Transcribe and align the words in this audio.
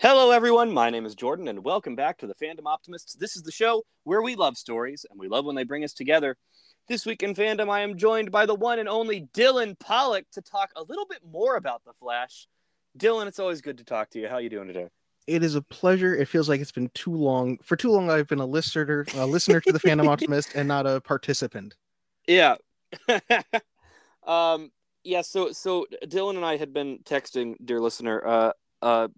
Hello, 0.00 0.30
everyone. 0.30 0.72
My 0.72 0.90
name 0.90 1.04
is 1.06 1.16
Jordan, 1.16 1.48
and 1.48 1.64
welcome 1.64 1.96
back 1.96 2.18
to 2.18 2.28
the 2.28 2.34
Fandom 2.34 2.66
Optimists. 2.66 3.14
This 3.14 3.34
is 3.34 3.42
the 3.42 3.50
show 3.50 3.82
where 4.04 4.22
we 4.22 4.36
love 4.36 4.56
stories 4.56 5.04
and 5.10 5.18
we 5.18 5.26
love 5.26 5.44
when 5.44 5.56
they 5.56 5.64
bring 5.64 5.82
us 5.82 5.92
together. 5.92 6.36
This 6.86 7.04
week 7.04 7.24
in 7.24 7.34
fandom, 7.34 7.68
I 7.68 7.80
am 7.80 7.96
joined 7.96 8.30
by 8.30 8.46
the 8.46 8.54
one 8.54 8.78
and 8.78 8.88
only 8.88 9.28
Dylan 9.34 9.76
Pollock 9.76 10.26
to 10.34 10.40
talk 10.40 10.70
a 10.76 10.84
little 10.84 11.04
bit 11.04 11.22
more 11.28 11.56
about 11.56 11.82
the 11.84 11.92
Flash. 11.94 12.46
Dylan, 12.96 13.26
it's 13.26 13.40
always 13.40 13.60
good 13.60 13.76
to 13.78 13.84
talk 13.84 14.08
to 14.10 14.20
you. 14.20 14.28
How 14.28 14.36
are 14.36 14.40
you 14.40 14.48
doing 14.48 14.68
today? 14.68 14.86
It 15.26 15.42
is 15.42 15.56
a 15.56 15.62
pleasure. 15.62 16.14
It 16.14 16.28
feels 16.28 16.48
like 16.48 16.60
it's 16.60 16.70
been 16.70 16.90
too 16.94 17.16
long. 17.16 17.58
For 17.64 17.74
too 17.74 17.90
long, 17.90 18.08
I've 18.08 18.28
been 18.28 18.38
a 18.38 18.46
listener, 18.46 19.04
a 19.16 19.26
listener 19.26 19.60
to 19.62 19.72
the 19.72 19.80
Fandom 19.80 20.06
Optimist, 20.12 20.54
and 20.54 20.68
not 20.68 20.86
a 20.86 21.00
participant. 21.00 21.74
Yeah. 22.28 22.54
um. 24.24 24.70
Yeah. 25.02 25.22
So, 25.22 25.50
so 25.50 25.86
Dylan 26.04 26.36
and 26.36 26.44
I 26.44 26.56
had 26.56 26.72
been 26.72 26.98
texting, 26.98 27.56
dear 27.64 27.80
listener, 27.80 28.24
uh, 28.24 28.52
uh, 28.80 29.08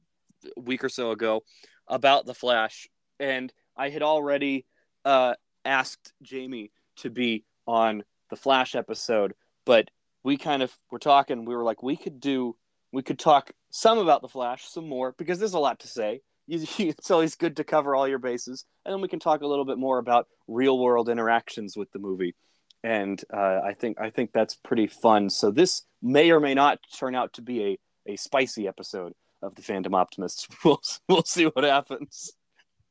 week 0.57 0.85
or 0.85 0.89
so 0.89 1.11
ago 1.11 1.43
about 1.89 2.27
the 2.27 2.35
Flash, 2.35 2.89
and 3.19 3.53
I 3.77 3.91
had 3.91 4.03
already 4.03 4.67
uh 5.05 5.35
asked 5.65 6.13
Jamie 6.23 6.73
to 6.97 7.11
be 7.11 7.45
on 7.67 8.03
the 8.31 8.37
Flash 8.37 8.75
episode, 8.75 9.35
but 9.65 9.91
we 10.23 10.37
kind 10.37 10.63
of 10.63 10.75
were 10.91 10.99
talking. 10.99 11.45
We 11.45 11.55
were 11.55 11.65
like, 11.65 11.83
we 11.83 11.97
could 11.97 12.21
do, 12.21 12.57
we 12.93 13.03
could 13.03 13.19
talk 13.19 13.53
some 13.71 13.99
about 13.99 14.23
the 14.23 14.29
Flash, 14.29 14.65
some 14.69 14.89
more 14.89 15.15
because 15.19 15.39
there's 15.39 15.55
a 15.55 15.59
lot 15.59 15.81
to 15.81 15.89
say. 15.89 16.21
It's 16.49 17.13
always 17.13 17.37
good 17.37 17.57
to 17.59 17.65
cover 17.65 17.95
all 17.95 18.09
your 18.09 18.19
bases, 18.19 18.65
and 18.85 18.93
then 18.93 19.01
we 19.01 19.07
can 19.07 19.21
talk 19.21 19.43
a 19.43 19.47
little 19.47 19.65
bit 19.65 19.79
more 19.79 19.99
about 19.99 20.27
real 20.49 20.81
world 20.81 21.09
interactions 21.09 21.77
with 21.77 21.93
the 21.93 22.01
movie. 22.01 22.35
And 22.83 23.23
uh, 23.33 23.61
I 23.65 23.75
think 23.75 24.01
I 24.01 24.11
think 24.11 24.33
that's 24.33 24.57
pretty 24.57 24.89
fun. 24.89 25.31
So 25.31 25.53
this 25.53 25.83
may 26.03 26.33
or 26.33 26.41
may 26.41 26.55
not 26.55 26.81
turn 26.99 27.15
out 27.15 27.35
to 27.35 27.43
be 27.43 27.79
a, 28.07 28.13
a 28.15 28.17
spicy 28.17 28.67
episode 28.67 29.13
of 29.43 29.55
the 29.55 29.63
Fandom 29.63 29.95
Optimists. 29.95 30.47
We'll 30.65 30.81
we'll 31.09 31.25
see 31.25 31.45
what 31.45 31.65
happens. 31.65 32.33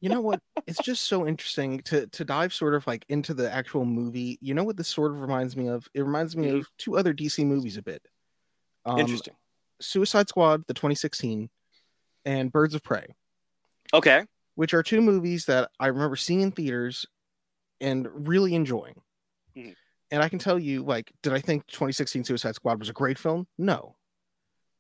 You 0.02 0.08
know 0.10 0.22
what? 0.22 0.40
It's 0.66 0.82
just 0.82 1.04
so 1.06 1.28
interesting 1.28 1.80
to 1.86 2.08
to 2.08 2.24
dive 2.26 2.54
sort 2.54 2.74
of 2.74 2.88
like 2.88 3.06
into 3.10 3.34
the 3.34 3.52
actual 3.52 3.86
movie. 3.86 4.38
You 4.42 4.54
know 4.54 4.64
what 4.64 4.78
this 4.78 4.88
sort 4.88 5.12
of 5.12 5.22
reminds 5.22 5.56
me 5.58 5.68
of? 5.68 5.88
It 5.94 6.02
reminds 6.02 6.36
me 6.38 6.50
of 6.50 6.68
two 6.78 6.98
other 6.98 7.14
dc 7.14 7.46
movies 7.46 7.78
a 7.78 7.82
bit. 7.82 8.02
Um, 8.86 8.98
Interesting. 9.00 9.36
suicide 9.82 10.30
squad 10.30 10.64
the 10.68 10.74
2016 10.74 11.50
and 12.26 12.52
birds 12.52 12.74
of 12.76 12.84
prey. 12.84 13.14
Okay. 13.94 14.26
which 14.56 14.74
are 14.74 14.84
two 14.84 15.02
movies 15.02 15.46
that 15.46 15.70
i 15.80 15.88
remember 15.88 16.16
seeing 16.16 16.42
in 16.42 16.52
theaters 16.52 17.06
and 17.82 18.08
really 18.28 18.54
enjoying. 18.56 19.02
Mhm. 19.58 19.74
and 20.12 20.22
i 20.24 20.30
can 20.30 20.38
tell 20.40 20.58
you 20.60 20.84
like 20.84 21.12
did 21.24 21.34
i 21.34 21.40
think 21.40 21.66
2016 21.68 22.24
suicide 22.24 22.56
squad 22.56 22.80
was 22.80 22.90
a 22.90 22.94
great 22.94 23.18
film? 23.20 23.48
No 23.58 23.96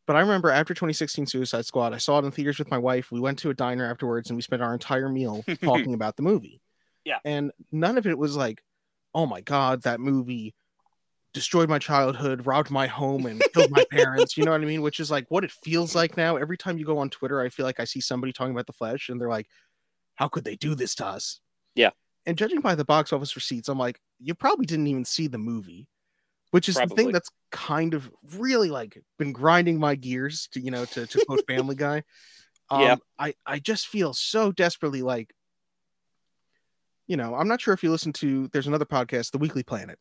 but 0.09 0.15
I 0.15 0.21
remember 0.21 0.49
after 0.49 0.73
2016 0.73 1.27
Suicide 1.27 1.67
Squad, 1.67 1.93
I 1.93 1.99
saw 1.99 2.17
it 2.17 2.25
in 2.25 2.31
theaters 2.31 2.57
with 2.57 2.71
my 2.71 2.79
wife. 2.79 3.11
We 3.11 3.19
went 3.19 3.37
to 3.39 3.51
a 3.51 3.53
diner 3.53 3.85
afterwards 3.85 4.31
and 4.31 4.35
we 4.35 4.41
spent 4.41 4.63
our 4.63 4.73
entire 4.73 5.07
meal 5.07 5.45
talking 5.63 5.93
about 5.93 6.15
the 6.15 6.23
movie. 6.23 6.61
Yeah. 7.05 7.19
And 7.23 7.51
none 7.71 7.95
of 7.95 8.07
it 8.07 8.17
was 8.17 8.35
like, 8.35 8.63
oh 9.13 9.27
my 9.27 9.41
God, 9.41 9.83
that 9.83 9.99
movie 9.99 10.55
destroyed 11.31 11.69
my 11.69 11.77
childhood, 11.77 12.47
robbed 12.47 12.71
my 12.71 12.87
home, 12.87 13.27
and 13.27 13.39
killed 13.53 13.69
my 13.69 13.85
parents. 13.91 14.35
You 14.35 14.45
know 14.45 14.51
what 14.51 14.61
I 14.61 14.65
mean? 14.65 14.81
Which 14.81 14.99
is 14.99 15.11
like 15.11 15.27
what 15.29 15.43
it 15.43 15.51
feels 15.51 15.93
like 15.93 16.17
now. 16.17 16.37
Every 16.37 16.57
time 16.57 16.79
you 16.79 16.85
go 16.85 16.97
on 16.97 17.11
Twitter, 17.11 17.39
I 17.39 17.49
feel 17.49 17.67
like 17.67 17.79
I 17.79 17.83
see 17.83 18.01
somebody 18.01 18.33
talking 18.33 18.53
about 18.53 18.65
the 18.65 18.73
Flash 18.73 19.09
and 19.09 19.21
they're 19.21 19.29
like, 19.29 19.45
how 20.15 20.27
could 20.27 20.43
they 20.43 20.55
do 20.55 20.73
this 20.73 20.95
to 20.95 21.05
us? 21.05 21.39
Yeah. 21.75 21.91
And 22.25 22.35
judging 22.35 22.61
by 22.61 22.73
the 22.73 22.83
box 22.83 23.13
office 23.13 23.35
receipts, 23.35 23.69
I'm 23.69 23.77
like, 23.77 23.99
you 24.19 24.33
probably 24.33 24.65
didn't 24.65 24.87
even 24.87 25.05
see 25.05 25.27
the 25.27 25.37
movie, 25.37 25.87
which 26.51 26.67
is 26.69 26.75
the 26.75 26.87
thing 26.87 27.11
that's 27.11 27.29
kind 27.51 27.93
of 27.93 28.09
really 28.37 28.69
like 28.69 29.01
been 29.17 29.31
grinding 29.31 29.79
my 29.79 29.95
gears 29.95 30.47
to, 30.53 30.59
you 30.59 30.71
know, 30.71 30.85
to, 30.85 31.05
to 31.07 31.25
quote 31.25 31.45
Family 31.47 31.75
Guy. 31.75 32.03
Um, 32.71 32.81
Yeah. 32.81 32.95
I, 33.17 33.33
I 33.47 33.57
just 33.57 33.87
feel 33.87 34.13
so 34.13 34.51
desperately 34.51 35.01
like, 35.01 35.33
you 37.07 37.17
know, 37.17 37.33
I'm 37.33 37.47
not 37.47 37.59
sure 37.59 37.73
if 37.73 37.81
you 37.81 37.89
listen 37.89 38.13
to, 38.13 38.47
there's 38.49 38.67
another 38.67 38.85
podcast, 38.85 39.31
The 39.31 39.39
Weekly 39.39 39.63
Planet, 39.63 39.97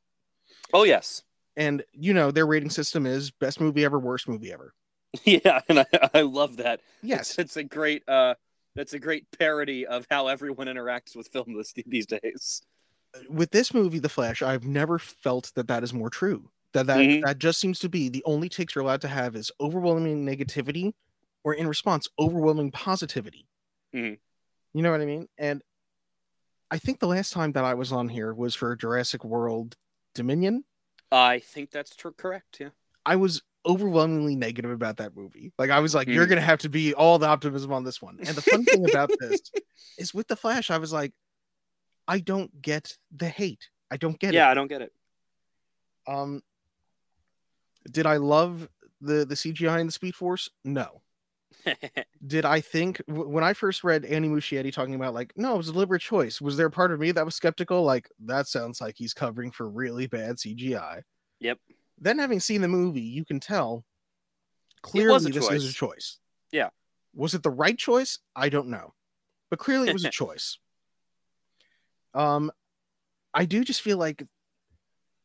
Oh 0.75 0.85
yes. 0.85 1.23
and 1.57 1.83
you 1.95 2.13
know, 2.13 2.31
their 2.31 2.47
rating 2.47 2.69
system 2.69 3.07
is 3.07 3.31
best 3.31 3.59
movie 3.59 3.87
ever, 3.87 3.99
worst 3.99 4.29
movie 4.29 4.53
ever. 4.53 4.75
Yeah, 5.25 5.63
and 5.71 5.79
I, 5.81 5.87
I 6.13 6.21
love 6.21 6.59
that. 6.59 6.81
Yes. 7.03 7.31
It's, 7.31 7.39
it's 7.39 7.57
a 7.57 7.65
great 7.65 8.07
uh 8.07 8.35
that's 8.77 8.93
a 8.93 8.99
great 8.99 9.27
parody 9.39 9.87
of 9.87 10.07
how 10.11 10.29
everyone 10.29 10.67
interacts 10.67 11.17
with 11.17 11.29
film 11.29 11.59
these 11.87 12.05
days. 12.07 12.61
With 13.29 13.51
this 13.51 13.73
movie, 13.75 13.99
The 13.99 14.09
Flash, 14.09 14.43
I've 14.43 14.65
never 14.65 14.99
felt 14.99 15.53
that 15.55 15.69
that 15.69 15.83
is 15.83 15.93
more 15.95 16.11
true. 16.11 16.51
That 16.73 16.87
that, 16.87 16.99
Mhm. 16.99 17.23
that 17.25 17.39
just 17.39 17.59
seems 17.61 17.79
to 17.81 17.89
be 17.89 18.09
the 18.09 18.23
only 18.25 18.49
takes 18.49 18.75
you're 18.75 18.85
allowed 18.85 19.01
to 19.03 19.09
have 19.09 19.35
is 19.35 19.51
overwhelming 19.61 20.25
negativity, 20.27 20.93
or 21.45 21.55
in 21.55 21.67
response, 21.67 22.09
overwhelming 22.19 22.71
positivity. 22.71 23.47
Mhm. 23.95 24.19
You 24.75 24.83
know 24.83 24.91
what 24.91 25.01
I 25.01 25.07
mean? 25.07 25.29
And 25.39 25.63
I 26.71 26.79
think 26.79 27.01
the 27.01 27.07
last 27.07 27.33
time 27.33 27.53
that 27.53 27.65
I 27.65 27.73
was 27.75 27.93
on 27.93 28.09
here 28.11 28.35
was 28.35 28.55
for 28.55 28.77
Jurassic 28.77 29.25
World 29.25 29.77
Dominion. 30.15 30.65
I 31.11 31.39
think 31.39 31.71
that's 31.71 31.97
tr- 31.97 32.11
correct. 32.11 32.59
Yeah. 32.61 32.71
I 33.07 33.17
was 33.17 33.41
overwhelmingly 33.65 34.37
negative 34.37 34.71
about 34.71 34.99
that 34.99 35.17
movie. 35.17 35.53
Like 35.59 35.71
I 35.71 35.81
was 35.81 35.95
like, 35.95 36.09
you're 36.09 36.27
Mhm. 36.27 36.31
gonna 36.31 36.41
have 36.43 36.59
to 36.61 36.69
be 36.69 36.93
all 36.93 37.19
the 37.19 37.27
optimism 37.27 37.73
on 37.73 37.85
this 37.85 38.03
one. 38.03 38.19
And 38.19 38.29
the 38.29 38.43
fun 38.43 38.65
thing 38.67 38.87
about 38.89 39.11
this 39.19 39.41
is 39.99 40.13
with 40.13 40.29
the 40.29 40.37
Flash, 40.37 40.71
I 40.71 40.77
was 40.77 40.93
like, 40.93 41.13
I 42.09 42.21
don't 42.21 42.63
get 42.63 42.97
the 43.15 43.29
hate. 43.29 43.69
I 43.91 43.99
don't 43.99 44.19
get 44.19 44.31
it. 44.31 44.35
Yeah, 44.35 44.51
I 44.51 44.55
don't 44.55 44.69
get 44.69 44.83
it. 44.83 44.93
Um, 46.07 46.43
did 47.91 48.07
I 48.07 48.17
love 48.17 48.69
the 49.01 49.25
the 49.25 49.35
CGI 49.35 49.81
in 49.81 49.87
the 49.87 49.93
Speed 49.93 50.15
Force? 50.15 50.51
No. 50.65 51.03
Did 52.27 52.45
I 52.45 52.61
think 52.61 53.03
when 53.09 53.45
I 53.45 53.53
first 53.53 53.85
read 53.85 54.05
Andy 54.05 54.29
Muschietti 54.29 54.73
talking 54.73 54.95
about 54.95 55.15
like, 55.15 55.33
no, 55.37 55.55
it 55.55 55.59
was 55.59 55.69
a 55.69 55.73
deliberate 55.73 56.01
choice. 56.01 56.41
Was 56.41 56.57
there 56.57 56.67
a 56.67 56.71
part 56.71 56.93
of 56.93 57.01
me 57.01 57.13
that 57.13 57.25
was 57.25 57.35
skeptical? 57.35 57.83
Like 57.83 58.09
that 58.25 58.47
sounds 58.47 58.81
like 58.81 58.97
he's 58.97 59.13
covering 59.13 59.51
for 59.51 59.69
really 59.69 60.07
bad 60.07 60.37
CGI. 60.37 61.03
Yep. 61.41 61.59
Then 62.01 62.19
having 62.19 62.41
seen 62.41 62.61
the 62.61 62.69
movie, 62.69 63.01
you 63.01 63.25
can 63.25 63.41
tell 63.41 63.85
clearly 64.83 65.31
this 65.31 65.51
is 65.51 65.65
a 65.65 65.73
choice. 65.73 65.75
choice. 65.75 66.19
Yeah. 66.53 66.69
Was 67.15 67.35
it 67.35 67.43
the 67.43 67.51
right 67.51 67.77
choice? 67.77 68.19
I 68.37 68.49
don't 68.49 68.69
know, 68.69 68.95
but 69.51 69.59
clearly 69.59 69.89
it 69.89 69.95
was 69.95 70.05
a 70.05 70.11
choice. 70.11 70.59
Um, 72.15 72.51
I 73.35 73.45
do 73.45 73.65
just 73.65 73.83
feel 73.83 73.99
like 73.99 74.25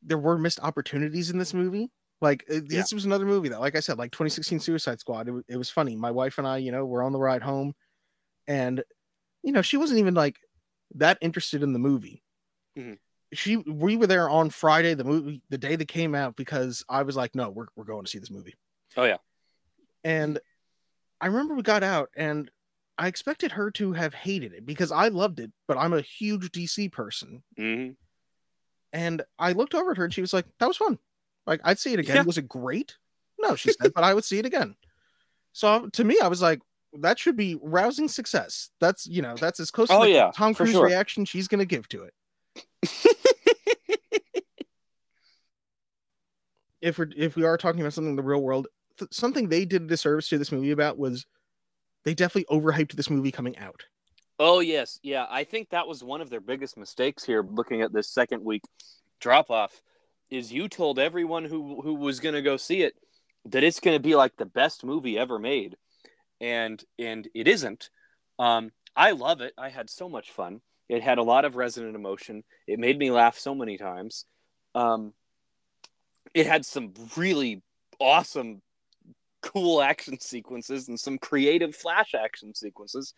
there 0.01 0.17
were 0.17 0.37
missed 0.37 0.59
opportunities 0.61 1.29
in 1.29 1.37
this 1.37 1.53
movie. 1.53 1.89
Like 2.21 2.45
uh, 2.49 2.61
this 2.65 2.93
was 2.93 3.05
another 3.05 3.25
movie 3.25 3.49
that, 3.49 3.59
like 3.59 3.75
I 3.75 3.81
said, 3.81 3.97
like 3.97 4.11
2016 4.11 4.59
Suicide 4.59 4.99
Squad. 4.99 5.27
It, 5.27 5.45
it 5.49 5.57
was 5.57 5.69
funny. 5.69 5.95
My 5.95 6.11
wife 6.11 6.37
and 6.37 6.47
I, 6.47 6.57
you 6.57 6.71
know, 6.71 6.85
were 6.85 7.03
on 7.03 7.11
the 7.11 7.19
ride 7.19 7.41
home, 7.41 7.73
and 8.47 8.83
you 9.43 9.51
know, 9.51 9.61
she 9.61 9.77
wasn't 9.77 9.99
even 9.99 10.13
like 10.13 10.39
that 10.95 11.17
interested 11.21 11.63
in 11.63 11.73
the 11.73 11.79
movie. 11.79 12.23
Mhm. 12.77 12.97
She, 13.33 13.57
we 13.57 13.97
were 13.97 14.05
there 14.05 14.29
on 14.29 14.51
Friday, 14.51 14.93
the 14.93 15.03
movie, 15.03 15.41
the 15.49 15.57
day 15.57 15.75
that 15.75 15.87
came 15.87 16.13
out, 16.13 16.35
because 16.35 16.85
I 16.87 17.01
was 17.01 17.15
like, 17.15 17.33
no, 17.33 17.49
we're 17.49 17.65
we're 17.75 17.83
going 17.83 18.05
to 18.05 18.09
see 18.09 18.19
this 18.19 18.31
movie. 18.31 18.55
Oh 18.95 19.03
yeah. 19.03 19.17
And 20.03 20.39
I 21.19 21.27
remember 21.27 21.55
we 21.55 21.63
got 21.63 21.83
out 21.83 22.09
and 22.15 22.49
I 22.97 23.07
expected 23.07 23.51
her 23.53 23.71
to 23.71 23.93
have 23.93 24.13
hated 24.13 24.53
it 24.53 24.65
because 24.65 24.91
I 24.91 25.07
loved 25.07 25.39
it, 25.39 25.51
but 25.67 25.77
I'm 25.77 25.93
a 25.93 26.01
huge 26.01 26.51
DC 26.51 26.91
person. 26.91 27.43
hmm 27.57 27.89
And 28.91 29.23
I 29.39 29.53
looked 29.53 29.73
over 29.73 29.91
at 29.91 29.97
her 29.97 30.03
and 30.05 30.13
she 30.13 30.21
was 30.21 30.33
like, 30.33 30.45
that 30.59 30.67
was 30.67 30.77
fun. 30.77 30.99
Like, 31.47 31.61
I'd 31.63 31.79
see 31.79 31.93
it 31.93 31.99
again. 31.99 32.17
Yeah. 32.17 32.23
Was 32.23 32.37
it 32.37 32.47
great? 32.47 32.95
No, 33.39 33.55
she 33.55 33.71
said, 33.81 33.93
but 33.93 34.03
I 34.03 34.13
would 34.13 34.23
see 34.23 34.37
it 34.39 34.45
again. 34.45 34.75
So 35.53 35.87
to 35.89 36.03
me, 36.03 36.19
I 36.21 36.27
was 36.27 36.41
like, 36.41 36.61
that 37.01 37.17
should 37.17 37.35
be 37.35 37.57
rousing 37.61 38.07
success. 38.07 38.69
That's, 38.79 39.07
you 39.07 39.21
know, 39.23 39.35
that's 39.35 39.59
as 39.59 39.71
close 39.71 39.89
Oh, 39.89 40.03
to 40.03 40.09
yeah, 40.09 40.31
Tom 40.35 40.53
Cruise 40.53 40.71
sure. 40.71 40.85
reaction 40.85 41.25
she's 41.25 41.47
going 41.47 41.59
to 41.59 41.65
give 41.65 41.87
to 41.89 42.03
it. 42.03 42.13
If 46.81 46.97
we're, 46.99 47.07
if 47.15 47.37
we 47.37 47.45
are 47.45 47.57
talking 47.57 47.79
about 47.79 47.93
something 47.93 48.09
in 48.11 48.15
the 48.17 48.21
real 48.23 48.41
world, 48.41 48.67
th- 48.99 49.13
something 49.13 49.47
they 49.47 49.63
did 49.63 49.83
a 49.83 49.87
disservice 49.87 50.27
to 50.27 50.37
this 50.37 50.51
movie 50.51 50.71
about 50.71 50.97
was 50.97 51.25
they 52.05 52.13
definitely 52.13 52.55
overhyped 52.55 52.93
this 52.93 53.09
movie 53.09 53.31
coming 53.31 53.57
out. 53.57 53.83
Oh 54.39 54.59
yes, 54.59 54.99
yeah. 55.03 55.25
I 55.29 55.43
think 55.43 55.69
that 55.69 55.87
was 55.87 56.03
one 56.03 56.21
of 56.21 56.29
their 56.29 56.41
biggest 56.41 56.77
mistakes 56.77 57.23
here. 57.23 57.43
Looking 57.43 57.81
at 57.81 57.93
this 57.93 58.09
second 58.09 58.43
week 58.43 58.63
drop 59.19 59.49
off, 59.49 59.81
is 60.29 60.51
you 60.51 60.67
told 60.67 60.99
everyone 60.99 61.45
who 61.45 61.81
who 61.81 61.95
was 61.95 62.19
going 62.19 62.35
to 62.35 62.41
go 62.41 62.57
see 62.57 62.81
it 62.81 62.95
that 63.45 63.63
it's 63.63 63.79
going 63.79 63.95
to 63.95 64.01
be 64.01 64.15
like 64.15 64.35
the 64.37 64.45
best 64.45 64.83
movie 64.83 65.17
ever 65.17 65.37
made, 65.37 65.77
and 66.41 66.83
and 66.97 67.27
it 67.33 67.47
isn't. 67.47 67.89
Um, 68.39 68.71
I 68.95 69.11
love 69.11 69.41
it. 69.41 69.53
I 69.57 69.69
had 69.69 69.89
so 69.89 70.09
much 70.09 70.31
fun. 70.31 70.61
It 70.89 71.03
had 71.03 71.17
a 71.17 71.23
lot 71.23 71.45
of 71.45 71.55
resonant 71.55 71.95
emotion. 71.95 72.43
It 72.67 72.79
made 72.79 72.97
me 72.97 73.11
laugh 73.11 73.37
so 73.37 73.55
many 73.55 73.77
times. 73.77 74.25
Um, 74.75 75.13
it 76.33 76.47
had 76.47 76.65
some 76.65 76.93
really 77.15 77.61
awesome, 77.99 78.61
cool 79.43 79.81
action 79.81 80.19
sequences 80.19 80.87
and 80.87 80.99
some 80.99 81.17
creative 81.19 81.75
flash 81.75 82.15
action 82.15 82.55
sequences 82.55 83.13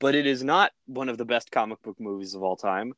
but 0.00 0.14
it 0.14 0.26
is 0.26 0.44
not 0.44 0.72
one 0.86 1.08
of 1.08 1.18
the 1.18 1.24
best 1.24 1.50
comic 1.50 1.82
book 1.82 1.98
movies 1.98 2.34
of 2.34 2.42
all 2.42 2.56
time. 2.56 2.92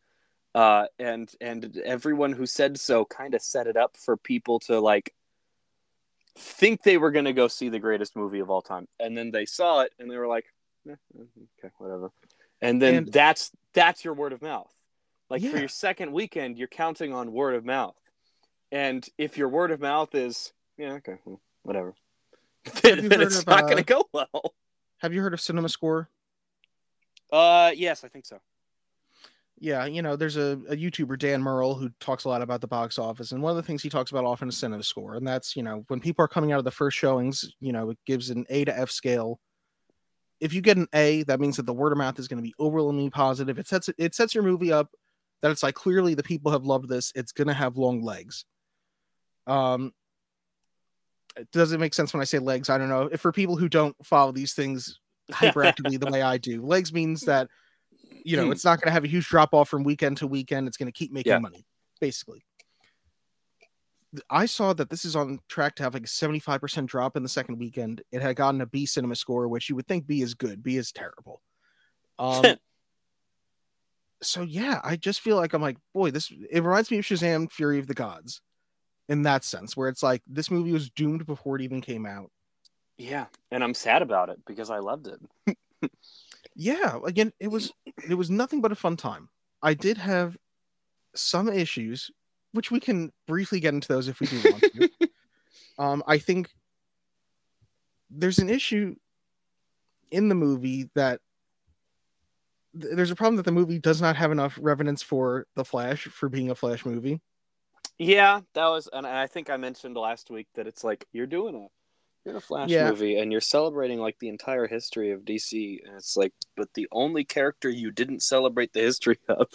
Uh, 0.55 0.87
and 0.99 1.33
and 1.41 1.81
everyone 1.85 2.33
who 2.33 2.45
said 2.45 2.79
so 2.79 3.05
kind 3.05 3.35
of 3.35 3.43
set 3.43 3.67
it 3.67 3.77
up 3.77 3.97
for 3.97 4.17
people 4.17 4.59
to 4.59 4.81
like 4.81 5.15
think 6.37 6.83
they 6.83 6.99
were 6.99 7.11
going 7.13 7.25
to 7.25 7.33
go 7.33 7.47
see 7.47 7.69
the 7.69 7.79
greatest 7.79 8.17
movie 8.17 8.41
of 8.41 8.51
all 8.51 8.63
time, 8.63 8.89
and 8.99 9.17
then 9.17 9.31
they 9.31 9.47
saw 9.47 9.81
it 9.83 9.93
and 9.99 10.11
they 10.11 10.17
were 10.17 10.27
like, 10.27 10.47
eh, 10.89 10.95
okay, 11.59 11.73
whatever. 11.79 12.11
And 12.61 12.83
then 12.83 12.95
And- 12.95 13.13
that's 13.13 13.53
that's 13.75 14.05
your 14.05 14.15
word 14.15 14.33
of 14.33 14.43
mouth. 14.43 14.73
Like 15.29 15.43
for 15.43 15.59
your 15.59 15.69
second 15.69 16.13
weekend, 16.13 16.59
you're 16.59 16.67
counting 16.67 17.13
on 17.13 17.33
word 17.33 17.55
of 17.55 17.65
mouth. 17.65 17.95
And 18.73 19.09
if 19.17 19.39
your 19.39 19.49
word 19.49 19.71
of 19.71 19.81
mouth 19.81 20.13
is 20.17 20.53
yeah, 20.77 20.95
okay, 20.95 21.19
whatever, 21.63 21.95
then, 22.83 23.09
then 23.09 23.21
it's 23.21 23.41
of, 23.41 23.47
not 23.47 23.65
uh, 23.65 23.67
going 23.67 23.79
to 23.79 23.85
go 23.85 24.05
well. 24.13 24.55
Have 24.99 25.15
you 25.15 25.23
heard 25.23 25.35
of 25.35 25.41
Cinema 25.41 25.69
Score? 25.69 26.09
Uh, 27.33 27.71
yes, 27.75 28.05
I 28.05 28.09
think 28.09 28.27
so. 28.27 28.41
Yeah, 29.63 29.85
you 29.85 30.01
know, 30.01 30.17
there's 30.17 30.39
a, 30.39 30.59
a 30.69 30.77
YouTuber, 30.77 31.19
Dan 31.19 31.43
Murrell, 31.43 31.75
who 31.75 31.91
talks 32.01 32.25
a 32.25 32.29
lot 32.31 32.41
about 32.41 32.63
the 32.63 32.67
box 32.67 32.99
office. 32.99 33.33
And 33.33 33.43
one 33.43 33.51
of 33.51 33.57
the 33.57 33.63
things 33.63 33.83
he 33.83 33.91
talks 33.91 34.11
about 34.11 34.25
often 34.25 34.49
is 34.49 34.57
Cinema 34.57 34.83
Score. 34.83 35.17
And 35.17 35.27
that's, 35.27 35.55
you 35.55 35.63
know, 35.63 35.85
when 35.89 36.01
people 36.01 36.25
are 36.25 36.29
coming 36.29 36.53
out 36.53 36.59
of 36.59 36.65
the 36.65 36.71
first 36.71 36.97
showings, 36.97 37.53
you 37.61 37.73
know, 37.73 37.91
it 37.91 37.99
gives 38.07 38.31
an 38.31 38.47
A 38.49 38.65
to 38.65 38.79
F 38.79 38.91
scale. 38.91 39.39
If 40.41 40.55
you 40.55 40.63
get 40.63 40.79
an 40.79 40.89
A, 40.95 41.25
that 41.25 41.41
means 41.41 41.59
that 41.59 41.67
the 41.67 41.75
word 41.75 41.93
of 41.93 41.99
mouth 41.99 42.19
is 42.19 42.27
going 42.27 42.39
to 42.39 42.43
be 42.43 42.55
overwhelmingly 42.59 43.11
positive. 43.11 43.59
It 43.59 43.69
sets 43.69 43.91
it 43.99 44.15
sets 44.15 44.35
your 44.35 44.45
movie 44.45 44.73
up 44.73 44.91
that 45.43 45.51
it's 45.51 45.63
like 45.63 45.75
clearly 45.75 46.15
the 46.15 46.23
people 46.23 46.51
have 46.53 46.65
loved 46.65 46.89
this. 46.89 47.13
It's 47.15 47.33
going 47.33 47.49
to 47.49 47.55
have 47.55 47.77
long 47.77 48.03
legs. 48.03 48.47
Um, 49.47 49.93
does 51.53 51.73
it 51.73 51.81
make 51.81 51.95
sense 51.95 52.13
when 52.13 52.21
I 52.21 52.25
say 52.25 52.39
legs? 52.39 52.69
I 52.69 52.79
don't 52.79 52.89
know. 52.89 53.09
If 53.11 53.21
for 53.21 53.33
people 53.33 53.57
who 53.57 53.69
don't 53.69 53.95
follow 54.05 54.33
these 54.33 54.53
things 54.53 54.99
hyperactively 55.31 55.99
the 55.99 56.11
way 56.11 56.23
I 56.23 56.39
do, 56.39 56.65
legs 56.65 56.93
means 56.93 57.23
that 57.23 57.49
you 58.25 58.37
know 58.37 58.51
it's 58.51 58.65
not 58.65 58.81
going 58.81 58.89
to 58.89 58.93
have 58.93 59.05
a 59.05 59.09
huge 59.09 59.29
drop 59.29 59.55
off 59.55 59.69
from 59.69 59.85
weekend 59.85 60.19
to 60.19 60.27
weekend. 60.27 60.69
It's 60.69 60.77
going 60.77 60.91
to 60.91 60.93
keep 60.93 61.13
making 61.13 61.31
Yeah. 61.31 61.39
money, 61.39 61.65
basically. 62.01 62.45
I 64.29 64.47
saw 64.47 64.73
that 64.73 64.91
this 64.91 65.05
is 65.05 65.15
on 65.15 65.39
track 65.49 65.77
to 65.77 65.85
have 65.85 65.95
like 65.95 66.03
a 66.03 66.07
75% 66.07 66.87
drop 66.87 67.17
in 67.17 67.23
the 67.23 67.29
second 67.29 67.59
weekend. 67.59 68.03
It 68.11 68.21
had 68.21 68.35
gotten 68.35 68.61
a 68.61 68.67
B 68.67 68.85
cinema 68.85 69.15
score, 69.15 69.47
which 69.47 69.69
you 69.69 69.77
would 69.77 69.87
think 69.87 70.07
B 70.07 70.21
is 70.21 70.35
good. 70.35 70.65
B 70.65 70.77
is 70.77 70.91
terrible. 70.91 71.41
Um, 72.19 72.57
so 74.23 74.43
yeah, 74.43 74.81
I 74.83 74.97
just 74.97 75.21
feel 75.21 75.37
like 75.37 75.53
I'm 75.53 75.63
like, 75.63 75.77
boy, 75.95 76.11
this 76.11 76.29
it 76.51 76.63
reminds 76.65 76.91
me 76.91 76.99
of 76.99 77.05
Shazam 77.05 77.51
Fury 77.53 77.79
of 77.79 77.87
the 77.87 77.95
Gods 77.95 78.43
in 79.11 79.23
that 79.23 79.45
sense, 79.45 79.77
where 79.77 79.91
it's 79.91 80.03
like 80.03 80.23
this 80.27 80.51
movie 80.51 80.73
was 80.73 80.89
doomed 80.89 81.27
before 81.27 81.57
it 81.57 81.63
even 81.63 81.83
came 81.83 82.07
out. 82.07 82.31
Yeah, 82.97 83.27
and 83.51 83.63
I'm 83.63 83.75
sad 83.75 84.01
about 84.01 84.31
it 84.31 84.39
because 84.47 84.71
I 84.71 84.79
loved 84.79 85.09
it. 85.09 85.21
yeah 86.55 86.99
again 87.07 87.33
it 87.41 87.49
was 87.49 87.73
it 88.09 88.15
was 88.15 88.31
nothing 88.31 88.61
but 88.61 88.73
a 88.73 88.75
fun 88.75 88.97
time 88.97 89.29
i 89.63 89.73
did 89.73 89.97
have 89.97 90.37
some 91.15 91.49
issues 91.49 92.11
which 92.53 92.71
we 92.71 92.81
can 92.81 93.13
briefly 93.27 93.61
get 93.61 93.75
into 93.75 93.89
those 93.89 94.09
if 94.09 94.21
we 94.21 94.27
do 94.27 94.41
want 94.51 94.63
to 94.63 94.91
um 95.79 96.03
i 96.07 96.19
think 96.19 96.51
there's 98.11 98.39
an 98.39 98.51
issue 98.51 98.95
in 100.11 100.29
the 100.29 100.35
movie 100.35 100.91
that 100.95 101.21
th- 102.79 102.95
there's 102.95 103.13
a 103.13 103.17
problem 103.17 103.37
that 103.37 103.45
the 103.45 103.53
movie 103.53 103.79
does 103.79 104.03
not 104.03 104.17
have 104.17 104.33
enough 104.33 104.59
reverence 104.61 105.03
for 105.03 105.47
the 105.55 105.65
flash 105.65 106.05
for 106.09 106.29
being 106.29 106.51
a 106.51 106.55
flash 106.55 106.85
movie 106.85 107.21
Yeah, 108.03 108.41
that 108.55 108.67
was, 108.69 108.89
and 108.91 109.07
I 109.07 109.27
think 109.27 109.51
I 109.51 109.59
mentioned 109.59 109.95
last 109.95 110.31
week 110.31 110.47
that 110.55 110.67
it's 110.67 110.83
like 110.83 111.07
you're 111.13 111.27
doing 111.27 111.55
a 111.55 111.69
you're 112.25 112.33
in 112.33 112.37
a 112.37 112.41
Flash 112.41 112.71
Yeah. 112.71 112.89
movie 112.89 113.19
and 113.19 113.31
you're 113.31 113.43
celebrating 113.43 113.99
like 113.99 114.19
the 114.21 114.31
entire 114.31 114.67
history 114.67 115.11
of 115.13 115.25
DC, 115.27 115.81
and 115.85 115.97
it's 115.97 116.17
like, 116.17 116.33
but 116.57 116.69
the 116.75 116.89
only 116.93 117.25
character 117.25 117.69
you 117.69 117.91
didn't 117.91 118.23
celebrate 118.23 118.73
the 118.73 118.81
history 118.81 119.19
of 119.29 119.49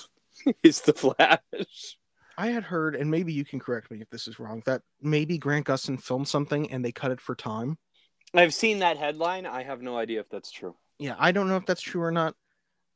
is 0.64 0.82
the 0.82 0.94
Flash. 0.94 1.40
i 2.38 2.48
had 2.48 2.64
heard 2.64 2.96
and 2.96 3.10
maybe 3.10 3.34
you 3.34 3.46
can 3.46 3.60
correct 3.60 3.90
me 3.92 4.02
if 4.02 4.10
this 4.10 4.28
is 4.28 4.40
wrong 4.40 4.62
that 4.66 4.82
maybe 5.02 5.38
grant 5.38 5.66
gustin 5.66 6.02
filmed 6.02 6.28
something 6.28 6.70
and 6.72 6.84
they 6.84 6.92
cut 6.92 7.12
it 7.12 7.22
for 7.22 7.36
time 7.36 7.78
I've 8.34 8.54
seen 8.54 8.80
that 8.80 8.98
headline. 8.98 9.46
I 9.46 9.64
have 9.64 9.82
no 9.82 9.98
idea 9.98 10.20
if 10.20 10.30
that's 10.30 10.52
true. 10.52 10.76
yeah, 11.00 11.16
I 11.18 11.32
don't 11.32 11.48
know 11.48 11.58
if 11.58 11.66
that's 11.66 11.82
true 11.82 12.02
or 12.04 12.12
not. 12.12 12.36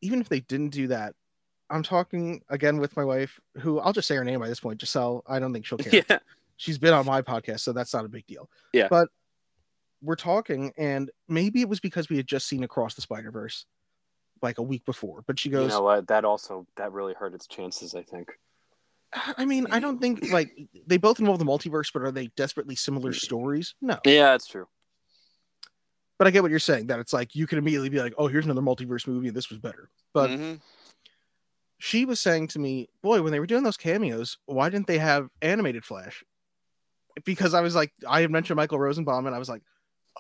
Even 0.02 0.22
if 0.22 0.30
they 0.30 0.40
didn't 0.40 0.70
do 0.70 0.88
that, 0.88 1.16
I'm 1.70 1.84
talking 1.84 2.42
again 2.50 2.78
with 2.78 2.96
my 2.98 3.04
wife, 3.04 3.40
who 3.60 3.80
I'll 3.80 3.94
just 3.94 4.08
say 4.08 4.16
her 4.16 4.24
name 4.24 4.40
by 4.40 4.48
this 4.48 4.60
point, 4.60 4.82
Giselle. 4.82 5.24
I 5.28 5.40
don't 5.40 5.54
think 5.54 5.66
she'll 5.66 5.78
care. 5.80 6.04
Yeah, 6.10 6.20
She's 6.58 6.78
been 6.78 6.94
on 6.94 7.06
my 7.06 7.22
podcast, 7.22 7.62
so 7.62 7.72
that's 7.74 7.94
not 7.94 8.06
a 8.06 8.10
big 8.10 8.26
deal. 8.28 8.50
Yeah. 8.74 8.88
But 8.90 9.10
we're 10.02 10.16
talking, 10.16 10.74
and 10.78 11.10
maybe 11.28 11.62
it 11.62 11.70
was 11.70 11.80
because 11.80 12.10
we 12.10 12.18
had 12.18 12.28
just 12.28 12.48
seen 12.48 12.64
Across 12.64 12.96
the 12.96 13.02
Spider 13.02 13.32
Verse 13.32 13.66
like 14.42 14.58
a 14.58 14.64
week 14.64 14.86
before. 14.86 15.24
But 15.28 15.40
she 15.40 15.50
goes, 15.50 15.64
you 15.64 15.68
goes, 15.70 15.78
know 15.78 15.84
what? 15.84 16.08
That 16.08 16.26
also 16.26 16.66
that 16.78 16.92
really 16.92 17.14
hurt 17.14 17.34
its 17.34 17.48
chances. 17.48 17.96
I 17.96 18.04
think. 18.04 18.32
I 19.14 19.46
mean, 19.46 19.68
I 19.72 19.80
don't 19.80 20.00
think 20.00 20.32
like 20.32 20.52
they 20.86 20.98
both 20.98 21.20
involve 21.20 21.40
the 21.40 21.46
multiverse, 21.46 21.92
but 21.92 22.04
are 22.04 22.12
they 22.12 22.28
desperately 22.36 22.76
similar 22.76 23.12
stories? 23.14 23.74
No. 23.82 23.98
Yeah, 24.06 24.32
that's 24.32 24.46
true. 24.48 24.68
But 26.20 26.28
I 26.28 26.32
get 26.32 26.42
what 26.44 26.52
you're 26.52 26.60
saying 26.60 26.88
that 26.88 27.00
it's 27.00 27.14
like 27.14 27.36
you 27.36 27.48
can 27.48 27.58
immediately 27.58 27.90
be 27.90 28.00
like, 28.02 28.14
oh, 28.18 28.28
here's 28.28 28.46
another 28.46 28.62
multiverse 28.62 29.08
movie, 29.08 29.30
and 29.30 29.36
this 29.38 29.50
was 29.50 29.58
better. 29.58 29.90
But 30.14 30.30
Mhm. 30.30 30.60
She 31.80 32.06
was 32.06 32.20
saying 32.20 32.50
to 32.50 32.60
me, 32.60 32.88
"Boy, 33.02 33.22
when 33.24 33.32
they 33.32 33.40
were 33.40 33.48
doing 33.48 33.64
those 33.64 33.78
cameos, 33.78 34.38
why 34.46 34.70
didn't 34.70 34.88
they 34.88 35.00
have 35.00 35.30
animated 35.42 35.86
Flash?" 35.86 36.24
Because 37.26 37.54
I 37.54 37.62
was 37.62 37.76
like, 37.76 37.92
I 38.08 38.22
had 38.22 38.32
mentioned 38.32 38.58
Michael 38.58 38.80
Rosenbaum, 38.80 39.26
and 39.26 39.36
I 39.36 39.40
was 39.40 39.50
like, 39.50 39.64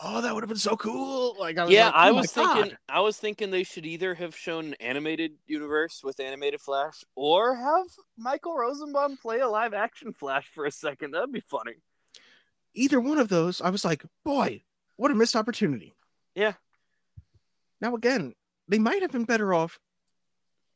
"Oh, 0.02 0.22
that 0.22 0.34
would 0.34 0.44
have 0.44 0.50
been 0.50 0.58
so 0.58 0.76
cool!" 0.78 1.36
Like, 1.40 1.58
I 1.58 1.64
was 1.66 1.72
yeah, 1.72 1.88
like, 1.88 1.96
I 1.96 2.10
"Oh 2.10 2.14
my 2.14 2.22
was 2.22 2.32
thinking. 2.32 2.64
God." 2.70 2.78
I 2.90 3.00
was 3.02 3.18
thinking 3.18 3.52
they 3.52 3.64
should 3.64 3.86
either 3.86 4.16
have 4.16 4.36
shown 4.36 4.68
an 4.68 4.74
animated 4.76 5.34
universe 5.48 6.02
with 6.04 6.20
animated 6.20 6.62
Flash, 6.62 7.04
or 7.16 7.56
have 7.56 7.88
Michael 8.18 8.56
Rosenbaum 8.58 9.18
play 9.18 9.40
a 9.40 9.48
live 9.48 9.74
action 9.74 10.14
Flash 10.14 10.48
for 10.54 10.66
a 10.66 10.72
second. 10.72 11.12
That'd 11.12 11.32
be 11.32 11.42
funny. 11.42 11.76
either 12.74 13.00
one 13.00 13.18
of 13.18 13.30
those, 13.30 13.62
I 13.62 13.70
was 13.70 13.84
like, 13.86 14.04
"Boy, 14.24 14.64
what 14.96 15.12
a 15.12 15.16
missed 15.16 15.36
opportunity." 15.36 15.96
Yeah. 16.36 16.54
Now 17.82 17.96
again, 17.96 18.34
they 18.68 18.80
might 18.80 19.02
have 19.02 19.12
been 19.12 19.26
better 19.26 19.54
off 19.54 19.80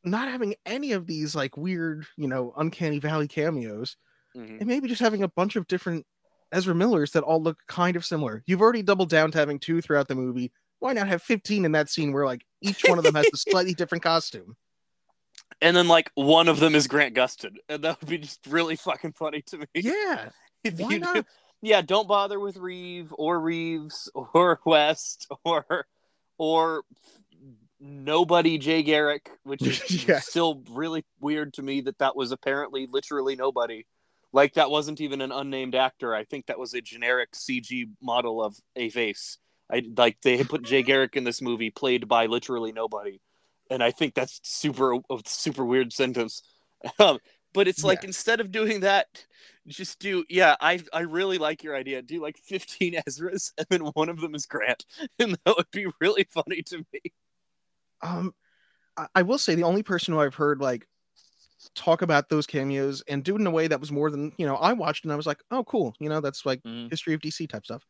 not 0.04 0.28
having 0.28 0.56
any 0.66 0.92
of 0.92 1.08
these 1.08 1.36
like 1.36 1.58
weird, 1.58 2.06
you 2.18 2.28
know, 2.28 2.54
uncanny 2.58 3.00
valley 3.00 3.28
cameos, 3.28 3.96
Mhm. 4.36 4.60
and 4.60 4.66
maybe 4.68 4.88
just 4.88 5.02
having 5.02 5.24
a 5.24 5.28
bunch 5.28 5.56
of 5.56 5.68
different 5.68 6.06
Ezra 6.52 6.76
Millers 6.76 7.12
that 7.12 7.24
all 7.24 7.42
look 7.42 7.58
kind 7.68 7.96
of 7.96 8.06
similar. 8.06 8.44
You've 8.46 8.62
already 8.62 8.84
doubled 8.84 9.10
down 9.10 9.32
to 9.32 9.38
having 9.38 9.60
two 9.60 9.82
throughout 9.82 10.08
the 10.08 10.16
movie. 10.16 10.52
Why 10.80 10.94
not 10.94 11.08
have 11.08 11.22
15 11.24 11.66
in 11.66 11.72
that 11.72 11.90
scene 11.90 12.12
where 12.12 12.26
like 12.26 12.46
each 12.62 12.84
one 12.88 12.98
of 12.98 13.04
them 13.04 13.16
has 13.16 13.28
a 13.34 13.38
slightly 13.38 13.74
different 13.74 14.04
costume? 14.04 14.56
And 15.62 15.76
then 15.78 15.88
like 15.88 16.12
one 16.16 16.48
of 16.48 16.60
them 16.60 16.76
is 16.76 16.88
Grant 16.88 17.16
Gustin, 17.16 17.56
and 17.70 17.84
that 17.84 18.00
would 18.02 18.10
be 18.10 18.18
just 18.18 18.46
really 18.48 18.76
fucking 18.76 19.14
funny 19.14 19.42
to 19.44 19.60
me. 19.60 19.66
Yeah. 19.76 20.30
if 20.64 20.80
why 20.80 20.90
you 20.90 21.00
not? 21.00 21.14
do, 21.16 21.24
yeah, 21.62 21.82
don't 21.82 22.08
bother 22.08 22.40
with 22.40 22.58
Reeve 22.58 23.14
or 23.18 23.40
Reeves 23.40 24.12
or 24.14 24.60
West 24.66 25.28
or 25.46 25.88
or 26.38 26.84
nobody 27.84 28.58
Jay 28.58 28.84
Garrick, 28.84 29.30
which 29.44 29.68
is 29.68 29.84
Yes. 30.08 30.28
still 30.28 30.64
really 30.72 31.06
weird 31.20 31.54
to 31.56 31.62
me 31.64 31.82
that 31.82 32.00
that 32.00 32.16
was 32.16 32.32
apparently 32.32 32.88
literally 32.90 33.36
nobody. 33.36 33.86
Like 34.32 34.56
that 34.56 34.72
wasn't 34.72 35.02
even 35.02 35.22
an 35.22 35.32
unnamed 35.32 35.76
actor. 35.76 36.16
I 36.16 36.24
think 36.24 36.48
that 36.48 36.60
was 36.60 36.74
a 36.74 36.82
generic 36.82 37.36
CG 37.36 37.90
model 38.02 38.44
of 38.44 38.58
a 38.76 38.90
face. 38.90 39.38
I 39.72 39.84
like 39.98 40.18
they 40.22 40.38
had 40.38 40.50
put 40.50 40.64
Jay 40.64 40.84
Garrick 40.84 41.16
in 41.16 41.24
this 41.24 41.42
movie, 41.42 41.70
played 41.72 42.08
by 42.08 42.26
literally 42.28 42.72
nobody, 42.72 43.22
and 43.70 43.84
I 43.84 43.92
think 43.92 44.16
that's 44.16 44.40
super 44.44 44.96
a 44.96 45.20
super 45.26 45.66
weird 45.66 45.94
sentence. 45.94 46.44
Um, 47.00 47.20
but 47.54 47.68
it's 47.68 47.84
like 47.84 48.04
Yeah. 48.04 48.08
instead 48.08 48.42
of 48.42 48.52
doing 48.52 48.82
that, 48.82 49.26
just 49.68 50.00
do 50.00 50.26
yeah. 50.30 50.56
I 50.60 50.82
I 50.94 51.02
really 51.02 51.38
like 51.38 51.64
your 51.64 51.76
idea. 51.76 52.02
Do 52.02 52.22
like 52.22 52.38
fifteen 52.38 52.94
Ezras, 53.08 53.52
and 53.58 53.68
then 53.70 53.82
one 53.94 54.10
of 54.10 54.20
them 54.20 54.36
is 54.36 54.46
Grant, 54.46 54.86
and 55.20 55.38
that 55.46 55.56
would 55.58 55.72
be 55.72 55.88
really 56.02 56.26
funny 56.30 56.62
to 56.64 56.80
me. 56.94 57.02
Um 58.04 58.34
I, 58.98 59.08
I 59.16 59.22
will 59.24 59.40
say 59.40 59.56
the 59.56 59.64
only 59.64 59.82
person 59.82 60.14
who 60.14 60.20
I've 60.20 60.36
heard 60.36 60.60
like 60.62 60.88
talk 61.76 62.02
about 62.02 62.30
those 62.30 62.46
cameos 62.46 63.02
and 63.08 63.24
do 63.24 63.36
it 63.36 63.40
in 63.40 63.48
a 63.48 63.52
way 63.52 63.68
that 63.68 63.80
was 63.80 63.92
more 63.92 64.12
than, 64.12 64.34
you 64.38 64.46
know, 64.46 64.56
I 64.56 64.74
watched 64.74 65.06
and 65.06 65.14
I 65.14 65.16
was 65.16 65.26
like, 65.26 65.42
"Oh, 65.50 65.64
cool." 65.64 65.96
You 66.00 66.10
know, 66.10 66.20
that's 66.20 66.46
like 66.46 66.62
history 66.90 67.14
of 67.14 67.22
DC 67.22 67.48
type 67.50 67.64
stuff. 67.66 67.84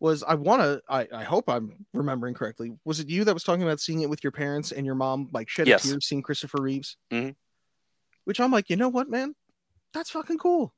Was 0.00 0.22
I 0.22 0.34
want 0.34 0.62
to? 0.62 0.82
I, 0.88 1.06
I 1.14 1.22
hope 1.24 1.48
I'm 1.48 1.86
remembering 1.94 2.34
correctly. 2.34 2.72
Was 2.84 3.00
it 3.00 3.08
you 3.08 3.24
that 3.24 3.34
was 3.34 3.44
talking 3.44 3.62
about 3.62 3.80
seeing 3.80 4.00
it 4.00 4.10
with 4.10 4.24
your 4.24 4.32
parents 4.32 4.72
and 4.72 4.84
your 4.84 4.94
mom 4.96 5.28
like 5.32 5.48
shed 5.48 5.68
Yes. 5.68 5.84
a 5.84 5.88
tear 5.88 6.00
seeing 6.00 6.22
Christopher 6.22 6.60
Reeves? 6.60 6.96
Mhm. 7.12 7.36
Which 8.24 8.40
I'm 8.40 8.50
like, 8.50 8.70
you 8.70 8.76
know 8.76 8.88
what, 8.88 9.08
man, 9.08 9.34
that's 9.92 10.10
fucking 10.10 10.38
cool. 10.38 10.74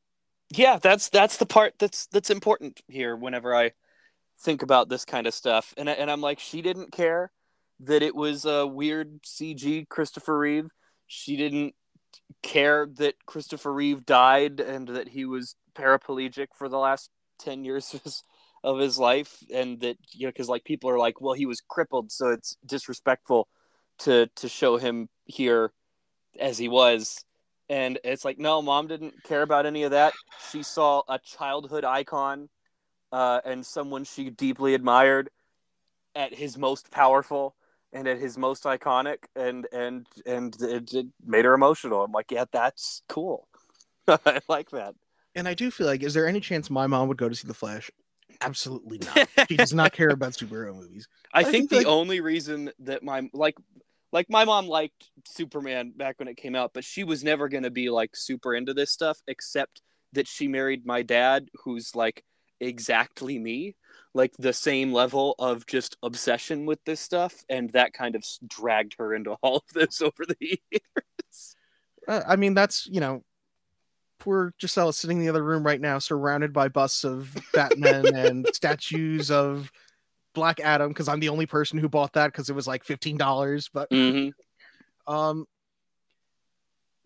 yeah 0.50 0.78
that's 0.78 1.08
that's 1.08 1.38
the 1.38 1.46
part 1.46 1.74
that's 1.78 2.06
that's 2.08 2.30
important 2.30 2.80
here 2.86 3.16
whenever 3.16 3.52
i 3.52 3.72
think 4.38 4.62
about 4.62 4.88
this 4.88 5.04
kind 5.04 5.26
of 5.26 5.34
stuff 5.34 5.74
and, 5.76 5.90
I, 5.90 5.94
and 5.94 6.08
i'm 6.08 6.20
like 6.20 6.38
she 6.38 6.62
didn't 6.62 6.92
care 6.92 7.32
that 7.80 8.02
it 8.02 8.14
was 8.14 8.44
a 8.44 8.66
weird 8.66 9.22
cg 9.22 9.88
christopher 9.88 10.38
reeve. 10.38 10.70
She 11.06 11.36
didn't 11.36 11.74
care 12.42 12.88
that 12.94 13.14
christopher 13.26 13.72
reeve 13.72 14.06
died 14.06 14.60
and 14.60 14.88
that 14.88 15.08
he 15.08 15.24
was 15.24 15.54
paraplegic 15.74 16.48
for 16.56 16.68
the 16.68 16.78
last 16.78 17.10
10 17.40 17.64
years 17.64 17.94
of 18.64 18.78
his, 18.78 18.98
life 18.98 19.36
and 19.52 19.80
that 19.80 19.96
you 20.12 20.26
know 20.26 20.30
because 20.30 20.48
like 20.48 20.64
people 20.64 20.90
are 20.90 20.98
like 20.98 21.20
well 21.20 21.34
he 21.34 21.46
was 21.46 21.60
crippled 21.60 22.10
so 22.10 22.30
it's 22.30 22.56
disrespectful 22.64 23.46
to 23.98 24.26
to 24.36 24.48
show 24.48 24.76
him 24.76 25.08
here 25.24 25.72
as 26.38 26.58
he 26.58 26.68
was. 26.68 27.24
And 27.68 27.98
it's 28.04 28.24
like 28.24 28.38
no 28.38 28.62
mom 28.62 28.86
didn't 28.86 29.22
care 29.24 29.42
about 29.42 29.66
any 29.66 29.82
of 29.82 29.90
that. 29.90 30.12
She 30.52 30.62
saw 30.62 31.02
a 31.08 31.18
childhood 31.18 31.84
icon 31.84 32.48
uh, 33.12 33.40
and 33.44 33.64
someone 33.66 34.04
she 34.04 34.30
deeply 34.30 34.74
admired 34.74 35.30
at 36.14 36.32
his 36.32 36.56
most 36.56 36.90
powerful 36.90 37.54
and 37.92 38.06
at 38.08 38.18
his 38.18 38.36
most 38.36 38.64
iconic 38.64 39.18
and 39.34 39.66
and 39.72 40.06
and 40.26 40.56
it, 40.62 40.92
it 40.92 41.06
made 41.24 41.44
her 41.44 41.54
emotional 41.54 42.02
i'm 42.04 42.12
like 42.12 42.30
yeah 42.30 42.44
that's 42.52 43.02
cool 43.08 43.48
i 44.08 44.40
like 44.48 44.70
that 44.70 44.94
And 45.34 45.46
I 45.46 45.54
do 45.54 45.70
feel 45.70 45.86
like, 45.86 46.02
is 46.02 46.14
there 46.14 46.26
any 46.26 46.40
chance 46.40 46.70
my 46.70 46.86
mom 46.86 47.08
would 47.08 47.18
go 47.18 47.28
to 47.28 47.34
see 47.34 47.46
The 47.46 47.52
Flash? 47.52 47.90
Absolutely 48.40 48.98
not. 48.98 49.28
she 49.48 49.56
does 49.56 49.74
not 49.74 49.92
care 49.92 50.08
about 50.08 50.32
superhero 50.32 50.74
movies. 50.74 51.06
i 51.32 51.40
I 51.40 51.44
think 51.44 51.52
think, 51.52 51.70
the 51.70 51.76
like- 51.78 51.86
only 51.86 52.20
reason 52.20 52.70
that 52.80 53.02
my 53.02 53.28
like 53.32 53.56
like 54.12 54.28
my 54.30 54.44
mom 54.46 54.66
liked 54.66 55.10
superman 55.26 55.92
back 55.96 56.18
when 56.18 56.28
it 56.28 56.36
came 56.36 56.54
out 56.54 56.70
but 56.72 56.84
she 56.84 57.04
was 57.04 57.22
never 57.22 57.48
going 57.48 57.64
to 57.64 57.70
be 57.70 57.90
like 57.90 58.16
super 58.16 58.54
into 58.54 58.72
this 58.72 58.90
stuff 58.90 59.18
except 59.26 59.82
that 60.12 60.26
she 60.26 60.48
married 60.48 60.86
my 60.86 61.02
dad 61.02 61.48
who's 61.64 61.94
like 61.94 62.22
exactly 62.60 63.38
me 63.38 63.74
like 64.16 64.32
the 64.38 64.52
same 64.52 64.92
level 64.92 65.34
of 65.38 65.66
just 65.66 65.96
obsession 66.02 66.64
with 66.66 66.82
this 66.84 67.00
stuff 67.00 67.44
and 67.48 67.70
that 67.70 67.92
kind 67.92 68.16
of 68.16 68.24
dragged 68.46 68.96
her 68.98 69.14
into 69.14 69.32
all 69.42 69.56
of 69.56 69.72
this 69.74 70.00
over 70.00 70.24
the 70.26 70.36
years 70.70 71.56
Uh, 72.08 72.22
I 72.26 72.36
mean, 72.36 72.54
that's 72.54 72.86
you 72.86 73.00
know, 73.00 73.22
poor 74.18 74.54
Giselle 74.60 74.88
is 74.88 74.96
sitting 74.96 75.18
in 75.18 75.22
the 75.24 75.28
other 75.28 75.44
room 75.44 75.64
right 75.64 75.80
now, 75.80 75.98
surrounded 75.98 76.52
by 76.52 76.68
busts 76.68 77.04
of 77.04 77.36
Batman 77.52 78.14
and 78.14 78.46
statues 78.52 79.30
of 79.30 79.70
Black 80.34 80.60
Adam, 80.60 80.88
because 80.88 81.08
I'm 81.08 81.20
the 81.20 81.28
only 81.28 81.46
person 81.46 81.78
who 81.78 81.88
bought 81.88 82.14
that 82.14 82.28
because 82.28 82.48
it 82.48 82.54
was 82.54 82.66
like 82.66 82.84
fifteen 82.84 83.16
dollars. 83.16 83.68
But 83.72 83.90
mm-hmm. 83.90 84.30
um, 85.12 85.46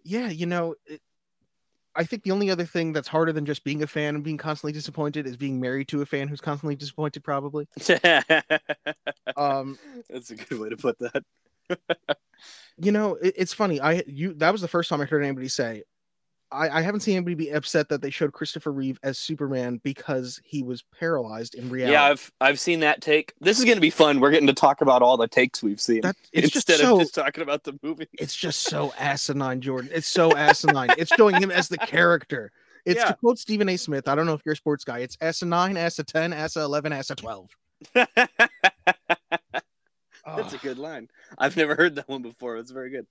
yeah, 0.04 0.28
you 0.28 0.46
know, 0.46 0.74
it, 0.86 1.00
I 1.94 2.04
think 2.04 2.22
the 2.22 2.30
only 2.30 2.50
other 2.50 2.64
thing 2.64 2.92
that's 2.92 3.08
harder 3.08 3.32
than 3.32 3.44
just 3.46 3.64
being 3.64 3.82
a 3.82 3.86
fan 3.86 4.14
and 4.14 4.22
being 4.22 4.36
constantly 4.36 4.72
disappointed 4.72 5.26
is 5.26 5.36
being 5.36 5.60
married 5.60 5.88
to 5.88 6.02
a 6.02 6.06
fan 6.06 6.28
who's 6.28 6.40
constantly 6.40 6.76
disappointed. 6.76 7.24
Probably. 7.24 7.66
Um, 9.36 9.78
That's 10.08 10.30
a 10.30 10.36
good 10.36 10.58
way 10.58 10.68
to 10.68 10.76
put 10.76 10.98
that. 10.98 11.24
you 12.78 12.92
know, 12.92 13.14
it, 13.14 13.34
it's 13.36 13.52
funny. 13.52 13.80
I 13.80 14.02
you 14.06 14.34
that 14.34 14.52
was 14.52 14.60
the 14.60 14.68
first 14.68 14.90
time 14.90 15.00
I 15.00 15.04
heard 15.04 15.22
anybody 15.22 15.48
say. 15.48 15.84
I, 16.52 16.68
I 16.68 16.80
haven't 16.82 17.00
seen 17.00 17.16
anybody 17.16 17.34
be 17.34 17.50
upset 17.50 17.88
that 17.90 18.02
they 18.02 18.10
showed 18.10 18.32
Christopher 18.32 18.72
Reeve 18.72 18.98
as 19.02 19.18
Superman 19.18 19.80
because 19.84 20.40
he 20.44 20.62
was 20.62 20.82
paralyzed 20.98 21.54
in 21.54 21.68
reality. 21.70 21.92
Yeah, 21.92 22.04
I've 22.04 22.32
I've 22.40 22.60
seen 22.60 22.80
that 22.80 23.00
take. 23.00 23.34
This 23.40 23.58
is 23.58 23.64
going 23.64 23.76
to 23.76 23.80
be 23.80 23.90
fun. 23.90 24.20
We're 24.20 24.30
getting 24.30 24.46
to 24.48 24.52
talk 24.52 24.80
about 24.80 25.02
all 25.02 25.16
the 25.16 25.28
takes 25.28 25.62
we've 25.62 25.80
seen 25.80 26.00
that 26.02 26.16
it's 26.32 26.50
just 26.50 26.68
instead 26.68 26.84
so 26.84 26.94
of 26.94 27.00
just 27.02 27.14
talking 27.14 27.42
about 27.42 27.64
the 27.64 27.78
movie. 27.82 28.08
it's 28.14 28.34
just 28.34 28.60
so 28.62 28.92
asinine, 28.98 29.60
Jordan. 29.60 29.90
It's 29.92 30.08
so 30.08 30.36
asinine. 30.36 30.90
it's 30.98 31.12
showing 31.16 31.40
him 31.40 31.50
as 31.50 31.68
the 31.68 31.78
character. 31.78 32.50
It's 32.84 32.98
Yeah. 32.98 33.06
to 33.08 33.14
quote 33.14 33.38
Stephen 33.38 33.68
A. 33.68 33.76
Smith. 33.76 34.08
I 34.08 34.14
don't 34.14 34.26
know 34.26 34.34
if 34.34 34.40
you're 34.44 34.54
a 34.54 34.56
sports 34.56 34.84
guy. 34.84 35.00
It's 35.00 35.16
S 35.20 35.42
a 35.42 35.46
nine, 35.46 35.76
S 35.76 35.98
a 35.98 36.04
ten, 36.04 36.32
S 36.32 36.56
a 36.56 36.62
eleven, 36.62 36.92
S 36.92 37.10
a 37.10 37.14
twelve. 37.14 37.50
That's 37.94 38.08
a 40.54 40.58
good 40.62 40.78
line. 40.78 41.08
I've 41.38 41.56
never 41.56 41.74
heard 41.74 41.94
that 41.96 42.08
one 42.08 42.22
before. 42.22 42.56
It's 42.56 42.70
very 42.70 42.90
good. 42.90 43.06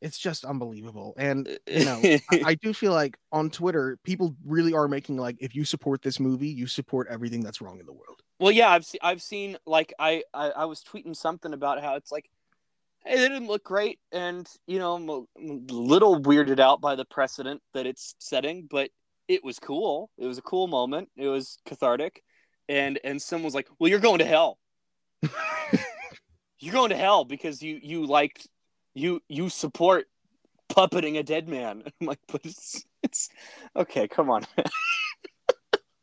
It's 0.00 0.18
just 0.18 0.44
unbelievable. 0.44 1.14
And 1.16 1.48
you 1.66 1.84
know, 1.84 2.00
I, 2.30 2.42
I 2.44 2.54
do 2.54 2.72
feel 2.72 2.92
like 2.92 3.18
on 3.32 3.50
Twitter, 3.50 3.98
people 4.04 4.34
really 4.44 4.72
are 4.72 4.88
making 4.88 5.16
like, 5.16 5.36
if 5.40 5.54
you 5.54 5.64
support 5.64 6.02
this 6.02 6.20
movie, 6.20 6.48
you 6.48 6.66
support 6.66 7.08
everything 7.10 7.42
that's 7.42 7.60
wrong 7.60 7.80
in 7.80 7.86
the 7.86 7.92
world. 7.92 8.22
well, 8.38 8.52
yeah, 8.52 8.70
I've 8.70 8.84
se- 8.84 8.98
I've 9.02 9.22
seen 9.22 9.56
like 9.66 9.92
I, 9.98 10.22
I 10.32 10.50
I 10.50 10.64
was 10.66 10.82
tweeting 10.82 11.16
something 11.16 11.52
about 11.52 11.82
how 11.82 11.96
it's 11.96 12.12
like, 12.12 12.30
hey, 13.04 13.16
they 13.16 13.28
didn't 13.28 13.48
look 13.48 13.64
great, 13.64 13.98
and 14.12 14.48
you 14.66 14.78
know, 14.78 14.94
I'm 14.94 15.08
a, 15.08 15.22
I'm 15.36 15.66
a 15.68 15.72
little 15.72 16.20
weirded 16.20 16.60
out 16.60 16.80
by 16.80 16.94
the 16.94 17.04
precedent 17.04 17.62
that 17.74 17.86
it's 17.86 18.14
setting, 18.18 18.68
but 18.70 18.90
it 19.26 19.44
was 19.44 19.58
cool. 19.58 20.10
It 20.18 20.26
was 20.26 20.38
a 20.38 20.42
cool 20.42 20.66
moment. 20.66 21.10
It 21.16 21.28
was 21.28 21.58
cathartic, 21.66 22.22
and 22.68 22.98
and 23.04 23.20
someone 23.20 23.44
was 23.44 23.54
like, 23.54 23.68
well, 23.78 23.90
you're 23.90 23.98
going 23.98 24.18
to 24.20 24.24
hell. 24.24 24.58
you're 26.60 26.72
going 26.72 26.90
to 26.90 26.96
hell 26.96 27.24
because 27.24 27.62
you 27.62 27.78
you 27.82 28.06
liked 28.06 28.46
you 28.98 29.20
you 29.28 29.48
support 29.48 30.06
puppeting 30.68 31.18
a 31.18 31.22
dead 31.22 31.48
man. 31.48 31.82
I'm 32.00 32.06
like, 32.06 32.20
but 32.30 32.42
it's 32.44 32.84
it's 33.02 33.28
okay. 33.76 34.08
Come 34.08 34.30
on. 34.30 34.46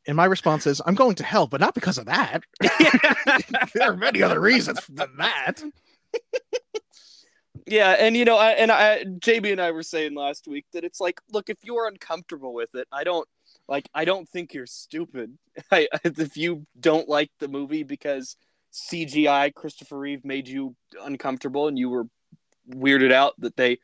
And 0.08 0.16
my 0.16 0.25
response 0.25 0.68
is, 0.68 0.84
I'm 0.86 0.94
going 0.94 1.16
to 1.16 1.24
hell, 1.24 1.48
but 1.48 1.60
not 1.60 1.74
because 1.74 1.98
of 1.98 2.06
that. 2.06 2.44
there 3.74 3.92
are 3.92 3.98
many 3.98 4.22
other 4.22 4.40
reasons 4.40 4.86
than 4.88 5.10
that. 5.18 5.64
yeah, 7.66 7.94
and 7.94 8.16
you 8.16 8.24
know, 8.24 8.38
I, 8.38 8.52
and 8.52 8.72
I, 8.72 9.04
JB 9.04 9.54
and 9.54 9.60
I 9.60 9.72
were 9.72 9.82
saying 9.82 10.14
last 10.14 10.48
week 10.48 10.66
that 10.74 10.84
it's 10.84 11.00
like, 11.00 11.20
look, 11.32 11.50
if 11.50 11.58
you're 11.64 11.88
uncomfortable 11.88 12.54
with 12.54 12.75
it, 12.75 12.88
I 12.92 13.04
don't 13.04 13.28
like. 13.68 13.90
I 13.96 14.06
don't 14.06 14.30
think 14.30 14.54
you're 14.54 14.68
stupid. 14.68 15.40
I, 15.72 15.88
if 16.04 16.38
you 16.38 16.68
don't 16.80 17.10
like 17.10 17.32
the 17.40 17.48
movie 17.48 17.82
because 17.82 18.38
CGI 18.75 19.54
Christopher 19.54 19.98
Reeve 19.98 20.24
made 20.24 20.48
you 20.48 20.75
uncomfortable 21.02 21.68
and 21.68 21.80
you 21.80 21.90
were 21.90 22.06
weirded 22.69 23.12
out 23.12 23.34
that 23.39 23.55
they 23.57 23.79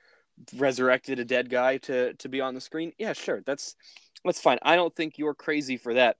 resurrected 0.55 1.19
a 1.19 1.25
dead 1.25 1.49
guy 1.49 1.77
to 1.77 2.13
to 2.15 2.29
be 2.29 2.41
on 2.41 2.53
the 2.53 2.61
screen, 2.61 2.93
yeah, 2.97 3.13
sure, 3.13 3.41
that's 3.45 3.75
that's 4.23 4.39
fine. 4.41 4.59
I 4.61 4.75
don't 4.75 4.93
think 4.93 5.17
you're 5.17 5.33
crazy 5.33 5.77
for 5.77 5.93
that. 5.93 6.17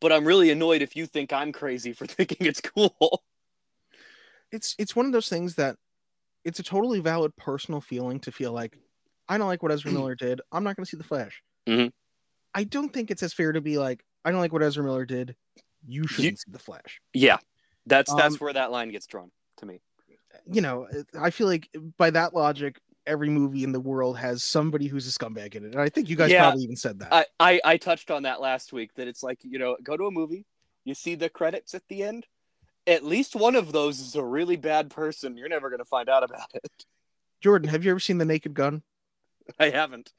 But 0.00 0.12
I'm 0.12 0.24
really 0.24 0.50
annoyed 0.50 0.82
if 0.82 0.96
you 0.96 1.06
think 1.06 1.32
I'm 1.32 1.52
crazy 1.52 1.92
for 1.92 2.06
thinking 2.06 2.46
it's 2.46 2.60
cool. 2.60 3.22
It's 4.50 4.74
it's 4.78 4.94
one 4.96 5.06
of 5.06 5.12
those 5.12 5.28
things 5.28 5.54
that 5.56 5.76
it's 6.44 6.58
a 6.58 6.62
totally 6.62 7.00
valid 7.00 7.34
personal 7.36 7.80
feeling 7.80 8.20
to 8.20 8.32
feel 8.32 8.52
like 8.52 8.78
I 9.28 9.38
don't 9.38 9.46
like 9.46 9.62
what 9.62 9.72
Ezra 9.72 9.90
Miller 9.92 10.14
did. 10.14 10.40
I'm 10.50 10.64
not 10.64 10.76
going 10.76 10.84
to 10.84 10.90
see 10.90 10.96
the 10.96 11.04
Flash. 11.04 11.42
Mhm. 11.68 11.92
I 12.54 12.64
don't 12.64 12.92
think 12.92 13.10
it's 13.10 13.22
as 13.22 13.32
fair 13.32 13.52
to 13.52 13.60
be 13.60 13.78
like 13.78 14.04
I 14.24 14.30
don't 14.30 14.40
like 14.40 14.52
what 14.52 14.62
Ezra 14.62 14.84
Miller 14.84 15.04
did. 15.06 15.36
You 15.86 16.06
shouldn't 16.06 16.38
see 16.38 16.50
the 16.50 16.58
Flash. 16.58 17.00
Yeah, 17.14 17.38
that's 17.86 18.12
that's 18.14 18.34
Um, 18.34 18.38
where 18.38 18.52
that 18.52 18.70
line 18.70 18.90
gets 18.90 19.06
drawn 19.06 19.30
to 19.58 19.66
me. 19.66 19.80
You 20.50 20.60
know, 20.60 20.88
I 21.18 21.30
feel 21.30 21.46
like 21.46 21.68
by 21.96 22.10
that 22.10 22.34
logic, 22.34 22.80
every 23.06 23.28
movie 23.28 23.64
in 23.64 23.72
the 23.72 23.80
world 23.80 24.16
has 24.18 24.42
somebody 24.44 24.86
who's 24.86 25.06
a 25.06 25.10
scumbag 25.18 25.54
in 25.54 25.64
it, 25.64 25.72
and 25.72 25.80
I 25.80 25.88
think 25.88 26.08
you 26.08 26.16
guys 26.16 26.30
Yeah. 26.30 26.42
probably 26.42 26.62
even 26.64 26.76
said 26.76 26.98
that. 27.00 27.12
I, 27.12 27.26
I 27.40 27.60
I 27.64 27.76
touched 27.76 28.10
on 28.10 28.24
that 28.24 28.40
last 28.40 28.72
week 28.72 28.94
that 28.94 29.08
it's 29.08 29.22
like 29.22 29.38
you 29.42 29.58
know 29.58 29.76
go 29.82 29.96
to 29.96 30.04
a 30.06 30.10
movie, 30.10 30.46
you 30.84 30.94
see 30.94 31.14
the 31.14 31.28
credits 31.28 31.74
at 31.74 31.82
the 31.88 32.02
end. 32.02 32.26
At 32.86 33.04
least 33.04 33.36
one 33.36 33.54
of 33.54 33.70
those 33.72 34.00
is 34.00 34.16
a 34.16 34.24
really 34.24 34.56
bad 34.56 34.90
person. 34.90 35.36
You're 35.36 35.48
never 35.48 35.70
gonna 35.70 35.84
find 35.84 36.08
out 36.08 36.24
about 36.24 36.48
it. 36.54 36.84
Jordan, 37.40 37.68
have 37.68 37.84
you 37.84 37.90
ever 37.90 38.00
seen 38.00 38.18
The 38.18 38.24
Naked 38.24 38.54
Gun? 38.54 38.82
I 39.58 39.70
haven't. 39.70 40.12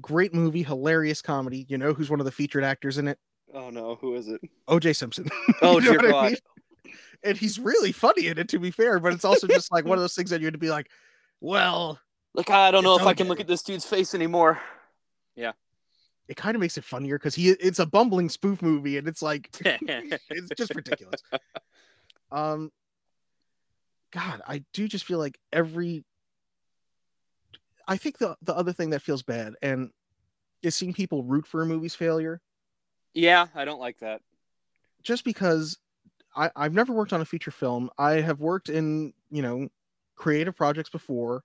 Great 0.00 0.32
movie, 0.34 0.62
hilarious 0.62 1.22
comedy. 1.22 1.66
You 1.68 1.78
know 1.78 1.92
who's 1.92 2.10
one 2.10 2.20
of 2.20 2.26
the 2.26 2.32
featured 2.32 2.64
actors 2.64 2.98
in 2.98 3.08
it? 3.08 3.18
Oh 3.52 3.70
no, 3.70 3.96
who 3.96 4.14
is 4.14 4.28
it? 4.28 4.40
O.J. 4.68 4.92
Simpson. 4.92 5.28
Oh 5.62 5.80
dear 5.80 5.96
what 5.96 6.06
I 6.06 6.10
God. 6.10 6.24
mean? 6.26 6.36
And 7.22 7.36
he's 7.36 7.58
really 7.58 7.92
funny 7.92 8.26
in 8.28 8.38
it 8.38 8.48
to 8.48 8.58
be 8.58 8.70
fair 8.70 8.98
but 8.98 9.12
it's 9.12 9.24
also 9.24 9.46
just 9.46 9.70
like 9.72 9.84
one 9.84 9.98
of 9.98 10.02
those 10.02 10.14
things 10.14 10.30
that 10.30 10.40
you'd 10.40 10.58
be 10.58 10.70
like 10.70 10.90
well 11.40 11.98
Like 12.34 12.50
I 12.50 12.70
don't 12.70 12.84
know 12.84 12.96
if 12.96 13.02
I 13.02 13.14
can 13.14 13.28
look 13.28 13.40
at 13.40 13.46
this 13.48 13.62
dude's 13.62 13.84
face 13.84 14.14
anymore. 14.14 14.60
Yeah. 15.34 15.52
It 16.28 16.36
kind 16.36 16.54
of 16.54 16.60
makes 16.60 16.78
it 16.78 16.84
funnier 16.84 17.18
because 17.18 17.34
he 17.34 17.50
it's 17.50 17.80
a 17.80 17.86
bumbling 17.86 18.28
spoof 18.28 18.62
movie 18.62 18.98
and 18.98 19.08
it's 19.08 19.20
like 19.22 19.48
it's 19.64 20.50
just 20.56 20.74
ridiculous 20.74 21.20
um 22.30 22.70
god 24.12 24.40
i 24.46 24.62
do 24.72 24.86
just 24.86 25.04
feel 25.04 25.18
like 25.18 25.38
every 25.52 26.04
i 27.88 27.96
think 27.96 28.18
the 28.18 28.36
the 28.42 28.54
other 28.54 28.72
thing 28.72 28.90
that 28.90 29.02
feels 29.02 29.22
bad 29.24 29.54
and 29.62 29.90
is 30.62 30.76
seeing 30.76 30.92
people 30.92 31.24
root 31.24 31.46
for 31.46 31.62
a 31.62 31.66
movie's 31.66 31.96
failure 31.96 32.40
yeah, 33.12 33.48
I 33.56 33.64
don't 33.64 33.80
like 33.80 33.98
that. 33.98 34.20
just 35.02 35.24
because 35.24 35.78
I, 36.36 36.50
I've 36.56 36.74
never 36.74 36.92
worked 36.92 37.12
on 37.12 37.20
a 37.20 37.24
feature 37.24 37.50
film. 37.50 37.90
I 37.98 38.14
have 38.20 38.40
worked 38.40 38.68
in, 38.68 39.12
you 39.30 39.42
know, 39.42 39.68
creative 40.16 40.56
projects 40.56 40.90
before, 40.90 41.42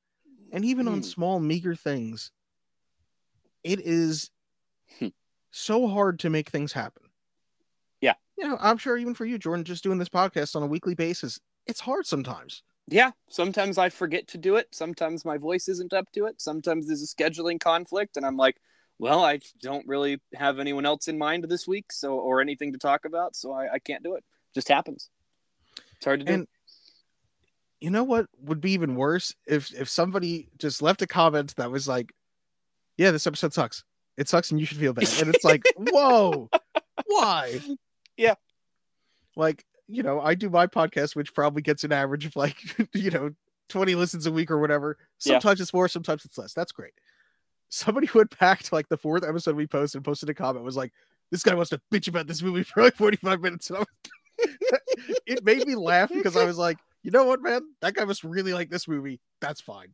and 0.52 0.64
even 0.66 0.88
on 0.88 0.98
Hmm. 0.98 1.04
small, 1.04 1.40
meager 1.40 1.76
things. 1.76 2.32
It 3.64 3.80
is 3.80 4.30
Hmm. 5.00 5.08
so 5.52 5.88
hard 5.88 6.20
to 6.20 6.30
make 6.30 6.50
things 6.50 6.74
happen. 6.74 7.04
Yeah. 8.02 8.14
You 8.38 8.48
know, 8.48 8.58
I'm 8.60 8.78
sure 8.78 8.98
even 8.98 9.16
for 9.16 9.26
you, 9.26 9.38
Jordan, 9.38 9.66
just 9.66 9.84
doing 9.84 9.98
this 9.98 10.10
podcast 10.10 10.56
on 10.56 10.64
a 10.64 10.68
weekly 10.68 10.94
basis, 10.94 11.40
it's 11.66 11.80
hard 11.80 12.06
sometimes. 12.06 12.64
Yeah, 12.88 13.12
sometimes 13.30 13.80
I 13.80 13.90
forget 13.90 14.28
to 14.28 14.38
do 14.38 14.58
it. 14.58 14.68
Sometimes 14.72 15.26
my 15.26 15.38
voice 15.38 15.68
isn't 15.68 15.94
up 15.94 16.12
to 16.12 16.26
it. 16.28 16.40
Sometimes 16.40 16.86
there's 16.86 17.02
a 17.02 17.08
scheduling 17.08 17.60
conflict, 17.60 18.16
and 18.16 18.26
I'm 18.26 18.38
like, 18.38 18.58
well, 19.00 19.26
I 19.26 19.40
don't 19.62 19.88
really 19.88 20.22
have 20.36 20.60
anyone 20.60 20.86
else 20.86 21.08
in 21.08 21.18
mind 21.18 21.46
this 21.46 21.68
week, 21.68 21.92
so 21.92 22.20
or 22.20 22.42
anything 22.42 22.74
to 22.74 22.78
talk 22.78 23.06
about, 23.06 23.36
so 23.36 23.52
I, 23.52 23.74
I 23.74 23.80
can't 23.80 24.04
do 24.04 24.16
it. 24.16 24.24
Just 24.56 24.70
happens. 24.70 25.10
It's 25.98 26.06
hard 26.06 26.22
to 26.22 26.26
do. 26.26 26.34
And 26.34 26.48
you 27.80 27.90
know 27.92 28.04
what 28.04 28.28
would 28.42 28.62
be 28.62 28.72
even 28.72 28.96
worse 28.96 29.36
if 29.46 29.74
if 29.74 29.90
somebody 29.90 30.50
just 30.58 30.82
left 30.82 31.02
a 31.02 31.08
comment 31.08 31.56
that 31.58 31.70
was 31.70 31.88
like, 31.88 32.14
"Yeah, 32.98 33.12
this 33.12 33.28
episode 33.28 33.54
sucks. 33.54 33.84
It 34.18 34.30
sucks, 34.30 34.50
and 34.50 34.60
you 34.60 34.66
should 34.66 34.78
feel 34.78 34.94
bad." 34.94 35.10
And 35.20 35.34
it's 35.34 35.44
like, 35.44 35.62
whoa, 35.78 36.50
why? 37.06 37.60
Yeah. 38.18 38.36
like 39.36 39.66
you 39.88 40.02
know, 40.02 40.20
I 40.20 40.34
do 40.34 40.50
my 40.50 40.66
podcast, 40.68 41.16
which 41.16 41.34
probably 41.34 41.62
gets 41.62 41.84
an 41.84 41.92
average 41.92 42.26
of 42.26 42.36
like 42.36 42.58
you 42.94 43.12
know 43.12 43.32
twenty 43.70 43.94
listens 43.96 44.26
a 44.26 44.32
week 44.32 44.50
or 44.52 44.60
whatever. 44.60 44.98
Yeah. 45.24 45.34
Sometimes 45.34 45.62
it's 45.62 45.74
more, 45.74 45.88
sometimes 45.88 46.26
it's 46.26 46.38
less. 46.38 46.54
That's 46.54 46.72
great. 46.72 46.94
Somebody 47.70 48.10
went 48.16 48.38
back 48.40 48.64
to 48.64 48.74
like 48.74 48.90
the 48.90 48.98
fourth 48.98 49.24
episode 49.24 49.56
we 49.56 49.68
posted, 49.68 50.00
and 50.00 50.06
posted 50.06 50.30
a 50.30 50.34
comment 50.34 50.66
was 50.66 50.78
like, 50.78 50.94
"This 51.30 51.44
guy 51.44 51.54
wants 51.54 51.72
to 51.72 51.82
bitch 51.92 52.08
about 52.08 52.28
this 52.28 52.42
movie 52.42 52.64
for 52.64 52.84
like 52.84 52.96
forty 52.96 53.18
five 53.18 53.42
minutes," 53.42 53.70
and 53.70 53.78
I 53.78 53.80
was, 53.82 53.88
it 55.26 55.44
made 55.44 55.68
me 55.68 55.76
laugh 55.76 56.10
because 56.12 56.36
I 56.36 56.46
was 56.46 56.58
like, 56.58 56.78
you 57.04 57.12
know 57.12 57.26
what, 57.26 57.42
man? 57.42 57.62
That 57.82 57.94
guy 57.94 58.06
must 58.06 58.24
really 58.24 58.54
like 58.54 58.70
this 58.70 58.88
movie. 58.88 59.20
That's 59.42 59.62
fine. 59.62 59.94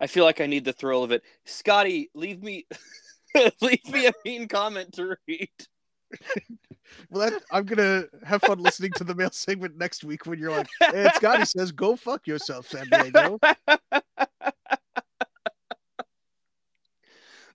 I 0.00 0.06
feel 0.06 0.24
like 0.24 0.40
I 0.40 0.46
need 0.46 0.64
the 0.64 0.72
thrill 0.72 1.04
of 1.04 1.12
it. 1.12 1.22
Scotty, 1.44 2.10
leave 2.14 2.42
me 2.42 2.66
leave 3.62 3.86
me 3.88 4.06
a 4.06 4.12
mean 4.24 4.48
comment 4.48 4.94
to 4.94 5.16
read. 5.26 5.50
Well, 7.08 7.30
that, 7.30 7.42
I'm 7.52 7.66
gonna 7.66 8.06
have 8.24 8.42
fun 8.42 8.58
listening 8.58 8.90
to 8.96 9.04
the 9.04 9.14
mail 9.14 9.30
segment 9.30 9.78
next 9.78 10.02
week 10.02 10.26
when 10.26 10.40
you're 10.40 10.50
like, 10.50 10.66
hey, 10.80 11.08
Scotty 11.14 11.44
says, 11.44 11.70
"Go 11.70 11.94
fuck 11.94 12.26
yourself, 12.26 12.66
San 12.68 12.88
Diego." 12.88 13.38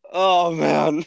oh 0.10 0.52
man. 0.52 1.04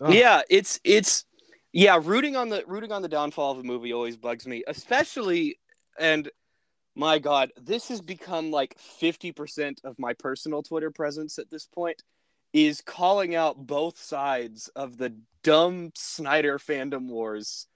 Oh. 0.00 0.10
Yeah, 0.10 0.42
it's 0.48 0.80
it's 0.84 1.24
yeah, 1.72 2.00
rooting 2.02 2.36
on 2.36 2.48
the 2.48 2.64
rooting 2.66 2.92
on 2.92 3.02
the 3.02 3.08
downfall 3.08 3.52
of 3.52 3.58
a 3.58 3.62
movie 3.62 3.92
always 3.92 4.16
bugs 4.16 4.46
me, 4.46 4.64
especially 4.66 5.58
and 5.98 6.30
my 6.94 7.18
god, 7.18 7.52
this 7.56 7.88
has 7.88 8.00
become 8.00 8.50
like 8.50 8.76
50% 9.00 9.84
of 9.84 9.98
my 9.98 10.14
personal 10.14 10.62
Twitter 10.62 10.90
presence 10.90 11.38
at 11.38 11.50
this 11.50 11.66
point 11.66 12.02
is 12.52 12.80
calling 12.80 13.34
out 13.34 13.66
both 13.66 13.98
sides 13.98 14.68
of 14.74 14.96
the 14.96 15.14
dumb 15.44 15.92
Snyder 15.94 16.58
fandom 16.58 17.08
wars. 17.08 17.66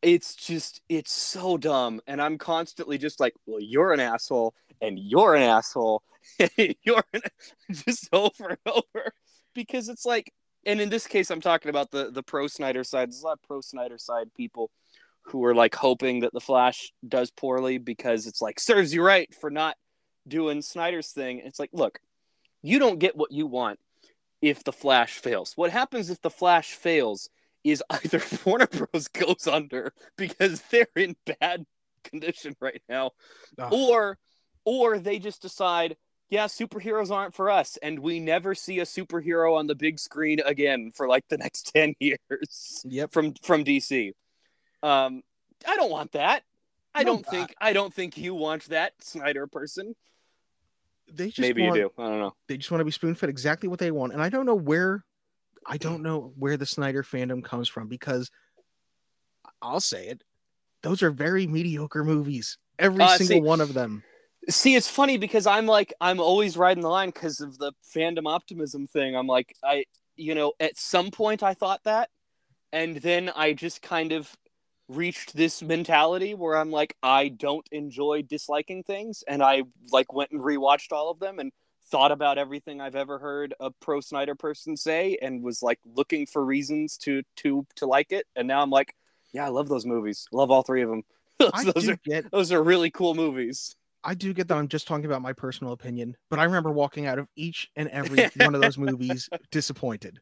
It's 0.00 0.34
just 0.36 0.80
it's 0.88 1.12
so 1.12 1.56
dumb 1.58 2.00
and 2.06 2.22
I'm 2.22 2.38
constantly 2.38 2.98
just 2.98 3.20
like, 3.20 3.34
"Well, 3.46 3.60
you're 3.60 3.92
an 3.92 4.00
asshole 4.00 4.54
and 4.80 4.98
you're 4.98 5.34
an 5.34 5.42
asshole." 5.42 6.02
you're 6.56 7.04
an... 7.12 7.22
just 7.72 8.08
over 8.12 8.50
and 8.50 8.58
over 8.66 9.12
because 9.54 9.88
it's 9.88 10.06
like 10.06 10.32
and 10.68 10.82
in 10.82 10.90
this 10.90 11.06
case, 11.06 11.30
I'm 11.30 11.40
talking 11.40 11.70
about 11.70 11.90
the 11.90 12.10
the 12.10 12.22
pro 12.22 12.46
Snyder 12.46 12.84
side. 12.84 13.08
There's 13.08 13.22
a 13.22 13.26
lot 13.26 13.38
of 13.42 13.48
pro 13.48 13.62
Snyder 13.62 13.96
side 13.96 14.32
people 14.36 14.70
who 15.22 15.44
are 15.46 15.54
like 15.54 15.74
hoping 15.74 16.20
that 16.20 16.32
the 16.34 16.40
Flash 16.40 16.92
does 17.06 17.30
poorly 17.30 17.78
because 17.78 18.26
it's 18.26 18.42
like 18.42 18.60
serves 18.60 18.92
you 18.92 19.02
right 19.02 19.32
for 19.34 19.50
not 19.50 19.76
doing 20.28 20.60
Snyder's 20.60 21.10
thing. 21.10 21.40
It's 21.42 21.58
like, 21.58 21.70
look, 21.72 22.00
you 22.62 22.78
don't 22.78 22.98
get 22.98 23.16
what 23.16 23.32
you 23.32 23.46
want 23.46 23.78
if 24.42 24.62
the 24.62 24.72
Flash 24.72 25.14
fails. 25.14 25.54
What 25.56 25.70
happens 25.70 26.10
if 26.10 26.20
the 26.20 26.30
Flash 26.30 26.72
fails 26.72 27.30
is 27.64 27.82
either 27.90 28.22
Warner 28.44 28.66
Bros 28.66 29.08
goes 29.08 29.46
under 29.46 29.94
because 30.16 30.60
they're 30.70 30.86
in 30.96 31.16
bad 31.40 31.64
condition 32.04 32.54
right 32.60 32.82
now, 32.90 33.12
or 33.70 34.18
or 34.66 34.98
they 34.98 35.18
just 35.18 35.40
decide 35.40 35.96
yeah, 36.30 36.46
superheroes 36.46 37.10
aren't 37.10 37.34
for 37.34 37.50
us, 37.50 37.76
and 37.82 37.98
we 38.00 38.20
never 38.20 38.54
see 38.54 38.78
a 38.80 38.84
superhero 38.84 39.56
on 39.58 39.66
the 39.66 39.74
big 39.74 39.98
screen 39.98 40.40
again 40.44 40.90
for 40.94 41.08
like 41.08 41.26
the 41.28 41.38
next 41.38 41.72
ten 41.74 41.94
years. 42.00 42.82
Yep. 42.84 43.12
From 43.12 43.34
from 43.42 43.64
DC. 43.64 44.12
Um, 44.82 45.22
I 45.66 45.76
don't 45.76 45.90
want 45.90 46.12
that. 46.12 46.42
I 46.94 47.02
No, 47.02 47.14
don't 47.14 47.26
think 47.26 47.54
I 47.60 47.72
don't 47.72 47.92
think 47.92 48.16
you 48.16 48.34
want 48.34 48.64
that, 48.66 48.92
Snyder 49.00 49.46
person. 49.46 49.94
They 51.10 51.28
just 51.28 51.38
Maybe 51.40 51.62
want, 51.62 51.76
you 51.76 51.90
do. 51.96 52.02
I 52.02 52.08
don't 52.08 52.18
know. 52.20 52.34
They 52.48 52.58
just 52.58 52.70
want 52.70 52.80
to 52.80 52.84
be 52.84 52.90
spoon 52.90 53.14
fed 53.14 53.30
exactly 53.30 53.68
what 53.68 53.78
they 53.78 53.90
want, 53.90 54.12
and 54.12 54.22
I 54.22 54.28
don't 54.28 54.46
know 54.46 54.54
where. 54.54 55.04
I 55.66 55.76
don't 55.76 56.02
know 56.02 56.32
where 56.36 56.56
the 56.56 56.64
Snyder 56.66 57.02
fandom 57.02 57.42
comes 57.44 57.68
from 57.68 57.88
because 57.88 58.30
I'll 59.60 59.80
say 59.80 60.06
it. 60.08 60.22
Those 60.82 61.02
are 61.02 61.10
very 61.10 61.46
mediocre 61.46 62.04
movies. 62.04 62.56
Every 62.78 63.02
Uh, 63.02 63.16
single 63.18 63.36
see- 63.36 63.40
one 63.40 63.60
of 63.60 63.74
them. 63.74 64.02
See, 64.50 64.76
it's 64.76 64.88
funny 64.88 65.18
because 65.18 65.46
I'm 65.46 65.66
like 65.66 65.92
I'm 66.00 66.20
always 66.20 66.56
riding 66.56 66.82
the 66.82 66.88
line 66.88 67.10
because 67.10 67.40
of 67.40 67.58
the 67.58 67.72
fandom 67.94 68.26
optimism 68.26 68.86
thing. 68.86 69.14
I'm 69.14 69.26
like 69.26 69.54
I, 69.62 69.84
you 70.16 70.34
know, 70.34 70.52
at 70.58 70.78
some 70.78 71.10
point 71.10 71.42
I 71.42 71.52
thought 71.54 71.84
that, 71.84 72.08
and 72.72 72.96
then 72.96 73.30
I 73.34 73.52
just 73.52 73.82
kind 73.82 74.12
of 74.12 74.34
reached 74.88 75.36
this 75.36 75.62
mentality 75.62 76.32
where 76.32 76.56
I'm 76.56 76.70
like 76.70 76.96
I 77.02 77.28
don't 77.28 77.66
enjoy 77.72 78.22
disliking 78.22 78.84
things, 78.84 79.22
and 79.28 79.42
I 79.42 79.64
like 79.92 80.12
went 80.14 80.30
and 80.30 80.40
rewatched 80.40 80.92
all 80.92 81.10
of 81.10 81.18
them 81.20 81.38
and 81.38 81.52
thought 81.90 82.12
about 82.12 82.38
everything 82.38 82.80
I've 82.80 82.96
ever 82.96 83.18
heard 83.18 83.54
a 83.60 83.70
pro 83.70 84.00
Snyder 84.00 84.34
person 84.34 84.78
say, 84.78 85.18
and 85.20 85.42
was 85.44 85.62
like 85.62 85.78
looking 85.84 86.24
for 86.24 86.42
reasons 86.42 86.96
to 86.98 87.22
to 87.36 87.66
to 87.76 87.86
like 87.86 88.12
it, 88.12 88.26
and 88.34 88.48
now 88.48 88.62
I'm 88.62 88.70
like, 88.70 88.94
yeah, 89.32 89.44
I 89.44 89.48
love 89.48 89.68
those 89.68 89.84
movies. 89.84 90.26
Love 90.32 90.50
all 90.50 90.62
three 90.62 90.82
of 90.82 90.88
them. 90.88 91.02
I 91.52 91.64
those 91.64 91.86
are 91.88 91.98
get 92.02 92.30
those 92.30 92.50
are 92.50 92.62
really 92.62 92.90
cool 92.90 93.14
movies. 93.14 93.76
I 94.08 94.14
do 94.14 94.32
get 94.32 94.48
that 94.48 94.56
I'm 94.56 94.68
just 94.68 94.88
talking 94.88 95.04
about 95.04 95.20
my 95.20 95.34
personal 95.34 95.74
opinion, 95.74 96.16
but 96.30 96.38
I 96.38 96.44
remember 96.44 96.72
walking 96.72 97.04
out 97.04 97.18
of 97.18 97.28
each 97.36 97.70
and 97.76 97.90
every 97.90 98.26
one 98.36 98.54
of 98.54 98.62
those 98.62 98.78
movies 98.78 99.28
disappointed. 99.50 100.18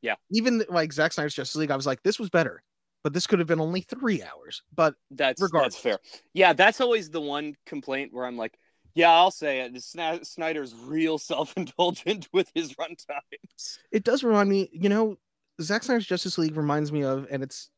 Yeah. 0.00 0.14
Even 0.30 0.64
like 0.70 0.94
Zack 0.94 1.12
Snyder's 1.12 1.34
Justice 1.34 1.56
League, 1.56 1.70
I 1.70 1.76
was 1.76 1.86
like, 1.86 2.02
this 2.02 2.18
was 2.18 2.30
better, 2.30 2.62
but 3.04 3.12
this 3.12 3.26
could 3.26 3.38
have 3.38 3.46
been 3.46 3.60
only 3.60 3.82
three 3.82 4.22
hours. 4.22 4.62
But 4.74 4.94
That's 5.10 5.42
Regardless. 5.42 5.74
that's 5.74 5.82
fair. 5.82 5.98
Yeah, 6.32 6.54
that's 6.54 6.80
always 6.80 7.10
the 7.10 7.20
one 7.20 7.54
complaint 7.66 8.14
where 8.14 8.24
I'm 8.24 8.38
like, 8.38 8.58
yeah, 8.94 9.10
I'll 9.10 9.30
say 9.30 9.60
it. 9.60 10.26
Snyder's 10.26 10.74
real 10.74 11.18
self-indulgent 11.18 12.30
with 12.32 12.50
his 12.54 12.72
runtimes. 12.76 13.78
it 13.92 14.04
does 14.04 14.24
remind 14.24 14.48
me, 14.48 14.70
you 14.72 14.88
know, 14.88 15.18
Zack 15.60 15.82
Snyder's 15.82 16.06
Justice 16.06 16.38
League 16.38 16.56
reminds 16.56 16.92
me 16.92 17.04
of, 17.04 17.26
and 17.30 17.42
it's. 17.42 17.68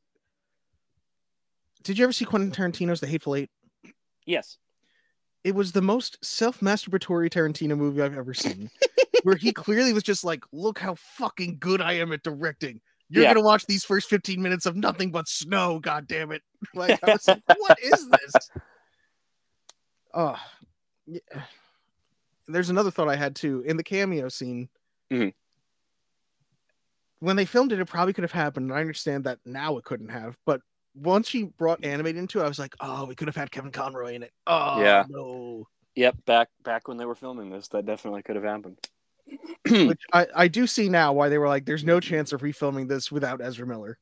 Did 1.82 1.98
you 1.98 2.04
ever 2.04 2.12
see 2.12 2.24
Quentin 2.24 2.52
Tarantino's 2.52 3.00
The 3.00 3.08
Hateful 3.08 3.34
Eight? 3.34 3.50
Yes. 4.26 4.58
It 5.44 5.54
was 5.54 5.72
the 5.72 5.82
most 5.82 6.18
self-masturbatory 6.22 7.30
Tarantino 7.30 7.76
movie 7.76 8.02
I've 8.02 8.16
ever 8.16 8.34
seen, 8.34 8.70
where 9.22 9.36
he 9.36 9.52
clearly 9.52 9.92
was 9.92 10.02
just 10.02 10.22
like, 10.24 10.44
"Look 10.52 10.78
how 10.78 10.94
fucking 10.96 11.58
good 11.58 11.80
I 11.80 11.94
am 11.94 12.12
at 12.12 12.22
directing." 12.22 12.80
You're 13.08 13.24
Yeah. 13.24 13.34
gonna 13.34 13.44
watch 13.44 13.66
these 13.66 13.84
first 13.84 14.08
15 14.10 14.40
minutes 14.40 14.66
of 14.66 14.76
nothing 14.76 15.10
but 15.10 15.28
snow. 15.28 15.78
God 15.80 16.06
damn 16.06 16.30
it! 16.32 16.42
Like, 16.74 17.02
I 17.02 17.12
was 17.12 17.26
like, 17.26 17.42
what 17.56 17.78
is 17.82 18.08
this? 18.10 18.50
Oh, 20.12 20.36
yeah. 21.06 21.20
There's 22.46 22.70
another 22.70 22.90
thought 22.90 23.08
I 23.08 23.16
had 23.16 23.34
too 23.34 23.62
in 23.66 23.76
the 23.76 23.82
cameo 23.82 24.28
scene. 24.28 24.68
Mhm. 25.10 25.32
When 27.20 27.36
they 27.36 27.44
filmed 27.44 27.72
it, 27.72 27.80
it 27.80 27.86
probably 27.86 28.12
could 28.12 28.24
have 28.24 28.32
happened. 28.32 28.70
And 28.70 28.74
I 28.78 28.80
understand 28.80 29.24
that 29.24 29.38
now 29.44 29.76
it 29.78 29.84
couldn't 29.84 30.08
have, 30.10 30.36
but 30.46 30.60
once 30.94 31.28
she 31.28 31.44
brought 31.44 31.84
animated 31.84 32.18
into 32.18 32.40
it, 32.40 32.44
I 32.44 32.48
was 32.48 32.58
like, 32.58 32.74
oh, 32.80 33.04
we 33.06 33.14
could 33.14 33.28
have 33.28 33.36
had 33.36 33.50
Kevin 33.50 33.70
Conroy 33.70 34.14
in 34.14 34.22
it. 34.22 34.32
Oh, 34.46 34.80
Yeah. 34.80 35.04
no. 35.08 35.66
Yep. 35.96 36.24
Back 36.24 36.48
back 36.62 36.88
when 36.88 36.96
they 36.96 37.04
were 37.04 37.14
filming 37.16 37.50
this, 37.50 37.68
that 37.68 37.84
definitely 37.86 38.22
could 38.22 38.36
have 38.36 38.44
happened. 38.44 38.78
Which 39.68 40.02
I, 40.12 40.26
I 40.34 40.48
do 40.48 40.66
see 40.66 40.88
now 40.88 41.12
why 41.12 41.28
they 41.28 41.38
were 41.38 41.48
like, 41.48 41.64
there's 41.64 41.84
no 41.84 42.00
chance 42.00 42.32
of 42.32 42.40
refilming 42.42 42.88
this 42.88 43.10
without 43.12 43.40
Ezra 43.40 43.66
Miller. 43.66 43.98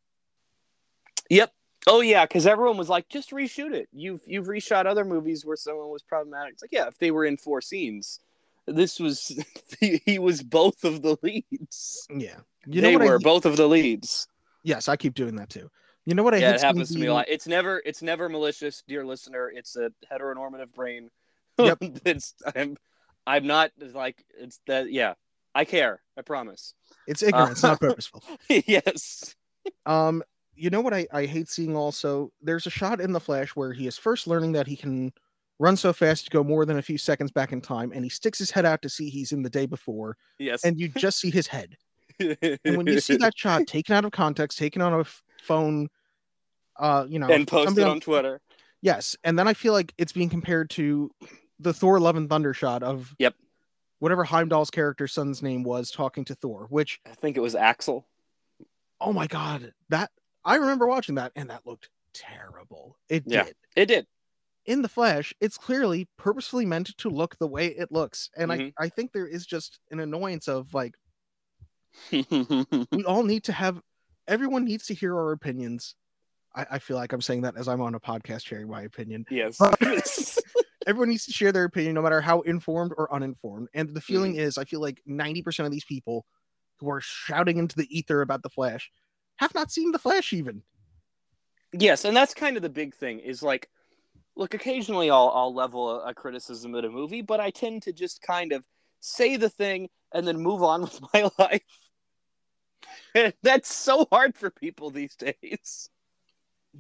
Yep. 1.31 1.53
Oh 1.87 2.01
yeah, 2.01 2.25
because 2.27 2.47
everyone 2.47 2.77
was 2.77 2.89
like, 2.89 3.09
just 3.09 3.31
reshoot 3.31 3.73
it. 3.73 3.89
You've 3.93 4.21
you've 4.27 4.47
reshot 4.47 4.87
other 4.87 5.05
movies 5.05 5.45
where 5.45 5.57
someone 5.57 5.89
was 5.91 6.03
problematic. 6.03 6.55
It's 6.55 6.63
like, 6.63 6.73
yeah, 6.73 6.87
if 6.89 6.99
they 6.99 7.11
were 7.11 7.25
in 7.25 7.37
four 7.37 7.61
scenes, 7.61 8.21
this 8.67 9.01
was 9.01 9.33
he, 9.81 10.01
he 10.05 10.19
was 10.19 10.43
both 10.43 10.85
of 10.85 11.03
the 11.03 11.17
leads. 11.23 12.07
Yeah. 12.11 12.37
You 12.67 12.83
they 12.83 12.93
know 12.93 12.99
what 12.99 13.09
were 13.09 13.15
I, 13.15 13.23
both 13.23 13.47
of 13.47 13.57
the 13.57 13.67
leads. 13.67 14.29
yes, 14.63 14.89
I 14.89 14.97
keep 14.97 15.15
doing 15.15 15.37
that 15.37 15.49
too. 15.49 15.71
You 16.09 16.15
know 16.15 16.23
what 16.23 16.33
I 16.33 16.39
yeah, 16.39 16.53
hate 16.53 16.55
it 16.55 16.61
happens 16.63 16.91
to 16.91 16.99
me 16.99 17.07
a 17.07 17.13
lot. 17.13 17.27
It's 17.29 17.47
never 17.47 17.83
it's 17.85 18.01
never 18.01 18.31
malicious, 18.31 18.83
dear 18.89 19.05
listener. 19.05 19.51
It's 19.55 19.77
a 19.77 19.93
heteronormative 20.11 20.73
brain. 20.73 21.11
Yep. 21.59 21.79
it's 22.07 22.33
I'm 22.57 22.79
I'm 23.27 23.47
not 23.47 23.73
like 23.93 24.25
it's 24.39 24.59
that 24.67 24.91
yeah. 24.91 25.15
I 25.55 25.67
care. 25.67 26.01
I 26.17 26.23
promise. 26.23 26.73
It's 27.07 27.23
ignorance, 27.23 27.63
Uh, 27.63 27.69
not 27.69 27.81
purposeful. 27.83 28.23
yes. 28.49 29.35
Um, 29.85 30.23
you 30.55 30.71
know 30.71 30.81
what 30.81 30.95
I, 30.95 31.07
I 31.13 31.27
hate 31.27 31.51
seeing 31.51 31.77
also? 31.77 32.33
There's 32.41 32.67
a 32.67 32.71
shot 32.71 33.03
in 33.03 33.13
the 33.13 33.21
Flash 33.21 33.51
where 33.51 33.75
he 33.75 33.87
is 33.87 33.99
first 33.99 34.27
learning 34.27 34.53
that 34.53 34.67
he 34.67 34.77
can 34.77 35.13
run 35.59 35.77
so 35.77 35.93
fast 35.93 36.25
to 36.25 36.31
go 36.31 36.43
more 36.43 36.65
than 36.65 36.79
a 36.79 36.83
few 36.83 36.97
seconds 36.97 37.31
back 37.33 37.53
in 37.53 37.61
time, 37.61 37.93
and 37.95 38.03
he 38.03 38.09
sticks 38.09 38.39
his 38.39 38.51
head 38.51 38.65
out 38.65 38.81
to 38.81 38.89
see 38.89 39.11
he's 39.11 39.33
in 39.33 39.43
the 39.43 39.51
day 39.51 39.67
before, 39.67 40.17
Yes. 40.39 40.65
and 40.65 40.81
you 40.81 40.89
just 40.89 41.19
see 41.21 41.31
his 41.31 41.47
head. 41.49 41.77
And 42.65 42.77
when 42.77 42.87
you 42.87 42.99
see 42.99 43.17
that 43.19 43.37
shot 43.37 43.67
taken 43.67 43.95
out 43.95 44.05
of 44.07 44.11
context, 44.13 44.59
taken 44.59 44.81
on 44.83 44.93
a 45.01 45.05
phone, 45.43 45.89
uh, 46.79 47.07
you 47.09 47.19
know, 47.19 47.29
and 47.29 47.47
posted 47.47 47.69
somebody 47.69 47.91
on 47.91 48.01
Twitter. 48.01 48.41
Yes, 48.81 49.17
and 49.25 49.39
then 49.39 49.49
I 49.49 49.55
feel 49.55 49.73
like 49.73 49.93
it's 49.99 50.13
being 50.13 50.29
compared 50.31 50.71
to 50.71 51.11
the 51.59 51.73
Thor 51.75 51.99
Love 52.01 52.17
and 52.17 52.29
Thunder 52.31 52.55
shot 52.55 52.83
of 52.83 53.15
Yep. 53.19 53.35
whatever 53.99 54.25
Heimdall's 54.25 54.71
character's 54.71 55.13
son's 55.13 55.43
name 55.43 55.65
was 55.65 55.91
talking 55.91 56.25
to 56.27 56.35
Thor, 56.35 56.67
which 56.71 57.01
I 57.05 57.11
think 57.15 57.37
it 57.37 57.41
was 57.41 57.55
Axl. 57.55 58.05
oh 59.01 59.13
my 59.13 59.27
god, 59.27 59.73
that 59.89 60.11
I 60.45 60.57
remember 60.57 60.87
watching 60.87 61.17
that 61.17 61.33
and 61.35 61.51
that 61.51 61.67
looked 61.67 61.89
terrible. 62.15 62.97
It 63.09 63.25
Yeah. 63.27 63.45
did. 63.45 63.57
It 63.77 63.87
did. 63.87 64.07
In 64.67 64.83
the 64.83 64.89
Flash, 64.89 65.33
it's 65.41 65.57
clearly 65.59 66.09
purposefully 66.17 66.67
meant 66.67 66.97
to 66.99 67.09
look 67.09 67.39
the 67.39 67.47
way 67.49 67.69
it 67.69 67.91
looks. 67.91 68.29
And 68.37 68.51
Mhm. 68.51 68.73
I, 68.79 68.85
I 68.85 68.89
think 68.89 69.13
there 69.13 69.27
is 69.27 69.47
just 69.47 69.81
an 69.91 69.99
annoyance 69.99 70.47
of 70.47 70.75
like 70.75 70.95
we 72.13 73.05
all 73.07 73.23
need 73.25 73.45
to 73.45 73.53
have 73.53 73.81
everyone 74.27 74.65
needs 74.65 74.87
to 74.87 74.95
hear 74.95 75.17
our 75.17 75.33
opinions. 75.33 75.95
I, 76.55 76.67
I 76.73 76.79
feel 76.79 76.97
like 76.97 77.13
I'm 77.13 77.21
saying 77.21 77.43
that 77.43 77.57
as 77.57 77.69
I'm 77.69 77.81
on 77.81 77.95
a 77.95 78.01
podcast 78.01 78.47
sharing 78.47 78.69
my 78.69 78.83
opinion. 78.83 79.25
Yes. 79.31 79.59
everyone 80.87 81.11
needs 81.11 81.27
to 81.27 81.33
share 81.33 81.53
their 81.53 81.65
opinion 81.65 81.95
no 81.95 82.01
matter 82.01 82.21
how 82.21 82.41
informed 82.43 82.93
or 82.97 83.13
uninformed 83.13 83.69
and 83.75 83.93
the 83.95 84.01
feeling 84.01 84.33
Mm-hmm. 84.33 84.41
is 84.41 84.57
i 84.57 84.65
feel 84.65 84.81
like 84.81 85.03
90% 85.07 85.67
of 85.67 85.71
these 85.71 85.85
people 85.85 86.25
who 86.79 86.89
are 86.89 87.03
shouting 87.03 87.59
into 87.59 87.77
the 87.77 87.87
ether 87.95 88.23
about 88.23 88.43
the 88.43 88.49
flash 88.49 88.91
have 89.37 89.53
not 89.55 89.71
seen 89.71 89.93
the 89.93 89.99
flash 89.99 90.33
even 90.33 90.63
Yes, 91.73 92.07
and 92.07 92.17
that's 92.17 92.33
kind 92.33 92.57
of 92.57 92.63
the 92.63 92.71
big 92.71 92.95
thing 92.95 93.19
is 93.19 93.43
like, 93.43 93.69
look, 94.37 94.55
occasionally 94.55 95.11
I'll 95.11 95.31
I'll 95.35 95.55
level 95.55 95.91
a, 96.01 96.09
a 96.09 96.15
criticism 96.15 96.75
at 96.75 96.87
a 96.87 96.91
movie, 96.91 97.21
but 97.21 97.41
I 97.41 97.51
tend 97.51 97.83
to 97.83 97.93
just 97.93 98.23
kind 98.23 98.53
of 98.53 98.65
say 99.01 99.37
the 99.37 99.51
thing 99.51 99.91
and 100.15 100.27
then 100.27 100.39
move 100.39 100.63
on 100.63 100.81
with 100.89 101.01
my 101.13 101.29
life. 101.39 101.61
That's 103.43 103.75
so 103.75 104.07
hard 104.11 104.35
for 104.37 104.49
people 104.51 104.89
these 104.89 105.15
days. 105.17 105.91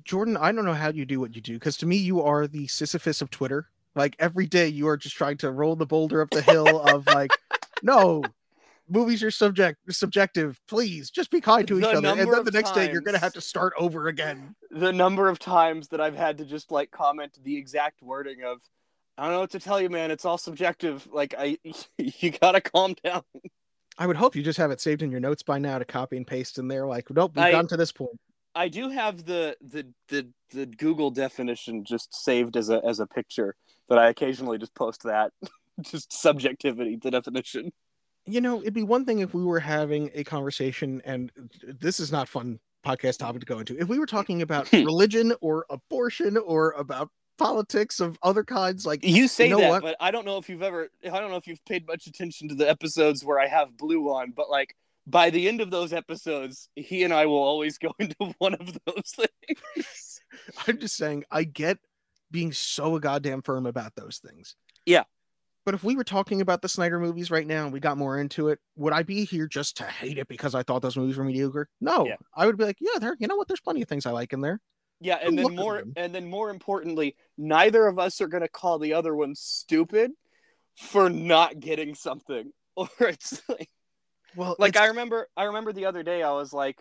Jordan, 0.05 0.37
I 0.37 0.53
don't 0.53 0.65
know 0.65 0.75
how 0.75 0.91
you 0.91 1.05
do 1.05 1.21
what 1.21 1.35
you 1.35 1.41
do 1.41 1.55
because 1.55 1.77
to 1.79 1.87
me, 1.87 1.97
you 1.97 2.23
are 2.23 2.47
the 2.47 2.67
Sisyphus 2.67 3.23
of 3.23 3.31
Twitter. 3.31 3.69
Like 3.95 4.17
every 4.19 4.47
day, 4.47 4.69
you 4.69 4.89
are 4.89 4.97
just 4.97 5.17
trying 5.17 5.39
to 5.39 5.51
roll 5.51 5.77
the 5.77 5.87
boulder 5.87 6.21
up 6.21 6.31
the 6.31 6.43
hill 6.43 6.81
of 6.89 7.07
like, 7.07 7.31
no, 7.83 8.23
movies 8.89 9.23
are 9.23 9.31
subject 9.31 9.79
subjective. 9.91 10.61
Please, 10.69 11.11
just 11.11 11.31
be 11.31 11.41
kind 11.41 11.67
to 11.69 11.79
each 11.79 11.83
The 11.83 11.91
other. 11.91 12.09
And 12.09 12.33
then 12.33 12.45
the 12.45 12.51
next 12.51 12.73
day, 12.73 12.91
you're 12.91 13.01
gonna 13.01 13.19
have 13.19 13.35
to 13.35 13.41
start 13.41 13.73
over 13.79 14.09
again. 14.09 14.55
The 14.71 14.93
number 14.93 15.29
of 15.29 15.39
times 15.39 15.89
that 15.89 16.01
I've 16.01 16.17
had 16.17 16.39
to 16.39 16.45
just 16.45 16.71
like 16.71 16.91
comment 16.91 17.39
the 17.43 17.57
exact 17.57 18.03
wording 18.03 18.43
of, 18.45 18.61
I 19.17 19.25
don't 19.25 19.33
know 19.33 19.41
what 19.41 19.51
to 19.51 19.61
tell 19.61 19.81
you, 19.81 19.91
man. 19.91 20.11
It's 20.11 20.25
all 20.25 20.39
subjective. 20.39 21.09
Like 21.13 21.35
I, 21.39 21.59
you 21.99 22.31
gotta 22.31 22.61
calm 22.61 22.95
down. 23.05 23.23
I 23.99 24.07
would 24.07 24.17
hope 24.17 24.37
you 24.37 24.43
just 24.43 24.59
have 24.59 24.71
it 24.71 24.81
saved 24.81 25.03
in 25.03 25.11
your 25.11 25.21
notes 25.21 25.43
by 25.43 25.59
now 25.59 25.79
to 25.79 25.85
copy 25.85 26.17
and 26.17 26.27
paste 26.27 26.59
in 26.59 26.69
there. 26.69 26.87
Like, 26.87 27.11
nope, 27.11 27.33
we've 27.35 27.45
I- 27.45 27.51
gotten 27.51 27.69
to 27.69 27.77
this 27.77 27.93
point. 27.93 28.19
I 28.59 28.67
do 28.67 28.89
have 28.89 29.25
the 29.25 29.57
the 29.61 29.87
the 30.09 30.29
the 30.51 30.67
Google 30.67 31.13
definition 31.13 31.85
just 31.85 32.13
saved 32.13 32.57
as 32.57 32.71
a 32.71 32.83
as 32.85 32.99
a 32.99 33.07
picture, 33.07 33.55
that 33.89 33.99
I 33.99 34.09
occasionally 34.09 34.59
just 34.59 34.75
post 34.75 35.05
that. 35.05 35.33
just 35.83 36.13
subjectivity, 36.13 36.97
the 36.97 37.13
definition. 37.13 37.73
You 38.27 38.41
know, 38.41 38.61
it'd 38.61 38.75
be 38.75 38.83
one 38.83 39.05
thing 39.05 39.21
if 39.21 39.33
we 39.33 39.45
were 39.45 39.61
having 39.61 40.11
a 40.13 40.25
conversation, 40.25 41.01
and 41.05 41.31
this 41.81 42.01
is 42.01 42.11
not 42.11 42.29
fun 42.29 42.59
podcast 42.85 43.19
topic 43.19 43.41
to 43.41 43.47
go 43.47 43.61
into. 43.61 43.79
If 43.81 43.89
we 43.89 44.01
were 44.01 44.07
talking 44.07 44.43
about 44.43 44.73
religion 44.73 45.35
or 45.41 45.65
abortion 45.71 46.37
or 46.37 46.73
about 46.73 47.11
politics 47.39 48.01
of 48.01 48.19
other 48.25 48.43
kinds, 48.43 48.85
like 48.85 49.05
You 49.05 49.29
say 49.29 49.49
know 49.49 49.61
that, 49.61 49.71
what? 49.71 49.83
but 49.83 49.97
I 50.01 50.11
don't 50.11 50.27
know 50.27 50.37
if 50.37 50.49
you've 50.49 50.63
ever 50.65 50.89
I 51.05 51.21
don't 51.21 51.31
know 51.31 51.37
if 51.37 51.47
you've 51.47 51.65
paid 51.65 51.87
much 51.87 52.09
attention 52.09 52.49
to 52.49 52.57
the 52.57 52.69
episodes 52.69 53.25
where 53.25 53.39
I 53.39 53.47
have 53.47 53.77
blue 53.77 54.09
on, 54.11 54.33
but 54.33 54.51
like 54.51 54.75
by 55.09 55.31
the 55.31 55.49
end 55.49 55.61
of 55.61 55.71
those 55.71 55.93
episodes, 55.93 56.69
he 56.77 57.03
and 57.03 57.15
I 57.15 57.27
will 57.27 57.43
always 57.43 57.79
go 57.79 57.95
into 57.99 58.35
one 58.39 58.55
of 58.55 58.79
those 58.87 59.15
things. 59.17 60.21
I'm 60.67 60.79
just 60.79 60.97
saying, 60.97 61.25
I 61.31 61.45
get 61.45 61.79
being 62.31 62.53
so 62.53 62.99
goddamn 62.99 63.43
firm 63.43 63.67
about 63.67 63.95
those 63.97 64.19
things. 64.19 64.55
Yeah. 64.85 65.05
But 65.65 65.75
if 65.75 65.85
we 65.85 65.97
were 65.97 66.05
talking 66.05 66.41
about 66.41 66.63
the 66.63 66.69
Snyder 66.69 66.99
movies 66.99 67.31
right 67.31 67.47
now 67.47 67.65
and 67.65 67.73
we 67.73 67.81
got 67.81 67.99
more 67.99 68.19
into 68.19 68.49
it, 68.49 68.59
would 68.77 68.93
I 68.93 69.03
be 69.03 69.25
here 69.25 69.47
just 69.47 69.77
to 69.79 69.85
hate 69.85 70.19
it 70.19 70.29
because 70.29 70.55
I 70.55 70.63
thought 70.63 70.81
those 70.81 70.97
movies 70.97 71.17
were 71.17 71.25
mediocre? 71.25 71.69
No. 71.81 72.07
Yeah. 72.07 72.17
I 72.35 72.47
would 72.47 72.57
be 72.57 72.65
like, 72.65 72.79
yeah, 72.81 72.99
there, 72.99 73.17
you 73.19 73.29
know 73.29 73.37
what? 73.37 73.49
There's 73.49 73.61
plenty 73.61 73.83
of 73.83 73.89
things 73.89 74.07
I 74.07 74.13
like 74.13 74.33
in 74.33 74.41
there. 74.41 74.61
Yeah, 75.01 75.19
and 75.23 75.39
then 75.39 75.55
more 75.55 75.85
and 75.95 76.13
then 76.13 76.29
more 76.29 76.51
importantly, 76.51 77.15
neither 77.37 77.87
of 77.87 78.01
us 78.01 78.21
are 78.21 78.27
gonna 78.27 78.49
call 78.49 78.81
the 78.81 78.95
other 78.95 79.15
one 79.15 79.37
stupid 79.37 80.11
for 80.77 81.09
not 81.09 81.61
getting 81.61 81.95
something. 81.95 82.53
Or 82.77 82.89
it's 83.01 83.43
like 83.49 83.69
Well, 84.37 84.57
like 84.59 84.71
it's- 84.71 84.83
I 84.83 84.89
remember 84.89 85.29
I 85.37 85.45
remember 85.45 85.73
the 85.73 85.87
other 85.87 86.03
day 86.03 86.23
I 86.23 86.33
was 86.33 86.53
like 86.53 86.79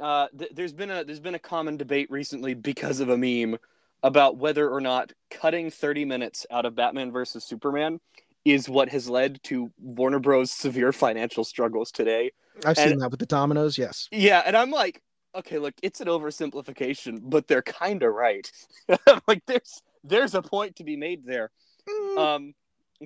uh 0.00 0.28
th- 0.38 0.52
there's 0.54 0.72
been 0.72 0.90
a 0.90 1.04
there's 1.04 1.20
been 1.20 1.34
a 1.34 1.38
common 1.40 1.76
debate 1.76 2.10
recently 2.10 2.54
because 2.54 3.00
of 3.00 3.08
a 3.08 3.16
meme 3.16 3.58
about 4.02 4.36
whether 4.36 4.68
or 4.68 4.80
not 4.80 5.12
cutting 5.30 5.70
30 5.70 6.04
minutes 6.04 6.46
out 6.50 6.64
of 6.64 6.74
Batman 6.76 7.10
versus 7.10 7.44
Superman 7.44 8.00
is 8.44 8.68
what 8.68 8.88
has 8.90 9.08
led 9.10 9.42
to 9.42 9.70
Warner 9.80 10.20
Bros 10.20 10.50
severe 10.52 10.92
financial 10.92 11.42
struggles 11.44 11.90
today. 11.90 12.30
I've 12.64 12.76
seen 12.78 12.98
that 12.98 13.10
with 13.10 13.18
the 13.20 13.26
dominoes. 13.26 13.76
Yes. 13.76 14.08
Yeah, 14.12 14.40
and 14.46 14.56
I'm 14.56 14.70
like, 14.70 15.02
okay, 15.34 15.58
look, 15.58 15.74
it's 15.82 16.00
an 16.00 16.06
oversimplification, 16.06 17.20
but 17.24 17.46
they're 17.48 17.62
kind 17.62 18.02
of 18.04 18.14
right. 18.14 18.50
like 19.26 19.44
there's 19.46 19.82
there's 20.04 20.34
a 20.34 20.42
point 20.42 20.76
to 20.76 20.84
be 20.84 20.96
made 20.96 21.24
there. 21.24 21.50
Mm, 21.88 22.18
Um, 22.18 22.54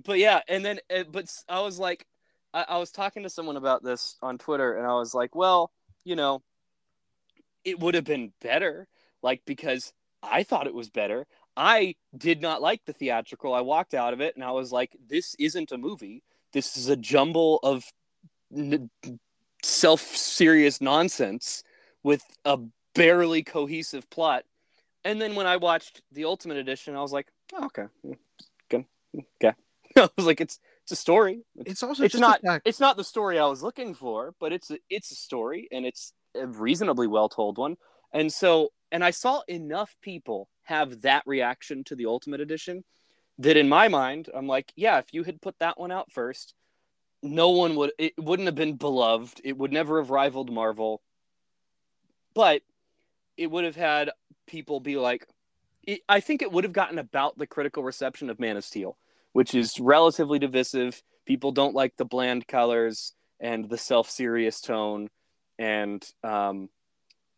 but 0.05 0.19
yeah, 0.19 0.41
and 0.47 0.63
then 0.65 0.79
uh, 0.95 1.05
but 1.11 1.27
I 1.49 1.61
was 1.61 1.79
like, 1.79 2.07
I, 2.53 2.65
I 2.69 2.79
was 2.79 2.91
talking 2.91 3.23
to 3.23 3.31
someone 3.31 3.57
about 3.57 3.83
this 3.83 4.17
on 4.23 4.39
Twitter, 4.39 4.77
and 4.77 4.87
I 4.87 4.95
was 4.95 5.15
like, 5.15 5.35
well, 5.35 5.71
you 6.05 6.17
know, 6.17 6.43
it 7.65 7.79
would 7.79 7.95
have 7.95 8.05
been 8.05 8.33
better, 8.41 8.89
like 9.23 9.43
because 9.47 9.93
I 10.23 10.43
thought 10.43 10.67
it 10.67 10.75
was 10.75 10.91
better. 10.91 11.27
I 11.57 11.97
did 12.17 12.41
not 12.41 12.63
like 12.63 12.85
the 12.85 12.93
theatrical. 12.93 13.53
I 13.55 13.61
walked 13.61 13.95
out 13.95 14.13
of 14.13 14.21
it, 14.21 14.35
and 14.35 14.45
I 14.45 14.53
was 14.53 14.73
like, 14.73 14.97
this 15.09 15.35
isn't 15.39 15.73
a 15.73 15.79
movie. 15.79 16.23
This 16.53 16.77
is 16.77 16.89
a 16.89 16.97
jumble 16.97 17.61
of 17.63 17.85
n- 18.57 18.91
self-serious 19.63 20.81
nonsense 20.81 21.63
with 22.03 22.23
a 22.45 22.59
barely 22.95 23.43
cohesive 23.43 24.09
plot. 24.11 24.45
And 25.05 25.21
then 25.21 25.35
when 25.35 25.47
I 25.47 25.57
watched 25.57 26.03
the 26.13 26.25
Ultimate 26.25 26.57
Edition, 26.57 26.97
I 26.97 27.01
was 27.01 27.13
like, 27.13 27.29
oh, 27.55 27.67
okay, 27.67 27.87
good, 28.71 28.85
okay. 29.43 29.57
I 29.97 30.09
was 30.17 30.27
like, 30.27 30.41
it's 30.41 30.59
it's 30.85 30.93
a 30.93 30.97
story. 30.97 31.43
It's, 31.57 31.83
also 31.83 32.05
it's 32.05 32.17
not 32.17 32.41
it's 32.65 32.81
not 32.81 32.97
the 32.97 33.05
story 33.05 33.39
I 33.39 33.47
was 33.47 33.63
looking 33.63 33.95
for, 33.95 34.35
but 34.41 34.53
it's 34.53 34.71
a, 34.71 34.79
it's 34.91 35.13
a 35.13 35.15
story 35.15 35.69
and 35.71 35.87
it's 35.87 36.13
a 36.35 36.47
reasonably 36.47 37.07
well 37.07 37.29
told 37.29 37.59
one. 37.59 37.77
And 38.13 38.33
so, 38.33 38.71
and 38.91 39.05
I 39.05 39.11
saw 39.11 39.43
enough 39.49 39.97
people 40.03 40.49
have 40.65 41.03
that 41.03 41.23
reaction 41.27 41.85
to 41.85 41.97
the 41.97 42.07
Ultimate 42.07 42.41
Edition 42.41 42.85
that 43.39 43.57
in 43.57 43.69
my 43.69 43.89
mind, 43.89 44.29
I'm 44.35 44.47
like, 44.47 44.73
yeah, 44.77 44.99
if 44.99 45.07
you 45.13 45.23
had 45.23 45.41
put 45.41 45.59
that 45.61 45.79
one 45.79 45.93
out 45.93 46.11
first, 46.11 46.55
no 47.23 47.51
one 47.51 47.77
would 47.77 47.93
it 47.99 48.15
wouldn't 48.19 48.47
have 48.47 48.57
been 48.57 48.77
beloved. 48.77 49.41
It 49.45 49.57
would 49.57 49.73
never 49.73 50.01
have 50.01 50.11
rivaled 50.11 50.53
Marvel. 50.53 51.01
But 52.35 52.63
it 53.37 53.51
would 53.51 53.65
have 53.65 53.77
had 53.77 54.11
people 54.47 54.81
be 54.81 54.97
like 54.97 55.27
I 56.09 56.21
think 56.21 56.43
it 56.43 56.53
would 56.53 56.65
have 56.65 56.73
gotten 56.73 56.99
about 56.99 57.39
the 57.39 57.47
critical 57.47 57.83
reception 57.83 58.31
of 58.31 58.39
Man 58.39 58.57
of 58.57 58.65
Steel, 58.65 58.97
which 59.33 59.55
is 59.55 59.81
relatively 59.81 60.39
divisive. 60.39 61.03
People 61.27 61.53
don't 61.53 61.75
like 61.75 61.97
the 61.97 62.05
bland 62.05 62.47
colors 62.47 63.13
and 63.41 63.69
the 63.69 63.79
self-serious 63.79 64.61
tone 64.61 65.09
and 65.59 66.09
um 66.23 66.69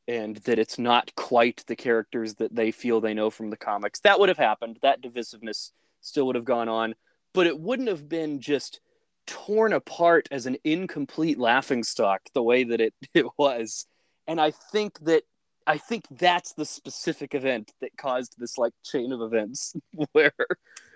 and 0.06 0.36
that 0.38 0.58
it's 0.58 0.78
not 0.78 1.14
quite 1.14 1.64
the 1.66 1.76
characters 1.76 2.34
that 2.34 2.54
they 2.54 2.70
feel 2.70 3.00
they 3.00 3.14
know 3.14 3.30
from 3.30 3.48
the 3.48 3.56
comics. 3.56 4.00
That 4.00 4.20
would 4.20 4.28
have 4.28 4.38
happened. 4.38 4.78
That 4.82 5.02
divisiveness 5.02 5.70
still 6.02 6.26
would 6.26 6.36
have 6.36 6.44
gone 6.44 6.68
on, 6.68 6.94
but 7.32 7.46
it 7.46 7.58
wouldn't 7.58 7.88
have 7.88 8.06
been 8.06 8.40
just 8.40 8.80
torn 9.26 9.72
apart 9.72 10.28
as 10.30 10.44
an 10.44 10.56
incomplete 10.64 11.38
laughing 11.38 11.82
stock 11.82 12.20
the 12.34 12.42
way 12.42 12.64
that 12.64 12.80
it, 12.80 12.94
it 13.14 13.26
was. 13.38 13.86
And 14.26 14.40
I 14.40 14.50
think 14.50 14.98
that 15.00 15.22
I 15.66 15.78
think 15.78 16.04
that's 16.10 16.52
the 16.52 16.66
specific 16.66 17.34
event 17.34 17.72
that 17.80 17.96
caused 17.96 18.34
this 18.36 18.58
like 18.58 18.74
chain 18.84 19.12
of 19.12 19.22
events 19.22 19.74
where 20.12 20.32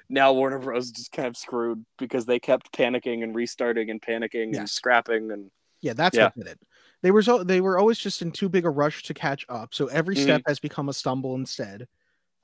now 0.08 0.32
Warner 0.32 0.58
Bros 0.58 0.90
just 0.90 1.12
kind 1.12 1.28
of 1.28 1.36
screwed 1.36 1.84
because 1.98 2.26
they 2.26 2.38
kept 2.38 2.72
panicking 2.72 3.22
and 3.22 3.34
restarting 3.34 3.90
and 3.90 4.00
panicking 4.00 4.52
Yeah. 4.54 4.60
and 4.60 4.70
scrapping 4.70 5.30
and 5.30 5.50
Yeah, 5.80 5.92
that's 5.92 6.16
Yeah. 6.16 6.24
what 6.24 6.36
did 6.36 6.46
it. 6.48 6.60
They 7.02 7.10
were 7.12 7.22
so 7.22 7.44
they 7.44 7.60
were 7.60 7.78
always 7.78 7.98
just 7.98 8.20
in 8.22 8.32
too 8.32 8.48
big 8.48 8.64
a 8.64 8.70
rush 8.70 9.04
to 9.04 9.14
catch 9.14 9.46
up. 9.48 9.72
So 9.74 9.86
every 9.86 10.16
Mhm. 10.16 10.22
step 10.22 10.42
has 10.46 10.58
become 10.58 10.88
a 10.88 10.92
stumble 10.92 11.34
instead. 11.36 11.86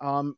Um, 0.00 0.37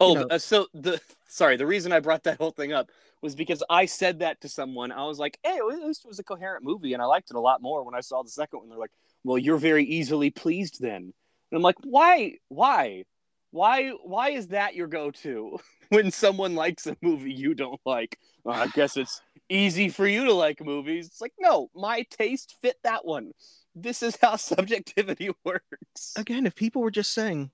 Oh, 0.00 0.14
know- 0.14 0.26
uh, 0.30 0.38
so 0.38 0.66
the 0.74 1.00
sorry, 1.28 1.56
the 1.56 1.66
reason 1.66 1.92
I 1.92 2.00
brought 2.00 2.24
that 2.24 2.38
whole 2.38 2.50
thing 2.50 2.72
up 2.72 2.90
was 3.20 3.34
because 3.34 3.62
I 3.70 3.86
said 3.86 4.20
that 4.20 4.40
to 4.40 4.48
someone. 4.48 4.90
I 4.92 5.04
was 5.04 5.18
like, 5.18 5.38
"Hey, 5.44 5.58
at 5.58 5.64
least 5.66 6.04
it 6.04 6.08
was 6.08 6.18
a 6.18 6.24
coherent 6.24 6.64
movie, 6.64 6.92
and 6.92 7.02
I 7.02 7.06
liked 7.06 7.30
it 7.30 7.36
a 7.36 7.40
lot 7.40 7.60
more 7.62 7.82
when 7.84 7.94
I 7.94 8.00
saw 8.00 8.22
the 8.22 8.30
second 8.30 8.60
one." 8.60 8.68
They're 8.68 8.78
like, 8.78 8.92
"Well, 9.24 9.38
you're 9.38 9.56
very 9.58 9.84
easily 9.84 10.30
pleased 10.30 10.80
then," 10.80 11.02
and 11.02 11.12
I'm 11.52 11.62
like, 11.62 11.76
"Why? 11.84 12.38
Why? 12.48 13.04
Why? 13.50 13.90
Why 13.90 14.30
is 14.30 14.48
that 14.48 14.74
your 14.74 14.86
go-to 14.86 15.58
when 15.88 16.10
someone 16.10 16.54
likes 16.54 16.86
a 16.86 16.96
movie 17.02 17.32
you 17.32 17.54
don't 17.54 17.80
like? 17.86 18.18
Well, 18.44 18.56
I 18.60 18.66
guess 18.68 18.96
it's 18.96 19.20
easy 19.48 19.88
for 19.88 20.06
you 20.06 20.24
to 20.26 20.32
like 20.34 20.64
movies." 20.64 21.06
It's 21.06 21.20
like, 21.20 21.32
no, 21.38 21.70
my 21.74 22.04
taste 22.10 22.56
fit 22.60 22.76
that 22.84 23.04
one. 23.04 23.32
This 23.74 24.02
is 24.02 24.16
how 24.20 24.36
subjectivity 24.36 25.30
works. 25.44 26.14
again, 26.16 26.46
if 26.46 26.54
people 26.54 26.82
were 26.82 26.90
just 26.90 27.12
saying, 27.12 27.50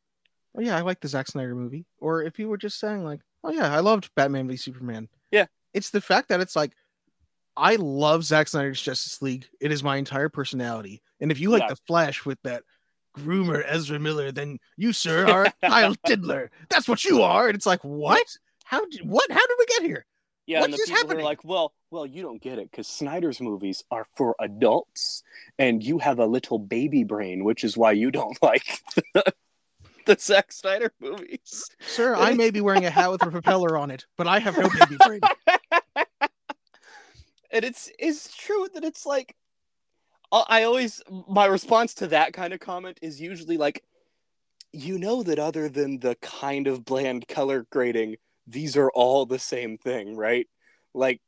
"Oh 0.57 0.61
yeah, 0.61 0.77
I 0.77 0.81
like 0.81 1.01
the 1.01 1.09
Zack 1.09 1.29
Snyder 1.29 1.55
movie," 1.55 1.87
or 1.99 2.23
if 2.23 2.35
people 2.35 2.51
were 2.51 2.57
just 2.59 2.79
saying 2.81 3.05
like, 3.05 3.21
"Oh 3.45 3.51
yeah, 3.51 3.73
I 3.75 3.81
loved 3.81 4.11
Batman 4.17 4.49
v 4.49 4.57
Superman," 4.57 5.09
Yeah. 5.31 5.47
it's 5.73 5.91
the 5.91 6.01
fact 6.01 6.29
that 6.31 6.41
it's 6.41 6.57
like, 6.57 6.73
I 7.57 7.77
love 7.77 8.25
Zack 8.25 8.49
Snyder's 8.49 8.81
Justice 8.83 9.23
League. 9.23 9.47
It 9.61 9.71
is 9.71 9.85
my 9.85 9.97
entire 9.97 10.29
personality, 10.29 11.03
and 11.21 11.31
if 11.31 11.39
you 11.39 11.51
like 11.51 11.63
Yeah. 11.63 11.69
the 11.71 11.77
Flash 11.87 12.25
with 12.27 12.39
that 12.43 12.65
groomer 13.17 13.63
Ezra 13.67 13.99
Miller, 13.99 14.33
then 14.33 14.59
you 14.77 14.93
sir 14.93 15.27
are 15.27 15.53
Kyle 15.65 15.95
Tidler. 16.07 16.49
That's 16.69 16.89
what 16.89 17.05
you 17.05 17.23
are, 17.23 17.47
and 17.49 17.55
it's 17.55 17.67
like, 17.67 17.83
what? 17.83 18.27
How 18.65 18.85
did 18.87 19.09
what? 19.09 19.31
How 19.31 19.47
did 19.47 19.57
we 19.59 19.67
get 19.67 19.83
here? 19.83 20.07
Yeah, 20.47 20.61
What 20.61 20.65
and 20.67 20.75
the 20.75 20.79
people 20.79 20.97
happening? 20.97 21.21
are 21.21 21.25
like, 21.25 21.43
well, 21.43 21.73
well, 21.91 22.05
you 22.05 22.21
don't 22.23 22.43
get 22.43 22.59
it 22.59 22.71
because 22.71 22.87
Snyder's 22.87 23.41
movies 23.41 23.83
are 23.91 24.07
for 24.15 24.37
adults, 24.41 25.23
and 25.59 25.83
you 25.83 25.99
have 25.99 26.19
a 26.19 26.27
little 26.27 26.59
baby 26.59 27.03
brain, 27.03 27.45
which 27.45 27.65
is 27.65 27.79
why 27.79 27.93
you 27.93 28.11
don't 28.11 28.37
like 28.43 28.81
the, 29.15 29.25
the 30.05 30.17
Zack 30.21 30.53
Snyder 30.53 30.93
movies. 31.01 31.65
Sir, 31.81 32.15
I 32.15 32.35
may 32.35 32.51
be 32.51 32.61
wearing 32.61 32.85
a 32.85 32.91
hat 32.91 33.11
with 33.11 33.23
a 33.23 33.31
propeller 33.31 33.79
on 33.79 33.91
it, 33.91 34.05
but 34.19 34.27
I 34.27 34.39
have 34.39 34.59
no 34.59 34.69
baby 34.69 34.97
brain. 35.07 35.21
and 37.51 37.65
it's 37.65 37.91
it's 37.99 38.37
true 38.37 38.69
that 38.75 38.85
it's 38.85 39.07
like, 39.07 39.35
I 40.35 40.45
I 40.49 40.63
always 40.65 41.03
my 41.29 41.47
response 41.47 41.95
to 41.95 42.09
that 42.09 42.33
kind 42.33 42.53
of 42.53 42.61
comment 42.61 42.99
is 43.03 43.21
usually 43.21 43.57
like, 43.57 43.83
you 44.73 44.99
know 44.99 45.23
that 45.23 45.39
other 45.39 45.69
than 45.69 46.01
the 46.01 46.17
kind 46.17 46.67
of 46.67 46.85
bland 46.85 47.29
color 47.29 47.67
grading, 47.71 48.17
these 48.47 48.77
are 48.77 48.91
all 48.91 49.27
the 49.27 49.39
same 49.39 49.79
thing, 49.79 50.17
right? 50.17 50.49
Like 50.93 51.21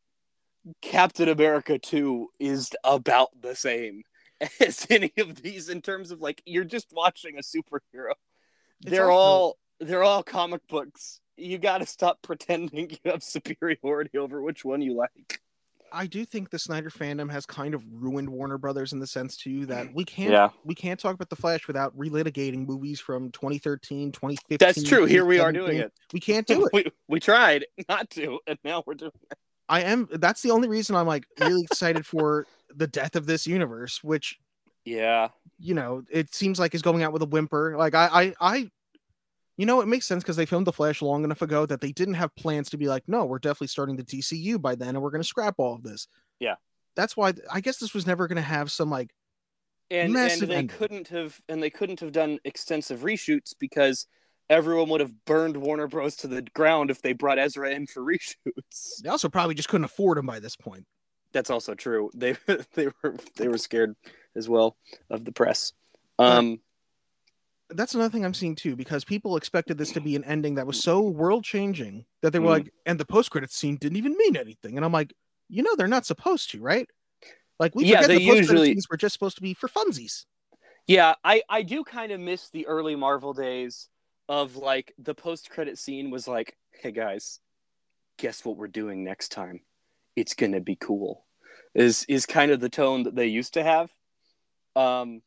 Captain 0.82 1.28
America 1.28 1.78
2 1.78 2.28
is 2.40 2.70
about 2.84 3.28
the 3.40 3.54
same 3.54 4.02
as 4.60 4.86
any 4.90 5.12
of 5.18 5.40
these 5.42 5.68
in 5.68 5.80
terms 5.80 6.10
of 6.10 6.20
like 6.20 6.42
you're 6.44 6.64
just 6.64 6.88
watching 6.92 7.38
a 7.38 7.42
superhero. 7.42 8.12
It's 8.80 8.90
they're 8.90 9.10
all 9.10 9.58
they're 9.80 10.04
all 10.04 10.22
comic 10.22 10.66
books. 10.68 11.20
You 11.36 11.58
got 11.58 11.78
to 11.78 11.86
stop 11.86 12.22
pretending 12.22 12.90
you 12.90 13.10
have 13.10 13.22
superiority 13.22 14.18
over 14.18 14.42
which 14.42 14.64
one 14.64 14.80
you 14.80 14.94
like. 14.94 15.40
I 15.92 16.06
do 16.06 16.24
think 16.24 16.50
the 16.50 16.58
Snyder 16.58 16.90
fandom 16.90 17.30
has 17.30 17.46
kind 17.46 17.74
of 17.74 17.84
ruined 17.90 18.28
Warner 18.28 18.58
Brothers 18.58 18.92
in 18.92 18.98
the 18.98 19.06
sense 19.06 19.36
too 19.36 19.66
that 19.66 19.86
mm, 19.86 19.94
we 19.94 20.04
can't 20.04 20.32
Yeah. 20.32 20.50
we 20.64 20.74
can't 20.74 20.98
talk 21.00 21.14
about 21.14 21.30
the 21.30 21.36
Flash 21.36 21.66
without 21.66 21.96
relitigating 21.96 22.66
movies 22.66 23.00
from 23.00 23.30
2013, 23.32 24.12
2015. 24.12 24.58
That's 24.58 24.82
true. 24.82 25.04
Here 25.06 25.24
we 25.24 25.38
are 25.40 25.52
doing 25.52 25.78
it. 25.78 25.92
We 26.12 26.20
can't 26.20 26.46
do 26.46 26.64
it. 26.66 26.70
we, 26.72 26.84
we 27.08 27.20
tried 27.20 27.66
not 27.88 28.10
to, 28.10 28.38
and 28.46 28.58
now 28.64 28.82
we're 28.86 28.94
doing 28.94 29.12
it. 29.30 29.38
I 29.68 29.82
am 29.82 30.08
that's 30.12 30.42
the 30.42 30.50
only 30.52 30.68
reason 30.68 30.94
I'm 30.96 31.06
like 31.06 31.24
really 31.40 31.62
excited 31.62 32.06
for 32.06 32.46
the 32.74 32.86
death 32.86 33.16
of 33.16 33.26
this 33.26 33.46
universe, 33.46 34.02
which 34.04 34.38
Yeah. 34.84 35.28
you 35.58 35.74
know, 35.74 36.02
it 36.10 36.34
seems 36.34 36.58
like 36.60 36.74
is 36.74 36.82
going 36.82 37.02
out 37.02 37.12
with 37.12 37.22
a 37.22 37.26
whimper. 37.26 37.76
Like 37.76 37.94
I 37.94 38.08
I 38.12 38.34
I 38.40 38.70
you 39.56 39.66
know, 39.66 39.80
it 39.80 39.86
makes 39.88 40.06
sense 40.06 40.22
because 40.22 40.36
they 40.36 40.46
filmed 40.46 40.66
the 40.66 40.72
Flash 40.72 41.00
long 41.02 41.24
enough 41.24 41.42
ago 41.42 41.66
that 41.66 41.80
they 41.80 41.92
didn't 41.92 42.14
have 42.14 42.34
plans 42.36 42.70
to 42.70 42.76
be 42.76 42.88
like, 42.88 43.04
no, 43.06 43.24
we're 43.24 43.38
definitely 43.38 43.68
starting 43.68 43.96
the 43.96 44.04
DCU 44.04 44.60
by 44.60 44.74
then, 44.74 44.90
and 44.90 45.02
we're 45.02 45.10
going 45.10 45.22
to 45.22 45.28
scrap 45.28 45.54
all 45.58 45.74
of 45.74 45.82
this. 45.82 46.08
Yeah. 46.40 46.56
that's 46.94 47.16
why 47.16 47.32
I 47.50 47.60
guess 47.60 47.78
this 47.78 47.94
was 47.94 48.06
never 48.06 48.26
going 48.28 48.36
to 48.36 48.42
have 48.42 48.70
some 48.70 48.90
like 48.90 49.10
and 49.90 50.12
Massive 50.12 50.42
and 50.42 50.50
they 50.50 50.56
ending. 50.56 50.76
couldn't 50.76 51.08
have 51.08 51.40
and 51.48 51.62
they 51.62 51.70
couldn't 51.70 52.00
have 52.00 52.12
done 52.12 52.38
extensive 52.44 53.00
reshoots 53.00 53.54
because 53.58 54.06
everyone 54.50 54.88
would 54.90 55.00
have 55.00 55.24
burned 55.24 55.56
Warner 55.56 55.86
Bros 55.86 56.16
to 56.16 56.28
the 56.28 56.42
ground 56.42 56.90
if 56.90 57.00
they 57.02 57.12
brought 57.12 57.38
Ezra 57.38 57.70
in 57.70 57.86
for 57.86 58.02
reshoots. 58.04 59.00
they 59.02 59.08
also 59.08 59.28
probably 59.28 59.54
just 59.54 59.68
couldn't 59.68 59.84
afford 59.84 60.18
him 60.18 60.26
by 60.26 60.40
this 60.40 60.56
point. 60.56 60.84
That's 61.32 61.50
also 61.50 61.74
true. 61.74 62.10
They 62.14 62.36
they 62.74 62.88
were 63.02 63.16
they 63.36 63.48
were 63.48 63.58
scared 63.58 63.94
as 64.34 64.48
well 64.48 64.76
of 65.08 65.24
the 65.24 65.32
press. 65.32 65.72
Um 66.18 66.60
That's 67.70 67.94
another 67.94 68.10
thing 68.10 68.24
I'm 68.24 68.34
seeing 68.34 68.54
too, 68.54 68.76
because 68.76 69.04
people 69.04 69.36
expected 69.36 69.76
this 69.76 69.90
to 69.92 70.00
be 70.00 70.14
an 70.14 70.24
ending 70.24 70.54
that 70.54 70.66
was 70.66 70.80
so 70.82 71.00
world 71.02 71.44
changing 71.44 72.06
that 72.22 72.32
they 72.32 72.38
were 72.38 72.46
Mhm. 72.46 72.64
like, 72.64 72.74
and 72.86 72.98
the 73.00 73.04
post 73.04 73.30
credit 73.30 73.50
scene 73.50 73.76
didn't 73.76 73.96
even 73.96 74.16
mean 74.16 74.36
anything. 74.36 74.76
And 74.76 74.84
I'm 74.84 74.92
like, 74.92 75.12
you 75.48 75.62
know, 75.62 75.74
they're 75.76 75.88
not 75.88 76.06
supposed 76.06 76.50
to, 76.50 76.60
right? 76.60 76.88
Like 77.58 77.74
we 77.74 77.84
Yeah, 77.86 78.02
forget 78.02 78.18
the 78.18 78.26
post 78.26 78.36
usually- 78.38 78.68
scenes 78.68 78.88
were 78.88 78.96
just 78.96 79.14
supposed 79.14 79.36
to 79.36 79.42
be 79.42 79.54
for 79.54 79.68
funsies. 79.68 80.26
yeah, 80.86 81.14
I 81.24 81.42
I 81.48 81.62
do 81.62 81.82
kind 81.82 82.12
of 82.12 82.20
miss 82.20 82.50
the 82.50 82.66
early 82.68 82.94
Marvel 82.94 83.32
days 83.32 83.88
of 84.28 84.56
like 84.56 84.94
the 84.98 85.14
post 85.14 85.50
credit 85.50 85.78
scene 85.78 86.10
was 86.10 86.28
like, 86.28 86.56
"Hey 86.70 86.92
guys, 86.92 87.40
guess 88.18 88.44
what 88.44 88.56
we're 88.56 88.68
doing 88.68 89.02
next 89.02 89.30
time? 89.30 89.60
It's 90.14 90.34
going 90.34 90.52
to 90.52 90.60
be 90.60 90.76
cool." 90.76 91.24
Is 91.74 92.04
is 92.08 92.26
kind 92.26 92.50
of 92.52 92.60
the 92.60 92.68
tone 92.68 93.02
that 93.04 93.16
they 93.16 93.26
used 93.26 93.54
to 93.54 93.64
have. 93.64 93.90
Um 94.76 95.22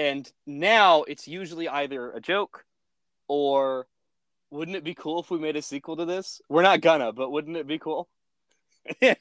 and 0.00 0.32
now 0.46 1.02
it's 1.02 1.28
usually 1.28 1.68
either 1.68 2.10
a 2.12 2.20
joke 2.20 2.64
or 3.28 3.86
wouldn't 4.50 4.76
it 4.76 4.82
be 4.84 4.94
cool 4.94 5.20
if 5.20 5.30
we 5.30 5.38
made 5.38 5.56
a 5.56 5.62
sequel 5.62 5.96
to 5.96 6.04
this? 6.06 6.40
We're 6.48 6.62
not 6.62 6.80
gonna, 6.80 7.12
but 7.12 7.30
wouldn't 7.30 7.56
it 7.56 7.66
be 7.66 7.78
cool? 7.78 8.08
and 9.02 9.20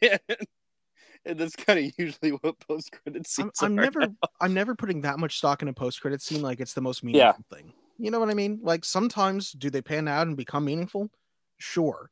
that's 1.25 1.55
kind 1.57 1.79
of 1.79 1.91
usually 1.97 2.31
what 2.31 2.57
post 2.67 2.91
credit 2.93 3.19
I'm, 3.19 3.23
scenes 3.25 3.51
I'm 3.61 3.77
are. 3.77 3.81
never 3.83 4.07
I'm 4.39 4.53
never 4.53 4.73
putting 4.73 5.01
that 5.01 5.19
much 5.19 5.37
stock 5.37 5.61
in 5.61 5.67
a 5.67 5.73
post 5.73 6.01
credit 6.01 6.21
scene 6.21 6.41
like 6.41 6.59
it's 6.61 6.73
the 6.73 6.81
most 6.81 7.03
Yeah. 7.03 7.07
meaningful 7.07 7.45
thing. 7.53 7.73
You 7.97 8.11
know 8.11 8.19
what 8.19 8.29
I 8.29 8.33
mean? 8.33 8.59
Like 8.63 8.85
sometimes 8.85 9.51
do 9.51 9.69
they 9.69 9.81
pan 9.81 10.07
out 10.07 10.27
and 10.27 10.37
become 10.37 10.63
meaningful? 10.65 11.09
Sure. 11.57 12.09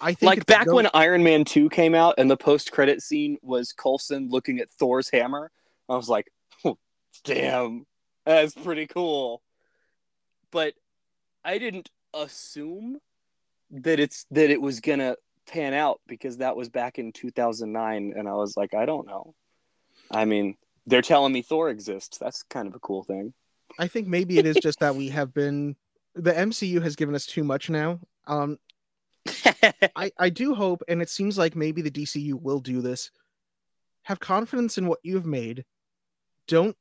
I 0.00 0.12
think 0.14 0.28
like 0.28 0.46
back 0.46 0.66
go- 0.66 0.74
when 0.76 0.88
Iron 0.94 1.22
Man 1.22 1.44
2 1.44 1.70
came 1.70 1.94
out 1.94 2.16
and 2.18 2.30
the 2.30 2.36
post 2.36 2.70
credit 2.72 3.02
scene 3.02 3.38
was 3.42 3.72
Coulson 3.72 4.28
looking 4.30 4.58
at 4.58 4.68
Thor's 4.70 5.08
hammer, 5.10 5.50
I 5.88 5.96
was 5.96 6.08
like, 6.08 6.30
damn, 7.20 7.86
that's 8.24 8.54
pretty 8.54 8.86
cool. 8.86 9.42
But 10.50 10.74
I 11.44 11.58
didn't 11.58 11.90
assume 12.14 12.98
that 13.70 13.98
it's 13.98 14.26
that 14.30 14.50
it 14.50 14.60
was 14.60 14.80
gonna 14.80 15.16
pan 15.46 15.74
out 15.74 16.00
because 16.06 16.38
that 16.38 16.56
was 16.56 16.68
back 16.68 16.98
in 16.98 17.12
2009 17.12 18.14
and 18.16 18.28
I 18.28 18.34
was 18.34 18.56
like, 18.56 18.74
I 18.74 18.86
don't 18.86 19.06
know. 19.06 19.34
I 20.10 20.24
mean, 20.24 20.56
they're 20.86 21.02
telling 21.02 21.32
me 21.32 21.42
Thor 21.42 21.70
exists. 21.70 22.18
That's 22.18 22.42
kind 22.44 22.68
of 22.68 22.74
a 22.74 22.80
cool 22.80 23.02
thing. 23.02 23.32
I 23.78 23.86
think 23.86 24.06
maybe 24.06 24.38
it 24.38 24.46
is 24.46 24.56
just 24.62 24.80
that 24.80 24.94
we 24.94 25.08
have 25.08 25.32
been 25.32 25.76
the 26.14 26.32
MCU 26.32 26.82
has 26.82 26.96
given 26.96 27.14
us 27.14 27.26
too 27.26 27.44
much 27.44 27.70
now. 27.70 28.00
Um 28.26 28.58
I, 29.96 30.10
I 30.18 30.30
do 30.30 30.54
hope, 30.54 30.82
and 30.88 31.00
it 31.00 31.08
seems 31.08 31.38
like 31.38 31.54
maybe 31.54 31.82
the 31.82 31.90
DCU 31.90 32.34
will 32.40 32.58
do 32.58 32.80
this. 32.82 33.10
Have 34.02 34.20
confidence 34.20 34.78
in 34.78 34.88
what 34.88 34.98
you 35.02 35.14
have 35.14 35.26
made. 35.26 35.64
Don't 36.48 36.76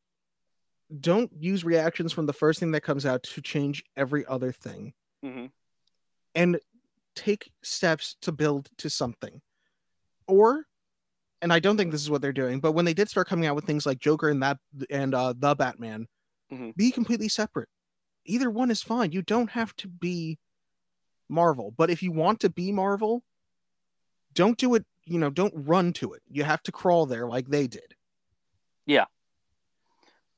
don't 0.99 1.31
use 1.39 1.63
reactions 1.63 2.11
from 2.11 2.25
the 2.25 2.33
first 2.33 2.59
thing 2.59 2.71
that 2.71 2.81
comes 2.81 3.05
out 3.05 3.23
to 3.23 3.41
change 3.41 3.83
every 3.95 4.25
other 4.25 4.51
thing. 4.51 4.93
Mhm. 5.23 5.51
And 6.35 6.59
take 7.15 7.51
steps 7.61 8.15
to 8.21 8.31
build 8.31 8.69
to 8.77 8.89
something. 8.89 9.41
Or 10.27 10.65
and 11.41 11.51
I 11.51 11.59
don't 11.59 11.75
think 11.75 11.91
this 11.91 12.01
is 12.01 12.09
what 12.09 12.21
they're 12.21 12.31
doing, 12.31 12.59
but 12.59 12.73
when 12.73 12.85
they 12.85 12.93
did 12.93 13.09
start 13.09 13.27
coming 13.27 13.47
out 13.47 13.55
with 13.55 13.65
things 13.65 13.85
like 13.85 13.97
Joker 13.99 14.29
and 14.29 14.41
that 14.43 14.59
and 14.89 15.13
uh 15.15 15.33
the 15.33 15.55
Batman, 15.55 16.07
Mhm. 16.51 16.75
be 16.75 16.91
completely 16.91 17.27
separate. 17.29 17.69
Either 18.25 18.49
one 18.49 18.69
is 18.71 18.83
fine. 18.83 19.11
You 19.11 19.21
don't 19.23 19.49
have 19.51 19.75
to 19.77 19.87
be 19.87 20.37
Marvel. 21.29 21.71
But 21.71 21.89
if 21.89 22.03
you 22.03 22.11
want 22.11 22.39
to 22.41 22.49
be 22.49 22.71
Marvel, 22.71 23.23
don't 24.33 24.57
do 24.57 24.75
it, 24.75 24.85
you 25.05 25.17
know, 25.17 25.29
don't 25.29 25.53
run 25.55 25.93
to 25.93 26.13
it. 26.13 26.21
You 26.29 26.43
have 26.43 26.61
to 26.63 26.71
crawl 26.71 27.05
there 27.05 27.27
like 27.27 27.47
they 27.47 27.67
did. 27.67 27.95
Yeah. 28.85 29.05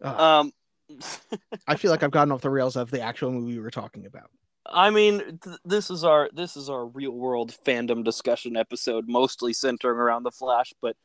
Uh, 0.04 0.42
um 0.42 0.52
I 1.68 1.76
feel 1.76 1.92
like 1.92 2.04
I've 2.04 2.12
gotten 2.12 2.32
off 2.32 2.42
the 2.42 2.50
rails 2.50 2.76
of 2.76 2.92
the 2.92 3.02
actual 3.02 3.32
movie 3.32 3.54
we 3.54 3.60
were 3.60 3.72
talking 3.72 4.06
about. 4.06 4.30
I 4.66 4.90
mean, 4.90 5.40
th- 5.44 5.58
this 5.66 5.90
is 5.90 6.04
our 6.04 6.30
this 6.34 6.56
is 6.56 6.70
our 6.70 6.86
real 6.86 7.12
world 7.12 7.56
fandom 7.66 8.04
discussion 8.04 8.56
episode, 8.56 9.06
mostly 9.08 9.54
centering 9.54 9.98
around 9.98 10.24
the 10.24 10.32
Flash, 10.32 10.74
but 10.82 10.96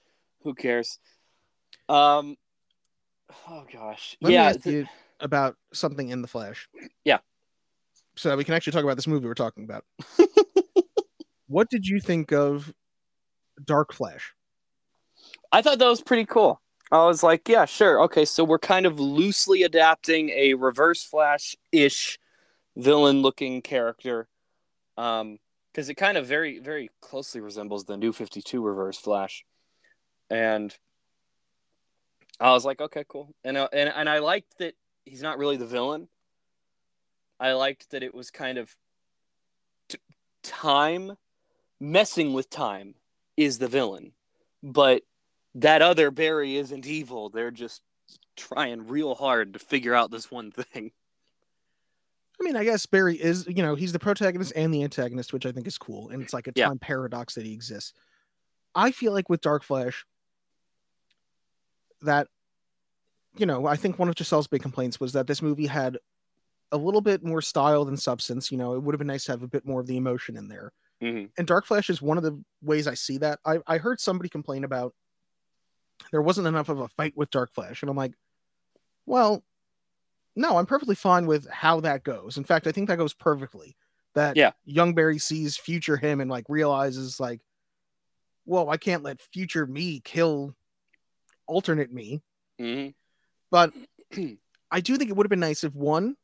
who 0.42 0.54
cares? 0.54 0.98
Um, 1.88 2.36
oh 3.48 3.64
gosh, 3.72 4.16
Let 4.20 4.32
yeah, 4.32 4.52
th- 4.52 4.86
about 5.20 5.56
something 5.72 6.08
in 6.08 6.22
the 6.22 6.28
Flash. 6.28 6.68
Yeah. 7.04 7.18
So 8.16 8.28
that 8.28 8.38
we 8.38 8.44
can 8.44 8.54
actually 8.54 8.72
talk 8.72 8.84
about 8.84 8.96
this 8.96 9.06
movie 9.06 9.26
we're 9.26 9.34
talking 9.34 9.64
about. 9.64 9.84
what 11.46 11.68
did 11.70 11.86
you 11.86 12.00
think 12.00 12.32
of 12.32 12.72
Dark 13.64 13.92
Flash? 13.92 14.34
I 15.50 15.62
thought 15.62 15.78
that 15.78 15.88
was 15.88 16.02
pretty 16.02 16.24
cool. 16.26 16.60
I 16.90 17.04
was 17.04 17.22
like, 17.22 17.48
yeah, 17.48 17.66
sure, 17.66 18.00
okay, 18.04 18.24
so 18.24 18.44
we're 18.44 18.58
kind 18.58 18.86
of 18.86 18.98
loosely 18.98 19.62
adapting 19.62 20.30
a 20.30 20.54
Reverse 20.54 21.04
Flash 21.04 21.54
ish 21.70 22.18
villain 22.76 23.20
looking 23.20 23.60
character, 23.60 24.28
um, 24.96 25.38
because 25.70 25.88
it 25.88 25.94
kind 25.94 26.16
of 26.16 26.26
very 26.26 26.58
very 26.60 26.90
closely 27.00 27.40
resembles 27.40 27.84
the 27.84 27.96
New 27.96 28.12
Fifty 28.12 28.40
Two 28.40 28.64
Reverse 28.64 28.98
Flash, 28.98 29.44
and 30.30 30.74
I 32.40 32.52
was 32.52 32.64
like, 32.64 32.80
okay, 32.80 33.04
cool, 33.06 33.34
and 33.44 33.56
uh, 33.56 33.68
and 33.72 33.92
and 33.94 34.08
I 34.08 34.20
liked 34.20 34.58
that 34.58 34.74
he's 35.04 35.22
not 35.22 35.38
really 35.38 35.56
the 35.56 35.66
villain. 35.66 36.08
I 37.38 37.52
liked 37.52 37.90
that 37.90 38.02
it 38.02 38.14
was 38.14 38.30
kind 38.30 38.58
of 38.58 38.74
t- 39.88 39.98
time 40.42 41.16
messing 41.78 42.32
with 42.32 42.48
time 42.48 42.94
is 43.36 43.58
the 43.58 43.68
villain, 43.68 44.12
but 44.62 45.02
that 45.54 45.82
other 45.82 46.10
Barry 46.10 46.56
isn't 46.56 46.86
evil. 46.86 47.30
They're 47.30 47.50
just 47.50 47.82
trying 48.36 48.86
real 48.86 49.14
hard 49.14 49.54
to 49.54 49.58
figure 49.58 49.94
out 49.94 50.10
this 50.10 50.30
one 50.30 50.50
thing. 50.50 50.92
I 52.40 52.44
mean, 52.44 52.56
I 52.56 52.62
guess 52.62 52.86
Barry 52.86 53.16
is, 53.16 53.46
you 53.48 53.62
know, 53.62 53.74
he's 53.74 53.92
the 53.92 53.98
protagonist 53.98 54.52
and 54.54 54.72
the 54.72 54.84
antagonist, 54.84 55.32
which 55.32 55.44
I 55.44 55.50
think 55.50 55.66
is 55.66 55.76
cool. 55.76 56.10
And 56.10 56.22
it's 56.22 56.32
like 56.32 56.46
a 56.46 56.52
Yeah. 56.54 56.68
time 56.68 56.78
paradox 56.78 57.34
that 57.34 57.44
he 57.44 57.52
exists. 57.52 57.92
I 58.74 58.92
feel 58.92 59.12
like 59.12 59.28
with 59.28 59.40
Dark 59.40 59.64
Flash, 59.64 60.06
that, 62.02 62.28
you 63.36 63.46
know, 63.46 63.66
I 63.66 63.74
think 63.76 63.98
one 63.98 64.08
of 64.08 64.14
Giselle's 64.16 64.46
big 64.46 64.62
complaints 64.62 65.00
was 65.00 65.14
that 65.14 65.26
this 65.26 65.42
movie 65.42 65.66
had 65.66 65.98
a 66.70 66.76
little 66.76 67.00
bit 67.00 67.24
more 67.24 67.42
style 67.42 67.84
than 67.84 67.96
substance. 67.96 68.52
You 68.52 68.58
know, 68.58 68.74
it 68.74 68.82
would 68.84 68.94
have 68.94 68.98
been 68.98 69.08
nice 69.08 69.24
to 69.24 69.32
have 69.32 69.42
a 69.42 69.48
bit 69.48 69.66
more 69.66 69.80
of 69.80 69.86
the 69.88 69.96
emotion 69.96 70.36
in 70.36 70.46
there. 70.48 70.72
Mm-hmm. 71.02 71.26
And 71.36 71.46
Dark 71.46 71.66
Flash 71.66 71.90
is 71.90 72.00
one 72.00 72.18
of 72.18 72.22
the 72.22 72.40
ways 72.62 72.86
I 72.86 72.94
see 72.94 73.18
that. 73.18 73.40
I, 73.44 73.58
I 73.66 73.78
heard 73.78 73.98
somebody 74.00 74.28
complain 74.28 74.62
about 74.62 74.94
there 76.10 76.22
wasn't 76.22 76.46
enough 76.46 76.68
of 76.68 76.80
a 76.80 76.88
fight 76.88 77.16
with 77.16 77.30
Dark 77.30 77.52
Flash. 77.52 77.82
And 77.82 77.90
I'm 77.90 77.96
like, 77.96 78.14
well, 79.06 79.44
no, 80.36 80.56
I'm 80.58 80.66
perfectly 80.66 80.94
fine 80.94 81.26
with 81.26 81.48
how 81.48 81.80
that 81.80 82.04
goes. 82.04 82.36
In 82.36 82.44
fact, 82.44 82.66
I 82.66 82.72
think 82.72 82.88
that 82.88 82.98
goes 82.98 83.14
perfectly. 83.14 83.76
That 84.14 84.36
Yeah. 84.36 84.52
young 84.64 84.94
Barry 84.94 85.18
sees 85.18 85.56
future 85.56 85.96
him 85.96 86.20
and 86.20 86.30
like 86.30 86.44
realizes 86.48 87.20
like, 87.20 87.40
whoa, 88.44 88.68
I 88.68 88.76
can't 88.76 89.02
let 89.02 89.20
future 89.20 89.66
me 89.66 90.00
kill 90.04 90.54
alternate 91.46 91.92
me. 91.92 92.22
Mm-hmm. 92.60 92.90
But 93.50 93.72
I 94.70 94.80
do 94.80 94.96
think 94.96 95.10
it 95.10 95.16
would 95.16 95.26
have 95.26 95.30
been 95.30 95.40
nice 95.40 95.64
if 95.64 95.74
one, 95.74 96.16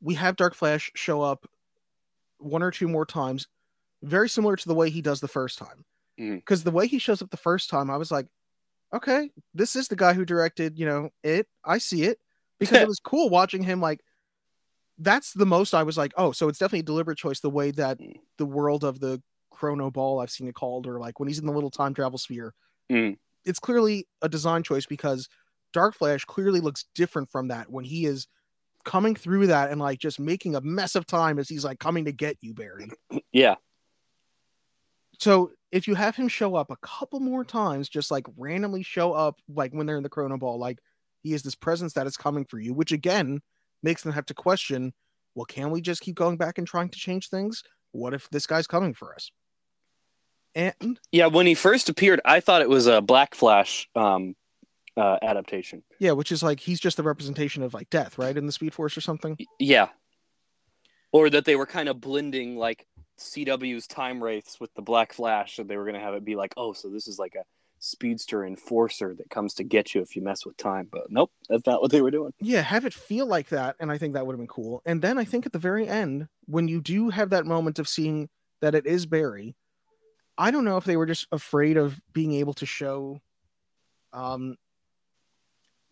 we 0.00 0.14
have 0.14 0.36
Dark 0.36 0.54
Flash 0.54 0.90
show 0.94 1.22
up 1.22 1.46
one 2.38 2.62
or 2.62 2.70
two 2.70 2.86
more 2.88 3.06
times, 3.06 3.48
very 4.02 4.28
similar 4.28 4.56
to 4.56 4.68
the 4.68 4.74
way 4.74 4.90
he 4.90 5.00
does 5.00 5.20
the 5.20 5.28
first 5.28 5.58
time. 5.58 5.84
Because 6.18 6.64
the 6.64 6.70
way 6.70 6.86
he 6.86 6.98
shows 6.98 7.20
up 7.22 7.30
the 7.30 7.36
first 7.36 7.68
time, 7.68 7.90
I 7.90 7.96
was 7.96 8.10
like, 8.10 8.26
okay, 8.92 9.30
this 9.54 9.76
is 9.76 9.88
the 9.88 9.96
guy 9.96 10.12
who 10.12 10.24
directed, 10.24 10.78
you 10.78 10.86
know, 10.86 11.10
it. 11.22 11.46
I 11.64 11.78
see 11.78 12.04
it 12.04 12.18
because 12.58 12.78
it 12.78 12.88
was 12.88 13.00
cool 13.00 13.28
watching 13.28 13.62
him. 13.62 13.80
Like, 13.80 14.00
that's 14.98 15.32
the 15.32 15.46
most 15.46 15.74
I 15.74 15.82
was 15.82 15.98
like, 15.98 16.12
oh, 16.16 16.32
so 16.32 16.48
it's 16.48 16.58
definitely 16.58 16.80
a 16.80 16.84
deliberate 16.84 17.18
choice. 17.18 17.40
The 17.40 17.50
way 17.50 17.70
that 17.72 17.98
Mm. 17.98 18.14
the 18.38 18.46
world 18.46 18.84
of 18.84 19.00
the 19.00 19.22
Chronobowl, 19.52 20.22
I've 20.22 20.30
seen 20.30 20.48
it 20.48 20.54
called, 20.54 20.86
or 20.86 20.98
like 20.98 21.18
when 21.18 21.28
he's 21.28 21.38
in 21.38 21.46
the 21.46 21.52
little 21.52 21.70
time 21.70 21.94
travel 21.94 22.18
sphere, 22.18 22.54
Mm. 22.90 23.18
it's 23.44 23.58
clearly 23.58 24.06
a 24.22 24.28
design 24.28 24.62
choice 24.62 24.86
because 24.86 25.28
Dark 25.72 25.94
Flash 25.94 26.24
clearly 26.24 26.60
looks 26.60 26.84
different 26.94 27.30
from 27.30 27.48
that 27.48 27.70
when 27.70 27.84
he 27.84 28.06
is 28.06 28.26
coming 28.84 29.16
through 29.16 29.48
that 29.48 29.70
and 29.70 29.80
like 29.80 29.98
just 29.98 30.20
making 30.20 30.54
a 30.54 30.60
mess 30.60 30.94
of 30.94 31.06
time 31.06 31.38
as 31.38 31.48
he's 31.48 31.64
like 31.64 31.80
coming 31.80 32.04
to 32.04 32.12
get 32.12 32.36
you, 32.40 32.54
Barry. 32.54 32.88
Yeah. 33.32 33.56
So 35.18 35.52
if 35.72 35.88
you 35.88 35.94
have 35.94 36.16
him 36.16 36.28
show 36.28 36.54
up 36.54 36.70
a 36.70 36.76
couple 36.76 37.20
more 37.20 37.44
times, 37.44 37.88
just 37.88 38.10
like 38.10 38.26
randomly 38.36 38.82
show 38.82 39.12
up, 39.12 39.40
like 39.48 39.72
when 39.72 39.86
they're 39.86 39.96
in 39.96 40.02
the 40.02 40.10
Chronobowl, 40.10 40.58
like 40.58 40.78
he 41.22 41.32
is 41.32 41.42
this 41.42 41.54
presence 41.54 41.94
that 41.94 42.06
is 42.06 42.16
coming 42.16 42.44
for 42.44 42.58
you, 42.58 42.72
which 42.74 42.92
again 42.92 43.40
makes 43.82 44.02
them 44.02 44.12
have 44.12 44.26
to 44.26 44.34
question, 44.34 44.92
well, 45.34 45.44
can 45.44 45.70
we 45.70 45.80
just 45.80 46.00
keep 46.00 46.14
going 46.14 46.36
back 46.36 46.58
and 46.58 46.66
trying 46.66 46.88
to 46.90 46.98
change 46.98 47.28
things? 47.28 47.62
What 47.92 48.14
if 48.14 48.28
this 48.30 48.46
guy's 48.46 48.66
coming 48.66 48.94
for 48.94 49.14
us? 49.14 49.30
And 50.54 50.98
Yeah, 51.12 51.26
when 51.26 51.46
he 51.46 51.54
first 51.54 51.88
appeared, 51.88 52.20
I 52.24 52.40
thought 52.40 52.62
it 52.62 52.68
was 52.68 52.86
a 52.86 53.02
Black 53.02 53.34
Flash 53.34 53.88
um, 53.94 54.34
uh, 54.96 55.18
adaptation. 55.22 55.82
yeah, 55.98 56.12
which 56.12 56.32
is 56.32 56.42
like 56.42 56.60
he's 56.60 56.80
just 56.80 56.96
the 56.96 57.02
representation 57.02 57.62
of 57.62 57.74
like 57.74 57.90
death, 57.90 58.16
right? 58.18 58.36
In 58.36 58.46
the 58.46 58.52
Speed 58.52 58.72
Force 58.72 58.96
or 58.96 59.02
something. 59.02 59.36
Yeah. 59.58 59.88
Or 61.12 61.28
that 61.30 61.44
they 61.44 61.56
were 61.56 61.66
kind 61.66 61.88
of 61.88 62.00
blending 62.00 62.56
like 62.56 62.86
CW's 63.18 63.86
time 63.86 64.22
wraiths 64.22 64.60
with 64.60 64.72
the 64.74 64.82
Black 64.82 65.12
Flash, 65.12 65.58
and 65.58 65.68
they 65.68 65.76
were 65.76 65.84
going 65.84 65.94
to 65.94 66.00
have 66.00 66.14
it 66.14 66.24
be 66.24 66.36
like, 66.36 66.54
oh, 66.56 66.72
so 66.72 66.88
this 66.88 67.08
is 67.08 67.18
like 67.18 67.34
a 67.34 67.44
speedster 67.78 68.44
enforcer 68.44 69.14
that 69.14 69.28
comes 69.30 69.54
to 69.54 69.62
get 69.64 69.94
you 69.94 70.00
if 70.00 70.16
you 70.16 70.22
mess 70.22 70.44
with 70.46 70.56
time. 70.56 70.88
But 70.90 71.10
nope, 71.10 71.30
that's 71.48 71.66
not 71.66 71.80
what 71.82 71.90
they 71.90 72.00
were 72.02 72.10
doing. 72.10 72.32
yeah, 72.40 72.62
have 72.62 72.84
it 72.84 72.94
feel 72.94 73.26
like 73.26 73.48
that, 73.50 73.76
and 73.80 73.90
I 73.90 73.98
think 73.98 74.14
that 74.14 74.26
would 74.26 74.32
have 74.32 74.38
been 74.40 74.46
cool. 74.46 74.82
And 74.84 75.00
then 75.02 75.18
I 75.18 75.24
think 75.24 75.46
at 75.46 75.52
the 75.52 75.58
very 75.58 75.86
end, 75.88 76.28
when 76.46 76.68
you 76.68 76.80
do 76.80 77.10
have 77.10 77.30
that 77.30 77.46
moment 77.46 77.78
of 77.78 77.88
seeing 77.88 78.28
that 78.60 78.74
it 78.74 78.86
is 78.86 79.06
Barry, 79.06 79.54
I 80.38 80.50
don't 80.50 80.64
know 80.64 80.76
if 80.76 80.84
they 80.84 80.96
were 80.96 81.06
just 81.06 81.26
afraid 81.32 81.76
of 81.76 82.00
being 82.12 82.32
able 82.34 82.54
to 82.54 82.66
show 82.66 83.20
um 84.12 84.56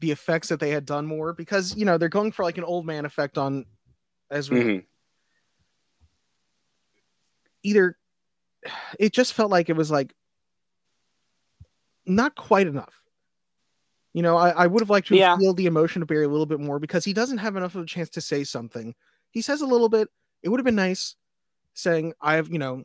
the 0.00 0.10
effects 0.10 0.48
that 0.48 0.60
they 0.60 0.70
had 0.70 0.84
done 0.84 1.06
more 1.06 1.32
because 1.32 1.76
you 1.76 1.84
know 1.84 1.96
they're 1.98 2.08
going 2.08 2.32
for 2.32 2.42
like 2.44 2.58
an 2.58 2.64
old 2.64 2.84
man 2.84 3.04
effect 3.06 3.38
on 3.38 3.64
Ezra. 4.30 4.58
Mhm. 4.58 4.84
Either 7.64 7.98
it 9.00 9.12
just 9.12 9.32
felt 9.32 9.50
like 9.50 9.68
it 9.68 9.76
was 9.76 9.90
like 9.90 10.14
not 12.06 12.36
quite 12.36 12.66
enough. 12.66 13.00
You 14.12 14.22
know, 14.22 14.36
I, 14.36 14.50
I 14.50 14.66
would 14.68 14.80
have 14.80 14.90
liked 14.90 15.08
to 15.08 15.16
Yeah. 15.16 15.36
feel 15.36 15.54
the 15.54 15.66
emotion 15.66 16.00
of 16.02 16.08
Barry 16.08 16.24
a 16.24 16.28
little 16.28 16.46
bit 16.46 16.60
more 16.60 16.78
because 16.78 17.04
he 17.04 17.12
doesn't 17.12 17.38
have 17.38 17.56
enough 17.56 17.74
of 17.74 17.82
a 17.82 17.86
chance 17.86 18.10
to 18.10 18.20
say 18.20 18.44
something. 18.44 18.94
He 19.32 19.42
says 19.42 19.60
a 19.60 19.66
little 19.66 19.88
bit. 19.88 20.08
It 20.42 20.50
would 20.50 20.60
have 20.60 20.64
been 20.64 20.76
nice 20.76 21.16
saying, 21.74 22.12
I 22.20 22.34
have, 22.34 22.48
you 22.48 22.58
know, 22.58 22.84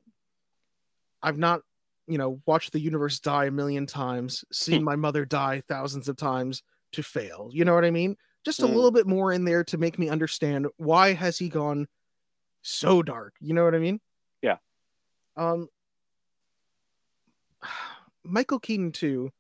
I've 1.22 1.38
not, 1.38 1.62
you 2.08 2.18
know, 2.18 2.42
watched 2.48 2.72
the 2.72 2.80
universe 2.80 3.20
die 3.20 3.46
a 3.46 3.52
million 3.52 3.86
times, 3.86 4.44
seen 4.52 4.84
my 4.84 4.96
mother 4.96 5.26
die 5.26 5.62
thousands 5.68 6.10
of 6.10 6.16
times 6.16 6.64
to 6.94 7.04
fail. 7.04 7.50
You 7.52 7.66
know 7.66 7.76
what 7.76 7.86
I 7.86 7.92
mean? 7.92 8.16
Just 8.44 8.62
a 8.62 8.66
Mm. 8.66 8.74
little 8.74 8.92
bit 8.92 9.06
more 9.06 9.32
in 9.32 9.44
there 9.44 9.64
to 9.66 9.78
make 9.78 10.00
me 10.00 10.10
understand 10.10 10.66
why 10.78 11.14
has 11.14 11.38
he 11.38 11.50
gone 11.50 11.88
so 12.64 13.04
dark? 13.04 13.36
You 13.42 13.54
know 13.54 13.66
what 13.66 13.76
I 13.76 13.80
mean? 13.80 14.00
Um 15.36 15.70
Michael 18.24 18.60
Keaton 18.60 18.92
too. 18.92 19.32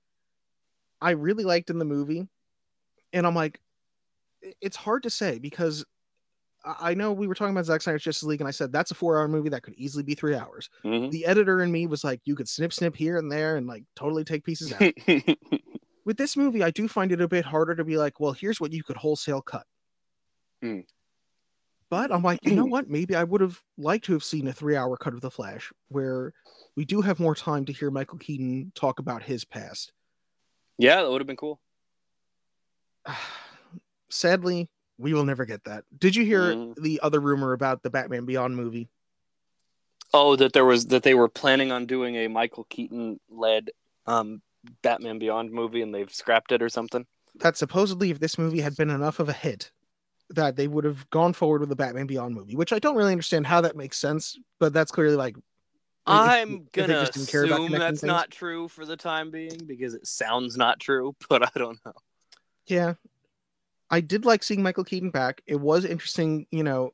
I 1.01 1.11
really 1.11 1.43
liked 1.43 1.69
in 1.69 1.79
the 1.79 1.85
movie, 1.85 2.27
and 3.13 3.25
I'm 3.25 3.35
like, 3.35 3.61
it's 4.61 4.75
hard 4.75 5.03
to 5.03 5.09
say 5.09 5.39
because 5.39 5.85
I 6.65 6.93
know 6.93 7.13
we 7.13 7.25
were 7.27 7.35
talking 7.35 7.53
about 7.53 7.65
Zack 7.65 7.81
Snyder's 7.81 8.03
Justice 8.03 8.23
League, 8.23 8.41
and 8.41 8.47
I 8.47 8.51
said 8.51 8.73
that's 8.73 8.91
a 8.91 8.95
four-hour 8.95 9.29
movie 9.29 9.49
that 9.49 9.63
could 9.63 9.75
easily 9.75 10.03
be 10.03 10.13
three 10.13 10.35
hours. 10.35 10.69
Mhm. 10.83 11.09
The 11.09 11.25
editor 11.25 11.61
in 11.61 11.71
me 11.71 11.87
was 11.87 12.03
like, 12.03 12.19
you 12.25 12.35
could 12.35 12.49
snip, 12.49 12.73
snip 12.73 12.97
here 12.97 13.17
and 13.17 13.31
there, 13.31 13.55
and 13.55 13.65
like 13.65 13.83
totally 13.95 14.25
take 14.25 14.43
pieces 14.43 14.73
out. 14.73 14.81
With 16.05 16.17
this 16.17 16.35
movie, 16.35 16.63
I 16.63 16.71
do 16.71 16.87
find 16.87 17.11
it 17.11 17.21
a 17.21 17.27
bit 17.27 17.45
harder 17.45 17.75
to 17.75 17.85
be 17.85 17.97
like, 17.97 18.19
well, 18.19 18.33
here's 18.33 18.59
what 18.59 18.73
you 18.73 18.83
could 18.83 18.97
wholesale 18.97 19.41
cut. 19.41 19.65
Mm. 20.63 20.85
But 21.89 22.11
I'm 22.11 22.21
like, 22.21 22.39
you 22.43 22.55
know 22.55 22.65
what? 22.65 22.87
Maybe 22.89 23.15
I 23.15 23.23
would 23.23 23.41
have 23.41 23.61
liked 23.77 24.05
to 24.05 24.13
have 24.13 24.23
seen 24.23 24.47
a 24.47 24.53
three-hour 24.53 24.95
cut 24.97 25.13
of 25.15 25.21
The 25.21 25.31
Flash, 25.31 25.71
where 25.87 26.33
we 26.75 26.85
do 26.85 27.01
have 27.01 27.19
more 27.19 27.33
time 27.35 27.65
to 27.65 27.73
hear 27.73 27.89
Michael 27.89 28.19
Keaton 28.19 28.71
talk 28.75 28.99
about 28.99 29.23
his 29.23 29.43
past. 29.45 29.91
yeah, 30.77 31.01
that 31.01 31.09
would 31.11 31.19
have 31.19 31.27
been 31.27 31.35
cool. 31.35 31.59
Sadly, 34.09 34.69
we 34.97 35.13
will 35.13 35.25
never 35.25 35.45
get 35.45 35.63
that. 35.65 35.83
Did 35.97 36.15
you 36.15 36.25
hear 36.25 36.53
Mhm. 36.53 36.75
the 36.81 36.99
other 37.01 37.19
rumor 37.19 37.53
about 37.53 37.83
the 37.83 37.89
Batman 37.89 38.25
Beyond 38.25 38.55
movie? 38.55 38.89
Oh, 40.13 40.35
that 40.37 40.53
there 40.53 40.65
was 40.65 40.87
that 40.87 41.03
they 41.03 41.13
were 41.13 41.29
planning 41.29 41.71
on 41.71 41.85
doing 41.85 42.15
a 42.15 42.27
Michael 42.27 42.63
Keaton 42.69 43.19
led 43.29 43.71
um, 44.07 44.41
Batman 44.81 45.19
Beyond 45.19 45.51
movie, 45.51 45.81
and 45.81 45.93
they've 45.93 46.11
scrapped 46.11 46.51
it 46.51 46.61
or 46.63 46.69
something. 46.69 47.05
That 47.35 47.57
supposedly, 47.57 48.09
if 48.09 48.19
this 48.19 48.37
movie 48.39 48.61
had 48.61 48.75
been 48.75 48.89
enough 48.89 49.19
of 49.19 49.29
a 49.29 49.33
hit, 49.33 49.71
that 50.31 50.55
they 50.55 50.67
would 50.67 50.83
have 50.83 51.09
gone 51.09 51.33
forward 51.33 51.61
with 51.61 51.69
the 51.69 51.75
Batman 51.75 52.07
Beyond 52.07 52.35
movie, 52.35 52.55
which 52.55 52.71
I 52.73 52.79
don't 52.79 52.95
really 52.95 53.11
understand 53.11 53.47
how 53.47 53.61
that 53.61 53.75
makes 53.75 53.97
sense, 53.97 54.37
but 54.59 54.73
that's 54.73 54.91
clearly 54.91 55.15
like 55.15 55.35
I'm 56.05 56.65
if 56.67 56.71
gonna 56.71 56.99
just 56.99 57.13
didn't 57.13 57.29
care 57.29 57.43
about 57.43 57.61
assume 57.61 57.71
that's 57.73 58.01
things. 58.01 58.03
not 58.03 58.31
true 58.31 58.67
for 58.67 58.85
the 58.85 58.97
time 58.97 59.31
being 59.31 59.59
because 59.65 59.93
it 59.93 60.07
sounds 60.07 60.57
not 60.57 60.79
true, 60.79 61.15
but 61.29 61.43
I 61.43 61.51
don't 61.57 61.79
know. 61.85 61.93
Yeah. 62.67 62.93
I 63.91 64.01
did 64.01 64.25
like 64.25 64.43
seeing 64.43 64.61
Michael 64.61 64.83
Keaton 64.83 65.09
back. 65.09 65.41
It 65.47 65.55
was 65.55 65.83
interesting, 65.85 66.45
you 66.51 66.63
know. 66.63 66.93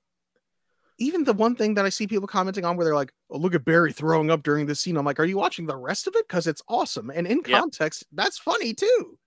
Even 0.97 1.25
the 1.25 1.33
one 1.33 1.55
thing 1.55 1.73
that 1.73 1.83
I 1.83 1.89
see 1.89 2.07
people 2.07 2.25
commenting 2.25 2.63
on 2.63 2.77
where 2.77 2.85
they're 2.85 2.95
like, 2.95 3.11
oh, 3.29 3.37
look 3.37 3.53
at 3.53 3.65
Barry 3.65 3.91
throwing 3.91 4.31
up 4.31 4.43
during 4.43 4.65
this 4.65 4.79
scene. 4.79 4.95
I'm 4.95 5.03
like, 5.03 5.19
are 5.19 5.25
you 5.25 5.37
watching 5.37 5.65
the 5.65 5.75
rest 5.75 6.07
of 6.07 6.15
it? 6.15 6.25
Because 6.25 6.47
it's 6.47 6.61
awesome. 6.69 7.09
And 7.09 7.27
in 7.27 7.41
Yep. 7.45 7.59
context, 7.61 8.05
that's 8.13 8.37
funny 8.37 8.73
too. 8.73 9.17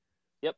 Yep. 0.40 0.56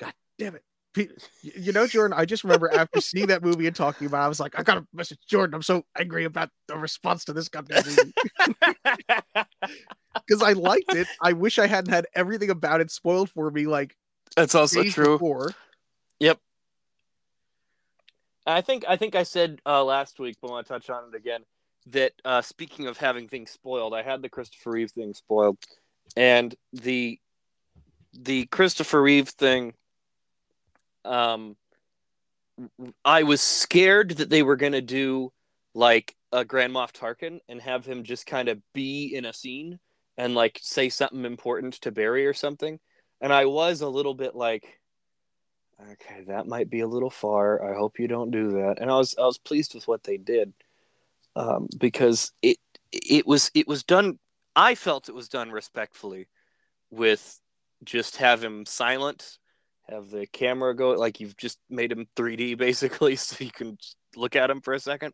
God 0.00 0.14
damn 0.38 0.54
it. 0.54 0.64
Pe- 0.96 1.06
y- 1.44 1.52
You 1.56 1.72
know, 1.72 1.86
Jordan, 1.86 2.16
I 2.18 2.24
just 2.24 2.42
remember 2.42 2.72
after 2.72 3.00
seeing 3.00 3.26
that 3.26 3.42
movie 3.44 3.66
and 3.66 3.76
talking 3.76 4.06
about 4.06 4.22
it, 4.22 4.24
I 4.24 4.28
was 4.28 4.40
like, 4.40 4.58
I 4.58 4.62
gotta 4.62 4.86
message 4.92 5.18
Jordan. 5.28 5.54
I'm 5.54 5.62
so 5.62 5.84
angry 5.98 6.24
about 6.24 6.48
the 6.66 6.76
response 6.76 7.24
to 7.26 7.32
this 7.32 7.48
goddamn 7.48 7.84
movie. 7.86 8.12
Because 10.26 10.42
I 10.42 10.52
liked 10.54 10.94
it. 10.94 11.06
I 11.20 11.34
wish 11.34 11.58
I 11.58 11.66
hadn't 11.66 11.92
had 11.92 12.06
everything 12.14 12.48
about 12.48 12.80
it 12.80 12.90
spoiled 12.90 13.28
for 13.30 13.50
me 13.50 13.66
like 13.66 13.94
that's 14.34 14.54
also 14.54 14.82
true. 14.84 15.16
before. 15.18 15.52
Yep. 16.20 16.38
I 18.46 18.62
think 18.62 18.86
I 18.88 18.96
think 18.96 19.14
I 19.14 19.24
said 19.24 19.60
uh, 19.66 19.84
last 19.84 20.18
week, 20.18 20.38
but 20.40 20.48
I 20.48 20.52
want 20.52 20.66
to 20.66 20.72
touch 20.72 20.88
on 20.88 21.10
it 21.12 21.16
again. 21.16 21.42
That 21.88 22.12
uh, 22.24 22.40
speaking 22.40 22.86
of 22.86 22.96
having 22.96 23.28
things 23.28 23.50
spoiled, 23.50 23.92
I 23.92 24.02
had 24.02 24.22
the 24.22 24.30
Christopher 24.30 24.70
Reeve 24.70 24.90
thing 24.90 25.12
spoiled, 25.12 25.58
and 26.16 26.54
the 26.72 27.20
the 28.14 28.46
Christopher 28.46 29.02
Reeve 29.02 29.28
thing. 29.28 29.74
Um, 31.06 31.56
I 33.04 33.22
was 33.22 33.40
scared 33.40 34.12
that 34.12 34.30
they 34.30 34.42
were 34.42 34.56
gonna 34.56 34.82
do 34.82 35.32
like 35.74 36.16
a 36.32 36.44
Grand 36.44 36.72
Moff 36.72 36.92
Tarkin 36.92 37.40
and 37.48 37.60
have 37.60 37.84
him 37.84 38.02
just 38.02 38.26
kind 38.26 38.48
of 38.48 38.60
be 38.72 39.14
in 39.14 39.24
a 39.24 39.32
scene 39.32 39.78
and 40.16 40.34
like 40.34 40.58
say 40.62 40.88
something 40.88 41.24
important 41.24 41.74
to 41.82 41.92
Barry 41.92 42.26
or 42.26 42.34
something, 42.34 42.80
and 43.20 43.32
I 43.32 43.46
was 43.46 43.80
a 43.80 43.88
little 43.88 44.14
bit 44.14 44.34
like 44.34 44.80
okay, 45.92 46.24
that 46.26 46.46
might 46.46 46.70
be 46.70 46.80
a 46.80 46.88
little 46.88 47.10
far. 47.10 47.62
I 47.62 47.76
hope 47.76 47.98
you 47.98 48.08
don't 48.08 48.30
do 48.30 48.52
that. 48.52 48.76
And 48.80 48.90
I 48.90 48.96
was 48.96 49.14
I 49.18 49.24
was 49.26 49.38
pleased 49.38 49.74
with 49.74 49.86
what 49.88 50.04
they 50.04 50.16
did 50.16 50.52
um, 51.34 51.68
because 51.78 52.32
it 52.42 52.58
it 52.92 53.26
was 53.26 53.50
it 53.54 53.68
was 53.68 53.82
done. 53.82 54.18
I 54.54 54.74
felt 54.74 55.08
it 55.08 55.14
was 55.14 55.28
done 55.28 55.50
respectfully, 55.50 56.28
with 56.90 57.40
just 57.84 58.16
have 58.16 58.42
him 58.42 58.64
silent, 58.64 59.38
have 59.88 60.10
the 60.10 60.26
camera 60.26 60.74
go 60.74 60.90
like 60.92 61.20
you've 61.20 61.36
just 61.36 61.58
made 61.70 61.92
him 61.92 62.06
3D 62.16 62.56
basically, 62.58 63.16
so 63.16 63.44
you 63.44 63.50
can 63.50 63.78
look 64.16 64.36
at 64.36 64.50
him 64.50 64.60
for 64.60 64.74
a 64.74 64.80
second, 64.80 65.12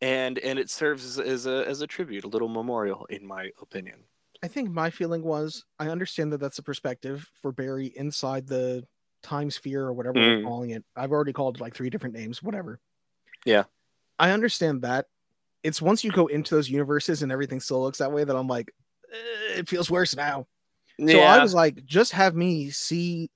and 0.00 0.38
and 0.38 0.58
it 0.58 0.70
serves 0.70 1.04
as, 1.04 1.18
as 1.18 1.46
a 1.46 1.66
as 1.68 1.80
a 1.80 1.86
tribute, 1.86 2.24
a 2.24 2.28
little 2.28 2.48
memorial, 2.48 3.06
in 3.06 3.26
my 3.26 3.50
opinion. 3.60 4.04
I 4.42 4.48
think 4.48 4.70
my 4.70 4.90
feeling 4.90 5.22
was 5.22 5.64
I 5.78 5.88
understand 5.88 6.32
that 6.32 6.38
that's 6.40 6.58
a 6.58 6.62
perspective 6.64 7.28
for 7.40 7.52
Barry 7.52 7.92
inside 7.94 8.46
the 8.46 8.84
time 9.22 9.50
sphere 9.52 9.82
or 9.84 9.92
whatever 9.92 10.18
we're 10.18 10.38
Mm. 10.38 10.44
calling 10.44 10.70
it. 10.70 10.84
I've 10.96 11.12
already 11.12 11.32
called 11.32 11.56
it 11.56 11.60
like 11.60 11.74
three 11.76 11.90
different 11.90 12.16
names, 12.16 12.42
whatever. 12.42 12.80
Yeah. 13.44 13.64
I 14.18 14.32
understand 14.32 14.82
that. 14.82 15.06
It's 15.62 15.80
once 15.80 16.02
you 16.02 16.10
go 16.10 16.26
into 16.26 16.56
those 16.56 16.68
universes 16.68 17.22
and 17.22 17.30
everything 17.30 17.60
still 17.60 17.82
looks 17.82 17.98
that 17.98 18.10
way 18.10 18.24
that 18.24 18.34
I'm 18.34 18.48
like, 18.48 18.74
"Eh, 19.12 19.58
it 19.60 19.68
feels 19.68 19.88
worse 19.88 20.16
now. 20.16 20.48
Yeah. 20.98 21.12
So 21.12 21.20
I 21.20 21.40
was 21.40 21.54
like, 21.54 21.84
just 21.84 22.10
have 22.12 22.34
me 22.34 22.70
see 22.70 23.30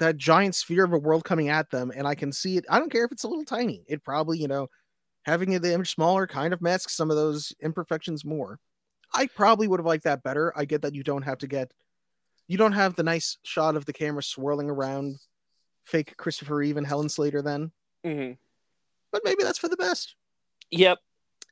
that 0.00 0.16
giant 0.16 0.54
sphere 0.54 0.84
of 0.84 0.92
a 0.92 0.98
world 0.98 1.24
coming 1.24 1.48
at 1.48 1.70
them, 1.70 1.92
and 1.94 2.06
I 2.06 2.14
can 2.14 2.32
see 2.32 2.56
it. 2.56 2.64
I 2.68 2.78
don't 2.78 2.90
care 2.90 3.04
if 3.04 3.12
it's 3.12 3.24
a 3.24 3.28
little 3.28 3.44
tiny. 3.44 3.84
It 3.86 4.02
probably, 4.02 4.38
you 4.38 4.48
know, 4.48 4.68
having 5.22 5.58
the 5.58 5.72
image 5.72 5.94
smaller 5.94 6.26
kind 6.26 6.52
of 6.52 6.60
masks 6.60 6.96
some 6.96 7.10
of 7.10 7.16
those 7.16 7.52
imperfections 7.60 8.24
more. 8.24 8.58
I 9.14 9.28
probably 9.28 9.68
would 9.68 9.78
have 9.78 9.86
liked 9.86 10.04
that 10.04 10.22
better. 10.22 10.52
I 10.56 10.64
get 10.64 10.82
that 10.82 10.94
you 10.94 11.02
don't 11.02 11.22
have 11.22 11.38
to 11.38 11.46
get, 11.46 11.72
you 12.48 12.58
don't 12.58 12.72
have 12.72 12.96
the 12.96 13.02
nice 13.02 13.38
shot 13.42 13.76
of 13.76 13.84
the 13.84 13.92
camera 13.92 14.22
swirling 14.22 14.68
around 14.70 15.16
fake 15.84 16.16
Christopher 16.16 16.56
Reeve 16.56 16.76
and 16.76 16.86
Helen 16.86 17.08
Slater 17.08 17.42
then, 17.42 17.70
Mm-hmm. 18.04 18.32
but 19.12 19.22
maybe 19.24 19.42
that's 19.42 19.58
for 19.58 19.68
the 19.68 19.76
best. 19.76 20.14
Yep. 20.70 20.98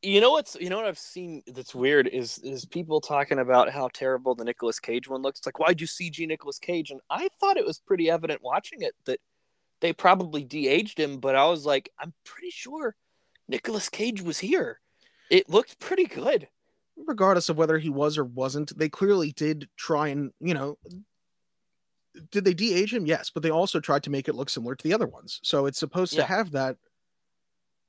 You 0.02 0.20
know 0.20 0.30
what's 0.30 0.56
you 0.60 0.70
know 0.70 0.76
what 0.76 0.86
I've 0.86 0.98
seen 0.98 1.42
that's 1.46 1.74
weird 1.74 2.06
is 2.06 2.38
is 2.38 2.64
people 2.64 3.00
talking 3.00 3.38
about 3.40 3.70
how 3.70 3.88
terrible 3.92 4.34
the 4.34 4.44
Nicolas 4.44 4.78
Cage 4.78 5.08
one 5.08 5.22
looks. 5.22 5.40
It's 5.40 5.46
like 5.46 5.58
why'd 5.58 5.80
you 5.80 5.86
CG 5.86 6.26
Nicolas 6.26 6.58
Cage? 6.58 6.90
And 6.90 7.00
I 7.10 7.28
thought 7.40 7.56
it 7.56 7.66
was 7.66 7.80
pretty 7.80 8.08
evident 8.08 8.42
watching 8.42 8.82
it 8.82 8.94
that 9.06 9.20
they 9.80 9.92
probably 9.92 10.44
de-aged 10.44 10.98
him, 10.98 11.18
but 11.18 11.36
I 11.36 11.44
was 11.46 11.64
like, 11.64 11.90
I'm 11.98 12.12
pretty 12.24 12.50
sure 12.50 12.96
Nicolas 13.48 13.88
Cage 13.88 14.22
was 14.22 14.38
here. 14.38 14.80
It 15.30 15.48
looked 15.48 15.78
pretty 15.78 16.04
good. 16.06 16.48
regardless 17.06 17.48
of 17.48 17.56
whether 17.56 17.78
he 17.78 17.90
was 17.90 18.18
or 18.18 18.24
wasn't, 18.24 18.76
they 18.76 18.88
clearly 18.88 19.32
did 19.32 19.68
try 19.76 20.08
and, 20.08 20.32
you 20.40 20.54
know, 20.54 20.78
did 22.30 22.44
they 22.44 22.54
de-age 22.54 22.92
him? 22.92 23.06
Yes, 23.06 23.30
but 23.30 23.42
they 23.42 23.50
also 23.50 23.78
tried 23.80 24.02
to 24.04 24.10
make 24.10 24.28
it 24.28 24.34
look 24.34 24.50
similar 24.50 24.74
to 24.74 24.88
the 24.88 24.94
other 24.94 25.06
ones. 25.06 25.40
So 25.42 25.66
it's 25.66 25.78
supposed 25.78 26.14
to 26.14 26.24
have 26.24 26.50
that. 26.52 26.76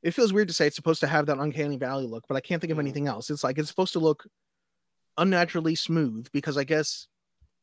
It 0.01 0.11
feels 0.11 0.31
weird 0.31 0.47
to 0.47 0.53
say 0.53 0.67
it's 0.67 0.75
supposed 0.75 1.01
to 1.01 1.07
have 1.07 1.25
that 1.25 1.39
uncanny 1.39 1.77
valley 1.77 2.05
look, 2.07 2.25
but 2.27 2.35
I 2.37 2.41
can't 2.41 2.61
think 2.61 2.71
of 2.71 2.77
Mhm. 2.77 2.81
anything 2.81 3.07
else. 3.07 3.29
It's 3.29 3.43
like 3.43 3.57
it's 3.57 3.69
supposed 3.69 3.93
to 3.93 3.99
look 3.99 4.25
unnaturally 5.17 5.75
smooth 5.75 6.27
because 6.31 6.57
I 6.57 6.63
guess 6.63 7.07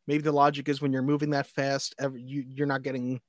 maybe 0.07 0.23
the 0.23 0.33
logic 0.33 0.69
is 0.69 0.81
when 0.81 0.93
you're 0.93 1.03
moving 1.03 1.31
that 1.31 1.47
fast, 1.47 1.95
you 2.15 2.45
you're 2.49 2.67
not 2.67 2.83
getting. 2.83 3.21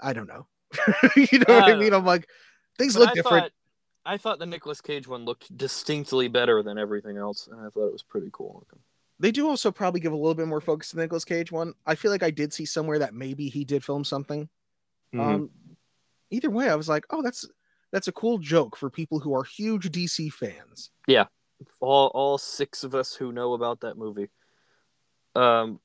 I 0.00 0.12
don't 0.12 0.28
know. 0.28 0.46
you 1.16 1.38
know 1.40 1.54
what 1.54 1.64
I 1.64 1.72
I 1.72 1.76
mean? 1.76 1.92
I'm 1.92 2.04
like 2.04 2.28
things 2.78 2.96
look 2.96 3.10
I 3.10 3.14
different. 3.14 3.42
thought 3.44 3.52
I 4.06 4.16
thought 4.18 4.38
the 4.38 4.46
Nicolas 4.46 4.80
Cage 4.80 5.08
one 5.08 5.24
looked 5.24 5.56
distinctly 5.56 6.28
better 6.28 6.62
than 6.62 6.78
everything 6.78 7.16
else, 7.16 7.46
and 7.46 7.58
I 7.60 7.68
thought 7.70 7.86
it 7.86 7.92
was 7.92 8.02
pretty 8.02 8.28
cool 8.32 8.56
looking. 8.60 8.80
They 9.18 9.30
do 9.30 9.48
also 9.48 9.70
probably 9.72 10.00
give 10.00 10.12
a 10.12 10.16
little 10.16 10.34
bit 10.34 10.46
more 10.48 10.60
focus 10.60 10.90
to 10.90 10.96
the 10.96 11.02
Nicolas 11.02 11.24
Cage 11.24 11.50
one. 11.50 11.74
I 11.86 11.94
feel 11.94 12.10
like 12.10 12.22
I 12.22 12.30
did 12.30 12.52
see 12.52 12.64
somewhere 12.66 12.98
that 12.98 13.14
maybe 13.14 13.48
he 13.48 13.64
did 13.64 13.84
film 13.84 14.04
something. 14.04 14.48
Mm-hmm. 15.14 15.20
Um, 15.20 15.50
either 16.30 16.50
way, 16.50 16.68
I 16.68 16.74
was 16.74 16.88
like, 16.88 17.06
oh, 17.10 17.22
that's 17.22 17.46
that's 17.94 18.08
a 18.08 18.12
cool 18.12 18.38
joke 18.38 18.76
for 18.76 18.90
people 18.90 19.20
who 19.20 19.36
are 19.36 19.44
huge 19.44 19.92
DC 19.92 20.32
fans. 20.32 20.90
Yeah, 21.06 21.26
all 21.80 22.08
all 22.08 22.38
six 22.38 22.82
of 22.82 22.92
us 22.92 23.14
who 23.14 23.30
know 23.30 23.52
about 23.52 23.82
that 23.82 23.96
movie. 23.96 24.30
Um, 25.36 25.78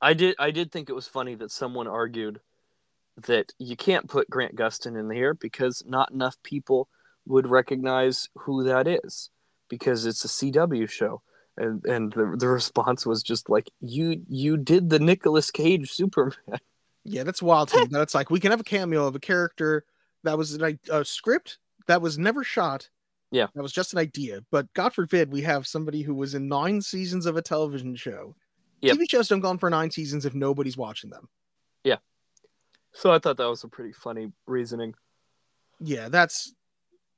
I 0.00 0.14
did 0.14 0.34
I 0.38 0.50
did 0.50 0.72
think 0.72 0.88
it 0.88 0.94
was 0.94 1.06
funny 1.06 1.34
that 1.34 1.50
someone 1.50 1.86
argued 1.86 2.40
that 3.26 3.52
you 3.58 3.76
can't 3.76 4.08
put 4.08 4.30
Grant 4.30 4.56
Gustin 4.56 4.98
in 4.98 5.10
here 5.10 5.34
because 5.34 5.82
not 5.86 6.10
enough 6.10 6.36
people 6.42 6.88
would 7.26 7.46
recognize 7.46 8.30
who 8.34 8.64
that 8.64 8.88
is 8.88 9.28
because 9.68 10.06
it's 10.06 10.24
a 10.24 10.28
CW 10.28 10.88
show. 10.88 11.20
And 11.58 11.84
and 11.84 12.12
the, 12.14 12.34
the 12.38 12.48
response 12.48 13.04
was 13.04 13.22
just 13.22 13.50
like 13.50 13.70
you 13.82 14.22
you 14.26 14.56
did 14.56 14.88
the 14.88 15.00
Nicolas 15.00 15.50
Cage 15.50 15.90
Superman. 15.90 16.60
Yeah, 17.04 17.24
that's 17.24 17.42
wild 17.42 17.68
to 17.70 17.78
me. 17.78 17.86
That 17.90 18.00
it's 18.00 18.14
like 18.14 18.30
we 18.30 18.40
can 18.40 18.52
have 18.52 18.60
a 18.60 18.64
cameo 18.64 19.06
of 19.06 19.14
a 19.14 19.20
character 19.20 19.84
that 20.24 20.36
was 20.38 20.54
an, 20.54 20.78
a 20.90 21.04
script 21.04 21.58
that 21.86 22.02
was 22.02 22.18
never 22.18 22.44
shot. 22.44 22.88
Yeah. 23.30 23.48
that 23.54 23.62
was 23.62 23.72
just 23.72 23.92
an 23.92 23.98
idea. 23.98 24.40
But 24.50 24.72
God 24.72 24.94
forbid 24.94 25.30
we 25.30 25.42
have 25.42 25.66
somebody 25.66 26.02
who 26.02 26.14
was 26.14 26.34
in 26.34 26.48
nine 26.48 26.80
seasons 26.80 27.26
of 27.26 27.36
a 27.36 27.42
television 27.42 27.94
show. 27.94 28.34
Yep. 28.80 28.96
TV 28.96 29.10
shows 29.10 29.28
don't 29.28 29.40
go 29.40 29.48
on 29.48 29.58
for 29.58 29.68
nine 29.68 29.90
seasons 29.90 30.24
if 30.24 30.34
nobody's 30.34 30.76
watching 30.76 31.10
them. 31.10 31.28
Yeah. 31.84 31.96
So 32.92 33.12
I 33.12 33.18
thought 33.18 33.36
that 33.36 33.48
was 33.48 33.64
a 33.64 33.68
pretty 33.68 33.92
funny 33.92 34.32
reasoning. 34.46 34.94
Yeah, 35.80 36.08
that's 36.08 36.54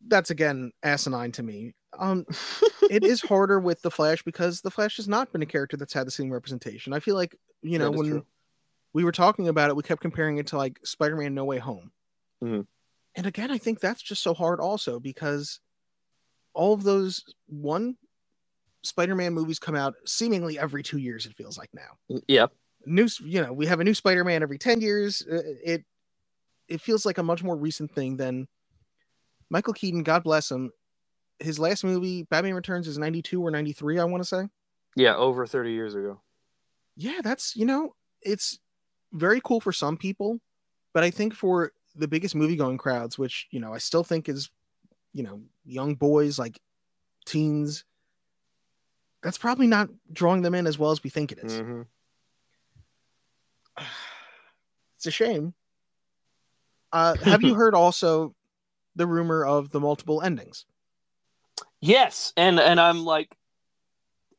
that's 0.08 0.30
again 0.30 0.72
asinine 0.82 1.32
to 1.32 1.42
me. 1.42 1.74
Um, 1.98 2.24
it 2.90 3.04
is 3.04 3.20
harder 3.20 3.60
with 3.60 3.80
the 3.82 3.90
Flash 3.90 4.22
because 4.22 4.60
the 4.62 4.70
Flash 4.70 4.96
has 4.96 5.06
not 5.08 5.32
been 5.32 5.42
a 5.42 5.46
character 5.46 5.76
that's 5.76 5.92
had 5.92 6.06
the 6.06 6.10
same 6.10 6.30
representation. 6.32 6.92
I 6.92 7.00
feel 7.00 7.14
like 7.14 7.36
you 7.62 7.78
know 7.78 7.90
when 7.90 8.08
true. 8.08 8.26
we 8.92 9.04
were 9.04 9.12
talking 9.12 9.48
about 9.48 9.70
it, 9.70 9.76
we 9.76 9.82
kept 9.82 10.02
comparing 10.02 10.38
it 10.38 10.48
to 10.48 10.56
like 10.56 10.80
Spider-Man: 10.84 11.34
No 11.34 11.44
Way 11.44 11.58
Home, 11.58 11.92
Mhm. 12.42 12.66
And 13.16 13.26
again, 13.26 13.50
I 13.50 13.58
think 13.58 13.80
that's 13.80 14.02
just 14.02 14.22
so 14.22 14.34
hard 14.34 14.60
also 14.60 15.00
because 15.00 15.60
all 16.54 16.72
of 16.72 16.82
those 16.82 17.24
one 17.46 17.96
Spider-Man 18.82 19.34
movies 19.34 19.58
come 19.58 19.74
out 19.74 19.94
seemingly 20.06 20.58
every 20.58 20.82
two 20.82 20.98
years. 20.98 21.26
It 21.26 21.36
feels 21.36 21.58
like 21.58 21.70
now. 21.74 22.20
Yeah. 22.26 22.46
New, 22.86 23.08
you 23.22 23.42
know, 23.42 23.52
we 23.52 23.66
have 23.66 23.80
a 23.80 23.84
new 23.84 23.92
Spider-Man 23.94 24.42
every 24.42 24.58
ten 24.58 24.80
years. 24.80 25.22
Uh, 25.30 25.42
It 25.64 25.84
it 26.68 26.80
feels 26.80 27.04
like 27.04 27.18
a 27.18 27.22
much 27.22 27.42
more 27.42 27.56
recent 27.56 27.92
thing 27.94 28.16
than 28.16 28.48
Michael 29.50 29.74
Keaton. 29.74 30.02
God 30.02 30.22
bless 30.22 30.50
him. 30.50 30.70
His 31.40 31.58
last 31.58 31.84
movie, 31.84 32.22
Batman 32.24 32.54
Returns, 32.54 32.86
is 32.88 32.96
ninety 32.96 33.20
two 33.22 33.42
or 33.44 33.50
ninety 33.50 33.72
three. 33.72 33.98
I 33.98 34.04
want 34.04 34.22
to 34.22 34.28
say. 34.28 34.48
Yeah, 34.96 35.14
over 35.14 35.46
30 35.46 35.70
years 35.72 35.94
ago. 35.94 36.20
yeah, 36.96 37.20
that's 37.22 37.54
you 37.54 37.64
know, 37.66 37.94
it's 38.22 38.58
very 39.12 39.40
cool 39.44 39.60
for 39.60 39.72
some 39.72 39.96
people, 39.96 40.40
but 40.94 41.04
I 41.04 41.10
think 41.10 41.34
for 41.34 41.72
the 41.94 42.08
biggest 42.08 42.34
movie 42.34 42.56
going 42.56 42.78
crowds, 42.78 43.18
which 43.18 43.46
you 43.50 43.60
know 43.60 43.72
I 43.74 43.78
still 43.78 44.04
think 44.04 44.28
is, 44.28 44.50
you 45.12 45.22
know, 45.22 45.40
young 45.64 45.94
boys 45.94 46.38
like 46.38 46.60
teens, 47.26 47.84
that's 49.22 49.38
probably 49.38 49.66
not 49.66 49.88
drawing 50.12 50.42
them 50.42 50.54
in 50.54 50.66
as 50.66 50.78
well 50.78 50.90
as 50.90 51.02
we 51.02 51.10
think 51.10 51.32
it 51.32 51.38
is. 51.38 51.60
Mhm. 51.60 51.86
It's 54.96 55.06
a 55.06 55.10
shame. 55.10 55.54
Uh, 56.92 57.16
have 57.16 57.40
you 57.42 57.54
heard 57.60 57.74
also 57.74 58.34
the 58.96 59.06
rumor 59.06 59.46
of 59.46 59.70
the 59.70 59.80
multiple 59.80 60.20
endings? 60.20 60.66
Yes, 61.80 62.34
and 62.36 62.60
and 62.60 62.78
I'm 62.78 63.06
like, 63.06 63.34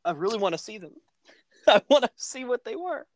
I 0.05 0.11
really 0.11 0.37
want 0.37 0.53
to 0.53 0.59
see 0.59 0.77
them. 0.77 0.93
I 1.67 1.81
want 1.89 2.03
to 2.03 2.11
see 2.15 2.45
what 2.45 2.63
they 2.63 2.75
were. 2.75 3.07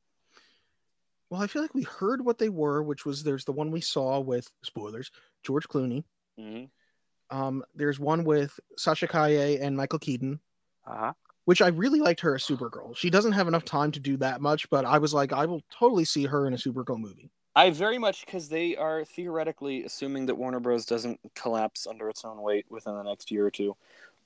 Well, 1.29 1.41
I 1.41 1.47
feel 1.47 1.61
like 1.61 1.73
we 1.73 1.83
heard 1.83 2.23
what 2.23 2.37
they 2.37 2.49
were, 2.49 2.83
which 2.83 3.05
was 3.05 3.23
there's 3.23 3.45
the 3.45 3.51
one 3.51 3.71
we 3.71 3.81
saw 3.81 4.19
with 4.19 4.51
spoilers, 4.63 5.11
George 5.43 5.67
Clooney. 5.67 6.03
Mm-hmm. 6.39 7.35
Um, 7.35 7.63
there's 7.73 7.99
one 7.99 8.23
with 8.23 8.59
Sasha 8.77 9.07
Calle 9.07 9.57
and 9.59 9.75
Michael 9.75 9.99
Keaton, 9.99 10.39
Uh-huh. 10.85 11.13
which 11.45 11.61
I 11.61 11.69
really 11.69 11.99
liked 11.99 12.19
her 12.21 12.35
as 12.35 12.43
Supergirl. 12.43 12.95
She 12.95 13.09
doesn't 13.09 13.31
have 13.31 13.47
enough 13.47 13.65
time 13.65 13.91
to 13.93 13.99
do 13.99 14.17
that 14.17 14.41
much, 14.41 14.69
but 14.69 14.85
I 14.85 14.99
was 14.99 15.13
like, 15.13 15.33
I 15.33 15.45
will 15.47 15.61
totally 15.71 16.05
see 16.05 16.25
her 16.25 16.45
in 16.45 16.53
a 16.53 16.57
Supergirl 16.57 16.99
movie. 16.99 17.31
I 17.55 17.71
very 17.71 17.97
much 17.97 18.25
because 18.25 18.49
they 18.49 18.75
are 18.75 19.03
theoretically 19.05 19.83
assuming 19.85 20.25
that 20.27 20.35
Warner 20.35 20.59
Bros. 20.59 20.85
doesn't 20.85 21.19
collapse 21.35 21.87
under 21.87 22.09
its 22.09 22.23
own 22.25 22.41
weight 22.41 22.65
within 22.69 22.95
the 22.95 23.03
next 23.03 23.31
year 23.31 23.47
or 23.47 23.51
two. 23.51 23.75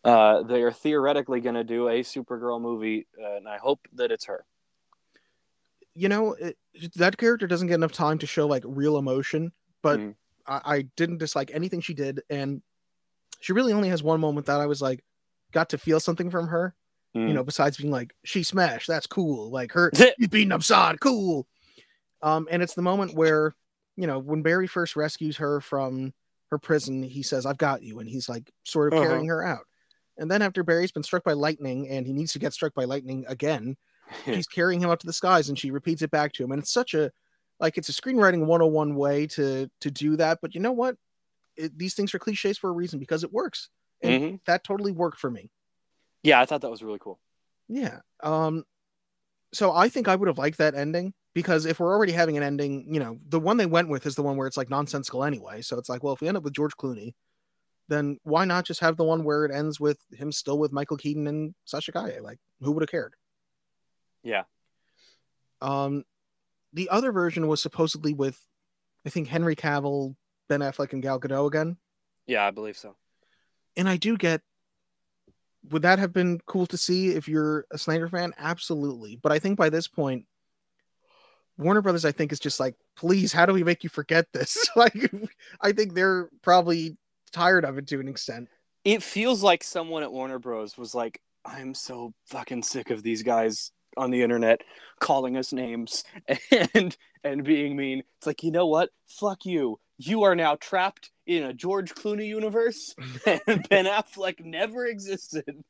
Uh, 0.04 0.44
they 0.44 0.62
are 0.64 0.72
theoretically 0.72 1.40
going 1.40 1.56
to 1.56 1.64
do 1.64 1.90
a 1.90 2.02
Supergirl 2.02 2.60
movie, 2.60 3.06
uh, 3.22 3.36
and 3.36 3.48
I 3.48 3.58
hope 3.58 3.88
that 3.94 4.12
it's 4.12 4.26
her. 4.26 4.46
You 6.00 6.08
know, 6.08 6.34
it, 6.34 6.58
that 6.96 7.18
character 7.18 7.46
doesn't 7.46 7.68
get 7.68 7.76
enough 7.76 7.92
time 7.92 8.18
to 8.20 8.26
show 8.28 8.48
like 8.48 8.64
real 8.66 8.98
emotion, 8.98 9.52
but 9.82 10.00
Mhm. 10.00 10.16
I, 10.48 10.62
I 10.76 10.82
didn't 10.96 11.18
dislike 11.18 11.52
anything 11.54 11.82
she 11.82 11.94
did, 11.94 12.22
and 12.30 12.62
she 13.42 13.52
really 13.54 13.74
only 13.74 13.90
has 13.90 14.02
one 14.02 14.22
moment 14.22 14.48
that 14.48 14.62
I 14.62 14.66
was 14.66 14.82
like, 14.82 15.04
got 15.52 15.70
to 15.72 15.78
feel 15.78 16.00
something 16.00 16.32
from 16.32 16.48
her. 16.48 16.74
Mm. 17.16 17.28
You 17.28 17.34
know, 17.34 17.44
besides 17.44 17.76
being 17.78 17.92
like, 17.92 18.14
she 18.24 18.44
smashed, 18.44 18.88
that's 18.88 19.08
cool. 19.08 19.50
Like 19.52 19.74
her, 19.74 19.92
she's 20.18 20.28
beating 20.30 20.52
up 20.54 20.62
Zod, 20.62 21.00
cool. 21.02 21.48
Um, 22.22 22.48
and 22.52 22.62
it's 22.64 22.76
the 22.76 22.82
moment 22.82 23.16
where, 23.16 23.56
you 23.98 24.08
know, 24.08 24.20
when 24.20 24.42
Barry 24.42 24.68
first 24.68 24.96
rescues 24.96 25.38
her 25.38 25.60
from 25.60 26.14
her 26.52 26.58
prison, 26.58 27.04
he 27.04 27.24
says, 27.24 27.46
I've 27.46 27.58
got 27.58 27.82
you. 27.84 28.00
And 28.00 28.08
he's 28.08 28.30
like 28.30 28.52
sort 28.64 28.94
of 28.94 29.00
Uh-huh. 29.00 29.08
carrying 29.08 29.28
her 29.28 29.44
out. 29.46 29.66
And 30.18 30.30
then 30.30 30.42
after 30.42 30.64
Barry's 30.64 30.92
been 30.92 31.04
struck 31.04 31.24
by 31.24 31.34
lightning 31.34 31.90
and 31.90 32.06
he 32.06 32.14
needs 32.14 32.34
to 32.34 32.40
get 32.40 32.54
struck 32.54 32.74
by 32.74 32.86
lightning 32.86 33.26
again, 33.28 33.76
he's 34.26 34.48
carrying 34.48 34.82
him 34.82 34.90
up 34.90 35.00
to 35.00 35.08
the 35.08 35.14
skies 35.14 35.50
and 35.50 35.58
she 35.58 35.72
repeats 35.72 36.02
it 36.02 36.12
back 36.12 36.34
to 36.34 36.44
him. 36.44 36.52
And 36.52 36.62
it's 36.62 36.72
such 36.72 36.94
a 36.94 37.12
like 37.60 37.78
it's 37.78 37.90
a 37.90 37.94
screenwriting 37.94 38.46
101 38.46 38.96
way 38.96 39.28
to 39.28 39.70
to 39.82 39.92
do 39.92 40.16
that. 40.18 40.40
But 40.42 40.56
you 40.56 40.62
know 40.62 40.72
what? 40.72 40.96
It, 41.56 41.78
these 41.78 41.94
things 41.94 42.14
are 42.14 42.20
cliches 42.20 42.58
for 42.58 42.70
a 42.70 42.74
reason 42.74 43.00
because 43.00 43.24
it 43.24 43.32
works. 43.34 43.70
And 44.02 44.22
Mhm. 44.24 44.40
that 44.46 44.64
totally 44.64 44.92
worked 44.94 45.20
for 45.20 45.30
me. 45.30 45.52
Yeah, 46.24 46.40
I 46.40 46.46
thought 46.46 46.62
that 46.62 46.72
was 46.72 46.84
really 46.84 47.00
cool. 47.00 47.20
Yeah. 47.68 48.00
Um 48.22 48.64
so 49.54 49.72
I 49.74 49.90
think 49.90 50.08
I 50.08 50.16
would 50.16 50.28
have 50.28 50.38
liked 50.38 50.60
that 50.60 50.76
ending 50.76 51.14
because 51.34 51.66
if 51.66 51.80
we're 51.80 51.94
already 51.94 52.12
having 52.12 52.38
an 52.38 52.44
ending, 52.44 52.94
you 52.94 53.00
know, 53.00 53.20
the 53.28 53.40
one 53.40 53.58
they 53.58 53.66
went 53.66 53.90
with 53.90 54.06
is 54.06 54.16
the 54.16 54.24
one 54.24 54.38
where 54.38 54.48
it's 54.48 54.58
like 54.58 54.70
nonsensical 54.70 55.24
anyway. 55.24 55.62
So 55.62 55.78
it's 55.78 55.90
like, 55.90 56.04
well, 56.04 56.14
if 56.14 56.22
we 56.22 56.28
end 56.28 56.38
up 56.38 56.44
with 56.44 56.54
George 56.54 56.74
Clooney, 56.78 57.14
then 57.88 58.20
why 58.24 58.46
not 58.46 58.66
just 58.66 58.80
have 58.82 58.98
the 58.98 59.04
one 59.04 59.24
where 59.24 59.46
it 59.46 59.52
ends 59.52 59.80
with 59.80 60.00
him 60.14 60.32
still 60.32 60.60
with 60.60 60.72
Michael 60.72 60.98
Keaton 60.98 61.26
and 61.28 61.56
Sasha 61.66 61.92
Calle? 61.92 62.22
Like, 62.22 62.38
who 62.62 62.72
would 62.72 62.84
have 62.84 62.90
cared? 62.92 63.16
Yeah. 64.24 64.44
Um, 65.62 66.04
the 66.74 66.90
other 66.90 67.12
version 67.12 67.48
was 67.48 67.62
supposedly 67.62 68.14
with, 68.14 68.40
I 69.06 69.10
think 69.10 69.28
Henry 69.28 69.56
Cavill, 69.56 70.16
Ben 70.48 70.62
Affleck, 70.62 70.94
and 70.94 71.02
Gal 71.02 71.20
Gadot 71.20 71.48
again. 71.48 71.78
Yeah, 72.28 72.46
I 72.46 72.52
believe 72.52 72.78
so. 72.78 72.96
And 73.76 73.90
I 73.90 73.98
do 73.98 74.18
get. 74.18 74.42
Would 75.72 75.82
that 75.82 76.00
have 76.00 76.14
been 76.14 76.40
cool 76.46 76.66
to 76.68 76.78
see 76.78 77.10
if 77.10 77.28
you're 77.28 77.66
a 77.70 77.78
Snyder 77.78 78.08
fan? 78.08 78.34
Absolutely. 78.38 79.20
But 79.22 79.34
I 79.34 79.40
think 79.40 79.58
by 79.58 79.70
this 79.70 79.90
point, 79.90 80.26
Warner 81.58 81.82
Brothers, 81.82 82.06
I 82.06 82.14
think, 82.14 82.32
is 82.32 82.40
just 82.40 82.62
like, 82.62 82.76
please, 82.96 83.34
how 83.34 83.46
do 83.46 83.54
we 83.54 83.66
make 83.66 83.84
you 83.84 83.90
forget 83.90 84.28
this? 84.32 84.70
like, 84.78 85.12
I 85.60 85.74
think 85.74 85.94
they're 85.94 86.30
probably 86.42 86.98
tired 87.34 87.66
of 87.66 87.78
it 87.78 87.88
to 87.88 88.00
an 88.00 88.08
extent. 88.08 88.48
It 88.86 89.04
feels 89.04 89.44
like 89.44 89.64
someone 89.64 90.04
at 90.04 90.12
Warner 90.12 90.40
Bros. 90.40 90.78
was 90.78 90.96
like, 90.96 91.22
I'm 91.44 91.74
so 91.74 92.14
fucking 92.28 92.64
sick 92.64 92.90
of 92.90 93.04
these 93.04 93.24
guys 93.24 93.72
on 94.00 94.12
the 94.12 94.24
internet 94.24 94.62
calling 95.00 95.38
us 95.38 95.54
names 95.54 96.04
and 96.74 96.96
and 97.24 97.44
being 97.44 97.76
mean. 97.76 98.04
It's 98.18 98.28
like, 98.28 98.44
you 98.44 98.52
know 98.52 98.68
what? 98.68 98.90
Fuck 99.08 99.46
you. 99.46 99.80
You 99.98 100.24
are 100.24 100.36
now 100.36 100.56
trapped 100.56 101.12
in 101.26 101.44
a 101.44 101.54
George 101.54 101.94
Clooney 101.94 102.28
universe, 102.28 102.96
and 103.26 103.68
Ben 103.70 103.86
Affleck 103.86 104.44
never 104.44 104.86
existed. 104.86 105.64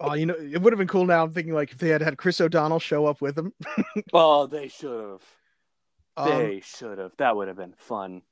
Oh, 0.00 0.14
you 0.14 0.26
know, 0.26 0.34
it 0.34 0.60
would 0.60 0.72
have 0.72 0.78
been 0.78 0.88
cool. 0.88 1.04
Now 1.04 1.22
I'm 1.22 1.32
thinking 1.32 1.52
like 1.54 1.70
if 1.70 1.78
they 1.78 1.90
had 1.90 2.02
had 2.02 2.16
Chris 2.16 2.40
O'Donnell 2.40 2.80
show 2.80 3.06
up 3.06 3.20
with 3.20 3.36
them. 3.36 3.52
oh, 4.12 4.46
they 4.46 4.68
should 4.68 5.10
have. 5.10 5.22
Um, 6.16 6.38
They 6.38 6.60
should 6.64 6.98
have. 6.98 7.16
That 7.18 7.36
would 7.36 7.48
have 7.48 7.56
been 7.56 7.74
fun. 7.76 8.22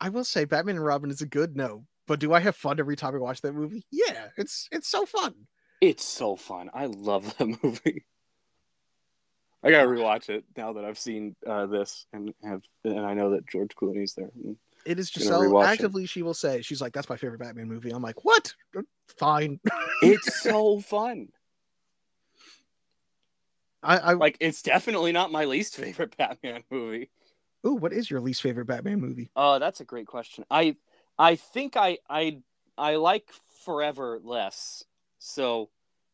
I 0.00 0.10
will 0.10 0.24
say, 0.24 0.44
Batman 0.44 0.76
and 0.76 0.84
Robin 0.84 1.10
is 1.10 1.22
a 1.22 1.26
good 1.26 1.56
no, 1.56 1.86
but 2.06 2.20
do 2.20 2.32
I 2.32 2.40
have 2.40 2.54
fun 2.54 2.78
every 2.78 2.96
time 2.96 3.14
I 3.14 3.18
watch 3.18 3.40
that 3.40 3.54
movie? 3.54 3.84
Yeah, 3.90 4.28
it's 4.36 4.68
it's 4.70 4.88
so 4.88 5.06
fun. 5.06 5.34
It's 5.80 6.04
so 6.04 6.36
fun. 6.36 6.70
I 6.74 6.86
love 6.86 7.36
that 7.38 7.62
movie. 7.62 8.04
I 9.62 9.70
gotta 9.70 9.88
rewatch 9.88 10.28
it 10.28 10.44
now 10.56 10.72
that 10.74 10.84
I've 10.84 10.98
seen 10.98 11.34
uh, 11.46 11.66
this 11.66 12.06
and 12.12 12.32
have 12.44 12.62
and 12.84 13.00
I 13.00 13.14
know 13.14 13.30
that 13.30 13.48
George 13.48 13.74
Clooney's 13.74 14.14
there. 14.14 14.30
It 14.86 14.98
is 14.98 15.10
just 15.10 15.26
so 15.26 15.40
rewatch 15.40 15.64
it. 15.64 15.68
actively. 15.68 16.06
She 16.06 16.22
will 16.22 16.34
say, 16.34 16.62
she's 16.62 16.80
like, 16.80 16.92
"That's 16.92 17.08
my 17.08 17.16
favorite 17.16 17.40
Batman 17.40 17.68
movie." 17.68 17.90
I'm 17.90 18.02
like, 18.02 18.24
"What? 18.24 18.54
Fine." 19.18 19.60
It's 20.02 20.40
so 20.42 20.80
fun. 20.80 21.28
I, 23.82 23.98
I 23.98 24.12
Like 24.14 24.36
it's 24.40 24.62
definitely 24.62 25.12
not 25.12 25.32
my 25.32 25.44
least 25.44 25.76
favorite 25.76 26.16
Batman 26.16 26.62
movie. 26.70 27.10
ooh, 27.66 27.74
what 27.74 27.92
is 27.92 28.10
your 28.10 28.20
least 28.20 28.42
favorite 28.42 28.66
Batman 28.66 29.00
movie? 29.00 29.30
Oh, 29.36 29.58
that's 29.58 29.80
a 29.80 29.84
great 29.84 30.06
question. 30.06 30.44
I 30.50 30.76
I 31.18 31.36
think 31.36 31.76
I 31.76 31.98
I 32.08 32.38
I 32.76 32.96
like 32.96 33.30
Forever 33.64 34.18
less. 34.22 34.84
So 35.18 35.68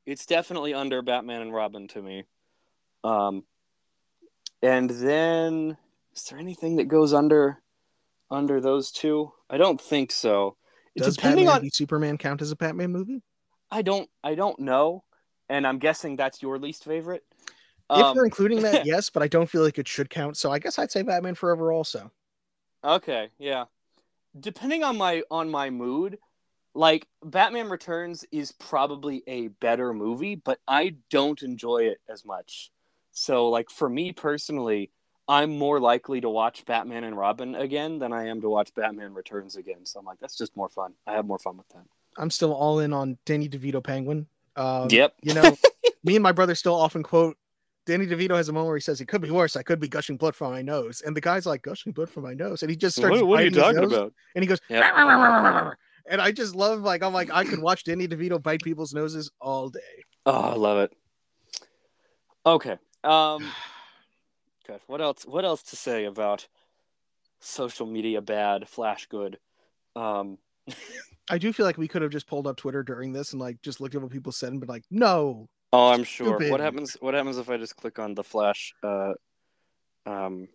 it's 0.06 0.26
definitely 0.26 0.74
under 0.74 1.02
Batman 1.02 1.42
and 1.42 1.54
Robin 1.54 1.86
to 1.88 2.02
me. 2.02 2.24
Um 3.04 3.44
and 4.62 4.88
then 4.88 5.76
is 6.16 6.24
there 6.24 6.38
anything 6.38 6.76
that 6.76 6.88
goes 6.88 7.12
under 7.12 7.62
under 8.30 8.60
those 8.60 8.90
two? 8.90 9.32
I 9.50 9.58
don't 9.58 9.80
think 9.80 10.10
so. 10.10 10.56
Does 10.96 11.16
Depending 11.16 11.46
Batman 11.46 11.64
on 11.66 11.70
Superman 11.70 12.18
count 12.18 12.40
as 12.40 12.50
a 12.50 12.56
Batman 12.56 12.90
movie? 12.90 13.22
I 13.70 13.82
don't 13.82 14.08
I 14.22 14.34
don't 14.34 14.58
know. 14.60 15.04
And 15.48 15.66
I'm 15.66 15.78
guessing 15.78 16.16
that's 16.16 16.40
your 16.40 16.58
least 16.58 16.84
favorite. 16.84 17.22
if 17.90 18.02
Um, 18.02 18.14
you're 18.14 18.24
including 18.24 18.62
that, 18.62 18.86
yes, 18.86 19.10
but 19.10 19.22
I 19.22 19.28
don't 19.28 19.50
feel 19.50 19.62
like 19.62 19.78
it 19.78 19.86
should 19.86 20.08
count. 20.08 20.36
So 20.38 20.50
I 20.50 20.58
guess 20.58 20.78
I'd 20.78 20.90
say 20.90 21.02
Batman 21.02 21.34
Forever 21.34 21.70
also. 21.72 22.10
Okay, 22.82 23.28
yeah. 23.38 23.64
Depending 24.38 24.82
on 24.82 24.96
my 24.96 25.22
on 25.30 25.50
my 25.50 25.70
mood, 25.70 26.18
like 26.74 27.06
Batman 27.22 27.68
Returns 27.68 28.24
is 28.32 28.52
probably 28.52 29.22
a 29.26 29.48
better 29.48 29.92
movie, 29.92 30.34
but 30.34 30.58
I 30.66 30.96
don't 31.10 31.42
enjoy 31.42 31.84
it 31.84 31.98
as 32.08 32.24
much. 32.24 32.70
So 33.14 33.48
like 33.48 33.70
for 33.70 33.88
me 33.88 34.12
personally, 34.12 34.90
I'm 35.26 35.56
more 35.56 35.80
likely 35.80 36.20
to 36.20 36.28
watch 36.28 36.66
Batman 36.66 37.04
and 37.04 37.16
Robin 37.16 37.54
again 37.54 37.98
than 37.98 38.12
I 38.12 38.26
am 38.26 38.42
to 38.42 38.50
watch 38.50 38.74
Batman 38.74 39.14
Returns 39.14 39.56
again. 39.56 39.86
So 39.86 40.00
I'm 40.00 40.04
like 40.04 40.18
that's 40.20 40.36
just 40.36 40.54
more 40.56 40.68
fun. 40.68 40.92
I 41.06 41.12
have 41.12 41.24
more 41.24 41.38
fun 41.38 41.56
with 41.56 41.68
that. 41.70 41.84
I'm 42.18 42.30
still 42.30 42.52
all 42.52 42.80
in 42.80 42.92
on 42.92 43.16
Danny 43.24 43.48
DeVito 43.48 43.82
Penguin. 43.82 44.26
Um, 44.56 44.88
Yep. 44.90 45.14
You 45.22 45.34
know, 45.34 45.56
me 46.04 46.16
and 46.16 46.22
my 46.22 46.32
brother 46.32 46.54
still 46.54 46.74
often 46.74 47.02
quote 47.02 47.36
Danny 47.86 48.06
DeVito 48.06 48.36
has 48.36 48.48
a 48.48 48.52
moment 48.52 48.68
where 48.68 48.76
he 48.76 48.80
says, 48.80 49.00
"It 49.00 49.06
could 49.06 49.20
be 49.20 49.30
worse. 49.30 49.56
I 49.56 49.62
could 49.62 49.78
be 49.78 49.88
gushing 49.88 50.16
blood 50.16 50.34
from 50.34 50.52
my 50.52 50.62
nose," 50.62 51.02
and 51.04 51.14
the 51.14 51.20
guy's 51.20 51.44
like, 51.44 51.62
"Gushing 51.62 51.92
blood 51.92 52.08
from 52.08 52.22
my 52.22 52.32
nose," 52.34 52.62
and 52.62 52.70
he 52.70 52.76
just 52.76 52.96
starts. 52.96 53.20
What 53.22 53.40
are 53.40 53.44
you 53.44 53.50
talking 53.50 53.84
about? 53.84 54.12
And 54.34 54.42
he 54.42 54.48
goes, 54.48 54.60
Yep. 54.68 54.84
and 56.06 56.20
I 56.20 56.32
just 56.32 56.54
love 56.54 56.80
like 56.80 57.02
I'm 57.02 57.12
like 57.12 57.30
I 57.30 57.44
could 57.44 57.60
watch 57.60 57.84
Danny 57.84 58.08
DeVito 58.08 58.42
bite 58.42 58.62
people's 58.62 58.94
noses 58.94 59.30
all 59.40 59.68
day. 59.68 59.80
Oh, 60.24 60.32
I 60.32 60.54
love 60.54 60.78
it. 60.78 60.92
Okay. 62.46 62.78
Um 63.04 63.46
God, 64.68 64.80
what 64.86 65.00
else 65.00 65.24
what 65.24 65.44
else 65.44 65.62
to 65.64 65.76
say 65.76 66.04
about 66.04 66.46
social 67.40 67.86
media 67.86 68.20
bad, 68.20 68.66
flash 68.68 69.06
good? 69.06 69.38
Um 69.94 70.38
I 71.30 71.38
do 71.38 71.52
feel 71.52 71.64
like 71.64 71.78
we 71.78 71.88
could 71.88 72.02
have 72.02 72.10
just 72.10 72.26
pulled 72.26 72.46
up 72.46 72.56
Twitter 72.56 72.82
during 72.82 73.12
this 73.12 73.32
and 73.32 73.40
like 73.40 73.60
just 73.62 73.80
looked 73.80 73.94
at 73.94 74.02
what 74.02 74.10
people 74.10 74.32
said 74.32 74.50
and 74.50 74.60
been 74.60 74.68
like, 74.68 74.84
"No, 74.90 75.48
oh, 75.72 75.88
I'm 75.88 76.04
sure. 76.04 76.36
Stupid. 76.36 76.50
What 76.50 76.60
happens 76.60 76.96
what 77.00 77.14
happens 77.14 77.38
if 77.38 77.48
I 77.48 77.56
just 77.56 77.76
click 77.76 77.98
on 77.98 78.14
the 78.14 78.24
flash 78.24 78.74
uh 78.82 79.12
um 80.06 80.48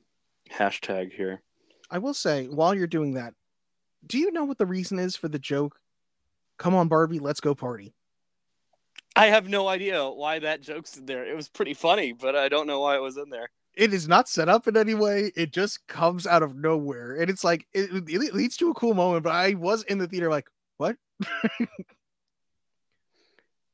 hashtag 0.52 1.12
here? 1.12 1.42
I 1.92 1.98
will 1.98 2.14
say, 2.14 2.46
while 2.48 2.76
you're 2.76 2.88
doing 2.88 3.16
that, 3.16 3.34
do 4.06 4.20
you 4.20 4.32
know 4.32 4.44
what 4.46 4.58
the 4.58 4.66
reason 4.66 5.00
is 5.00 5.16
for 5.16 5.28
the 5.28 5.40
joke? 5.40 5.80
Come 6.58 6.76
on, 6.76 6.88
Barbie, 6.88 7.20
let's 7.20 7.40
go 7.40 7.56
party. 7.56 7.96
I 9.16 9.28
have 9.28 9.50
no 9.50 9.68
idea 9.68 10.08
why 10.08 10.40
that 10.40 10.62
joke's 10.62 10.98
in 10.98 11.06
there. 11.06 11.26
It 11.26 11.36
was 11.36 11.50
pretty 11.50 11.74
funny, 11.74 12.14
but 12.14 12.36
I 12.36 12.48
don't 12.48 12.68
know 12.68 12.80
why 12.80 12.96
it 12.96 13.02
was 13.02 13.18
in 13.18 13.30
there. 13.30 13.50
It 13.76 13.94
is 13.94 14.08
not 14.08 14.28
set 14.28 14.50
up 14.50 14.68
in 14.68 14.78
any 14.78 14.94
way. 14.94 15.32
It 15.36 15.52
just 15.52 15.88
comes 15.88 16.28
out 16.28 16.44
of 16.44 16.56
nowhere, 16.56 17.16
and 17.16 17.30
it's 17.30 17.44
like 17.44 17.68
it, 17.74 17.90
it 18.10 18.34
leads 18.34 18.58
to 18.58 18.70
a 18.70 18.74
cool 18.74 18.94
moment. 18.94 19.24
But 19.24 19.34
I 19.34 19.54
was 19.54 19.84
in 19.84 19.98
the 19.98 20.08
theater 20.08 20.30
like, 20.30 20.50
what? 20.78 20.96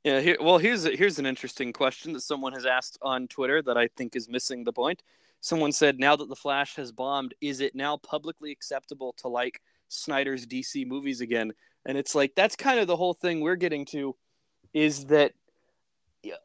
Yeah, 0.06 0.22
here, 0.22 0.38
well, 0.40 0.60
here's 0.60 0.86
a, 0.86 0.96
here's 0.96 1.18
an 1.18 1.26
interesting 1.26 1.74
question 1.74 2.14
that 2.14 2.22
someone 2.22 2.54
has 2.54 2.68
asked 2.68 3.00
on 3.02 3.28
Twitter 3.28 3.64
that 3.64 3.76
I 3.76 3.88
think 3.88 4.16
is 4.16 4.30
missing 4.30 4.64
the 4.64 4.72
point. 4.72 5.02
Someone 5.42 5.72
said, 5.72 5.98
"Now 5.98 6.16
that 6.16 6.30
the 6.30 6.36
Flash 6.36 6.76
has 6.76 6.92
bombed, 6.92 7.34
is 7.42 7.60
it 7.60 7.74
now 7.74 7.98
publicly 7.98 8.52
acceptable 8.52 9.16
to 9.18 9.30
like 9.30 9.60
Snyder's 9.88 10.46
DC 10.46 10.86
movies 10.86 11.22
again?" 11.22 11.54
And 11.88 11.98
it's 11.98 12.14
like 12.14 12.36
that's 12.36 12.56
kind 12.56 12.80
of 12.80 12.86
the 12.86 12.96
whole 12.96 13.16
thing 13.16 13.42
we're 13.42 13.56
getting 13.56 13.84
to, 13.86 14.16
is 14.76 15.08
that, 15.08 15.34
yeah, 16.22 16.36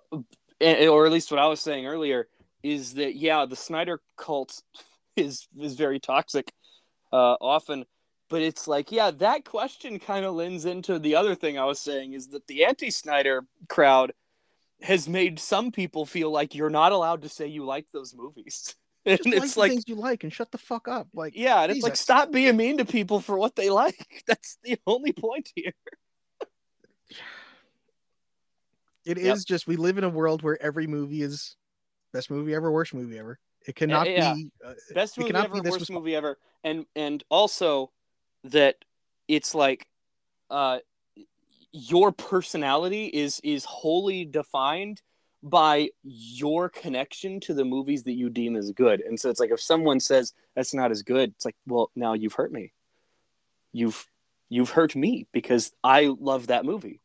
eh, 0.62 0.88
or 0.88 1.04
at 1.04 1.12
least 1.12 1.30
what 1.30 1.38
I 1.38 1.46
was 1.46 1.60
saying 1.60 1.86
earlier 1.86 2.28
is 2.62 2.94
that 2.94 3.16
yeah, 3.16 3.44
the 3.44 3.56
Snyder 3.56 4.00
cult 4.16 4.62
is 5.16 5.46
is 5.60 5.74
very 5.74 6.00
toxic, 6.00 6.50
uh, 7.12 7.36
often, 7.40 7.84
but 8.30 8.40
it's 8.40 8.66
like 8.66 8.90
yeah 8.90 9.10
that 9.10 9.44
question 9.44 9.98
kind 9.98 10.24
of 10.24 10.34
lends 10.34 10.64
into 10.64 10.98
the 10.98 11.16
other 11.16 11.34
thing 11.34 11.58
i 11.58 11.64
was 11.64 11.80
saying 11.80 12.14
is 12.14 12.28
that 12.28 12.46
the 12.46 12.64
anti-snyder 12.64 13.42
crowd 13.68 14.12
has 14.82 15.08
made 15.08 15.38
some 15.38 15.70
people 15.70 16.06
feel 16.06 16.30
like 16.30 16.54
you're 16.54 16.70
not 16.70 16.92
allowed 16.92 17.22
to 17.22 17.28
say 17.28 17.46
you 17.46 17.64
like 17.64 17.86
those 17.92 18.14
movies. 18.14 18.74
And 19.06 19.16
Just 19.16 19.26
like 19.26 19.42
it's 19.42 19.54
the 19.54 19.60
like 19.60 19.70
things 19.70 19.84
you 19.86 19.94
like 19.94 20.24
and 20.24 20.32
shut 20.32 20.52
the 20.52 20.58
fuck 20.58 20.86
up. 20.86 21.08
Like, 21.14 21.32
yeah 21.34 21.62
and 21.62 21.72
it's 21.72 21.82
like 21.82 21.96
stop 21.96 22.30
being 22.30 22.54
mean 22.58 22.76
to 22.76 22.84
people 22.84 23.18
for 23.20 23.38
what 23.38 23.56
they 23.56 23.70
like. 23.82 24.22
That's 24.26 24.58
the 24.62 24.78
only 24.86 25.12
point 25.12 25.50
here 25.54 25.72
It 29.04 29.18
is 29.18 29.40
Yep. 29.40 29.46
just 29.46 29.66
we 29.66 29.76
live 29.76 29.98
in 29.98 30.04
a 30.04 30.08
world 30.08 30.42
where 30.42 30.60
every 30.62 30.86
movie 30.86 31.22
is 31.22 31.56
best 32.12 32.30
movie 32.30 32.54
ever, 32.54 32.70
worst 32.70 32.94
movie 32.94 33.18
ever. 33.18 33.38
It 33.66 33.74
cannot 33.76 34.10
yeah. 34.10 34.34
be. 34.34 34.50
Uh, 34.64 34.74
best 34.94 35.18
movie 35.18 35.34
ever 35.34 35.62
worst 35.62 35.90
movie 35.90 36.14
ever 36.14 36.38
and 36.64 36.86
and 36.96 37.22
also 37.30 37.90
that 38.44 38.76
it's 39.28 39.54
like 39.54 39.86
uh 40.50 40.78
your 41.72 42.12
personality 42.12 43.06
is 43.06 43.40
is 43.44 43.64
wholly 43.64 44.24
defined 44.24 45.02
by 45.42 45.88
your 46.02 46.68
connection 46.68 47.40
to 47.40 47.54
the 47.54 47.64
movies 47.64 48.02
that 48.02 48.12
you 48.12 48.28
deem 48.28 48.56
as 48.56 48.72
good 48.72 49.00
and 49.00 49.18
so 49.18 49.30
it's 49.30 49.40
like 49.40 49.50
if 49.50 49.60
someone 49.60 50.00
says 50.00 50.32
that's 50.54 50.74
not 50.74 50.90
as 50.90 51.02
good 51.02 51.30
it's 51.30 51.44
like 51.44 51.56
well 51.66 51.90
now 51.96 52.12
you've 52.12 52.34
hurt 52.34 52.52
me 52.52 52.72
you've 53.72 54.04
you've 54.48 54.70
hurt 54.70 54.94
me 54.94 55.26
because 55.32 55.72
i 55.82 56.14
love 56.20 56.48
that 56.48 56.64
movie 56.64 57.00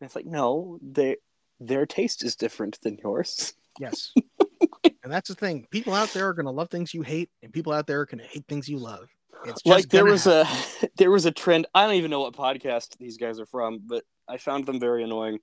and 0.00 0.06
it's 0.06 0.14
like 0.14 0.26
no 0.26 0.78
they 0.82 1.16
their 1.60 1.86
taste 1.86 2.24
is 2.24 2.34
different 2.36 2.80
than 2.82 2.98
yours 3.02 3.54
yes. 3.78 4.12
and 5.02 5.12
that's 5.12 5.28
the 5.28 5.34
thing. 5.34 5.66
People 5.70 5.94
out 5.94 6.12
there 6.12 6.28
are 6.28 6.34
gonna 6.34 6.50
love 6.50 6.70
things 6.70 6.94
you 6.94 7.02
hate, 7.02 7.30
and 7.42 7.52
people 7.52 7.72
out 7.72 7.86
there 7.86 8.00
are 8.00 8.06
gonna 8.06 8.24
hate 8.24 8.44
things 8.48 8.68
you 8.68 8.78
love. 8.78 9.08
It's 9.44 9.62
just 9.62 9.66
like 9.66 9.88
there 9.88 10.04
was 10.04 10.26
a 10.26 10.46
there 10.96 11.10
was 11.10 11.24
a 11.24 11.30
trend 11.30 11.66
i 11.74 11.86
don't 11.86 11.94
even 11.94 12.10
know 12.10 12.20
what 12.20 12.34
podcast 12.34 12.98
these 12.98 13.16
guys 13.16 13.40
are 13.40 13.46
from 13.46 13.80
but 13.86 14.04
i 14.28 14.36
found 14.36 14.66
them 14.66 14.78
very 14.78 15.02
annoying 15.02 15.38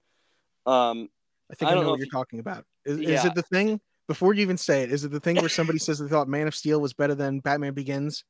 um 0.67 1.09
I 1.49 1.55
think 1.55 1.69
I 1.69 1.71
I, 1.71 1.73
don't 1.73 1.83
know 1.83 1.87
know 1.87 1.91
what 1.91 1.95
if 1.95 1.99
you're 2.01 2.05
you- 2.05 2.11
talking 2.11 2.39
about. 2.39 2.65
Is, 2.85 2.99
is 2.99 3.25
it 3.25 3.33
the 3.33 3.41
thing 3.41 3.81
before 4.07 4.33
you 4.35 4.41
even 4.41 4.57
say 4.57 4.83
it? 4.83 4.91
Is 4.91 5.03
it 5.03 5.11
the 5.11 5.19
thing 5.19 5.37
where 5.37 5.49
somebody 5.49 5.79
says 5.79 5.97
they 5.97 6.07
thought 6.07 6.27
Man 6.27 6.45
of 6.45 6.53
Steel 6.53 6.79
was 6.79 6.93
better 6.93 7.15
than 7.15 7.39
Batman 7.39 7.73
Begins? 7.73 8.23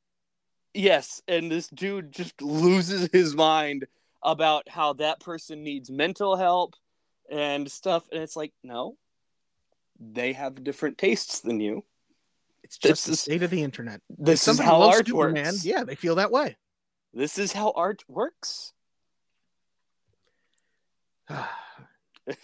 yes 0.72 1.20
and 1.28 1.50
this 1.50 1.68
dude 1.68 2.12
just 2.12 2.40
loses 2.40 3.10
his 3.12 3.34
mind 3.34 3.86
about 4.22 4.68
how 4.68 4.92
that 4.94 5.18
person 5.20 5.62
needs 5.62 5.90
mental 5.90 6.36
help 6.36 6.74
and 7.30 7.70
stuff 7.70 8.04
and 8.12 8.22
it's 8.22 8.36
like 8.36 8.52
no 8.62 8.96
they 10.00 10.32
have 10.32 10.62
different 10.64 10.96
tastes 10.98 11.40
than 11.40 11.60
you 11.60 11.84
It's 12.62 12.78
This 12.78 12.90
just 12.90 13.06
the 13.06 13.12
is- 13.12 13.20
state 13.20 13.42
of 13.42 13.50
the 13.50 13.62
internet. 13.62 14.00
This 14.08 14.46
is 14.48 14.58
how 14.58 14.82
art 14.82 15.06
Superman, 15.06 15.44
works 15.46 15.64
yeah, 15.64 15.84
they 15.84 15.94
feel 15.94 16.14
that 16.16 16.30
way. 16.30 16.56
this 17.12 17.38
is 17.38 17.52
how 17.52 17.72
art 17.76 18.02
works 18.08 18.72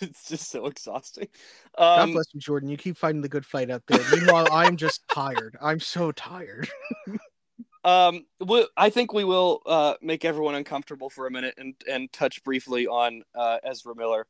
It's 0.01 0.27
just 0.29 0.49
so 0.51 0.65
exhausting. 0.65 1.29
God 1.77 2.05
Um, 2.05 2.13
bless 2.15 2.33
you, 2.33 2.41
Jordan. 2.41 2.71
You 2.71 2.79
keep 2.79 2.97
fighting 2.97 3.21
the 3.21 3.29
good 3.29 3.45
fight 3.45 3.71
out 3.71 3.83
there. 3.87 4.01
Meanwhile, 4.11 4.49
I'm 4.51 4.79
just 4.79 5.07
tired. 5.13 5.59
I'm 5.61 5.79
so 5.79 6.11
tired. 6.11 6.71
um, 7.85 8.25
we, 8.41 8.67
I 8.79 8.89
think 8.89 9.13
we 9.13 9.25
will 9.25 9.61
uh, 9.67 9.95
make 10.01 10.25
everyone 10.25 10.55
uncomfortable 10.55 11.11
for 11.11 11.27
a 11.27 11.31
minute 11.31 11.55
and 11.59 11.75
and 11.87 12.11
touch 12.15 12.43
briefly 12.45 12.87
on 12.87 13.25
uh, 13.35 13.59
Ezra 13.63 13.95
Miller, 13.95 14.27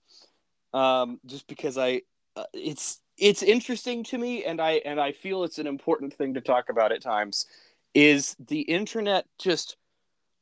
um, 0.75 1.21
just 1.25 1.47
because 1.47 1.79
I 1.79 2.03
uh, 2.37 2.45
it's 2.53 3.01
it's 3.17 3.43
interesting 3.43 4.03
to 4.05 4.19
me, 4.19 4.45
and 4.45 4.61
I 4.61 4.83
and 4.85 5.01
I 5.01 5.13
feel 5.13 5.45
it's 5.45 5.59
an 5.59 5.69
important 5.69 6.13
thing 6.13 6.35
to 6.35 6.41
talk 6.41 6.69
about 6.69 6.93
at 6.93 7.01
times. 7.01 7.47
Is 7.95 8.35
the 8.41 8.63
internet 8.63 9.27
just 9.39 9.77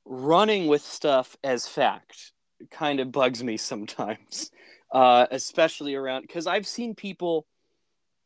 running 0.06 0.66
with 0.66 0.82
stuff 0.82 1.36
as 1.44 1.68
fact? 1.68 2.32
Kind 2.70 2.98
of 2.98 3.12
bugs 3.12 3.44
me 3.44 3.58
sometimes, 3.58 4.50
uh, 4.92 5.26
especially 5.30 5.94
around 5.94 6.22
because 6.22 6.46
I've 6.46 6.66
seen 6.66 6.94
people 6.94 7.46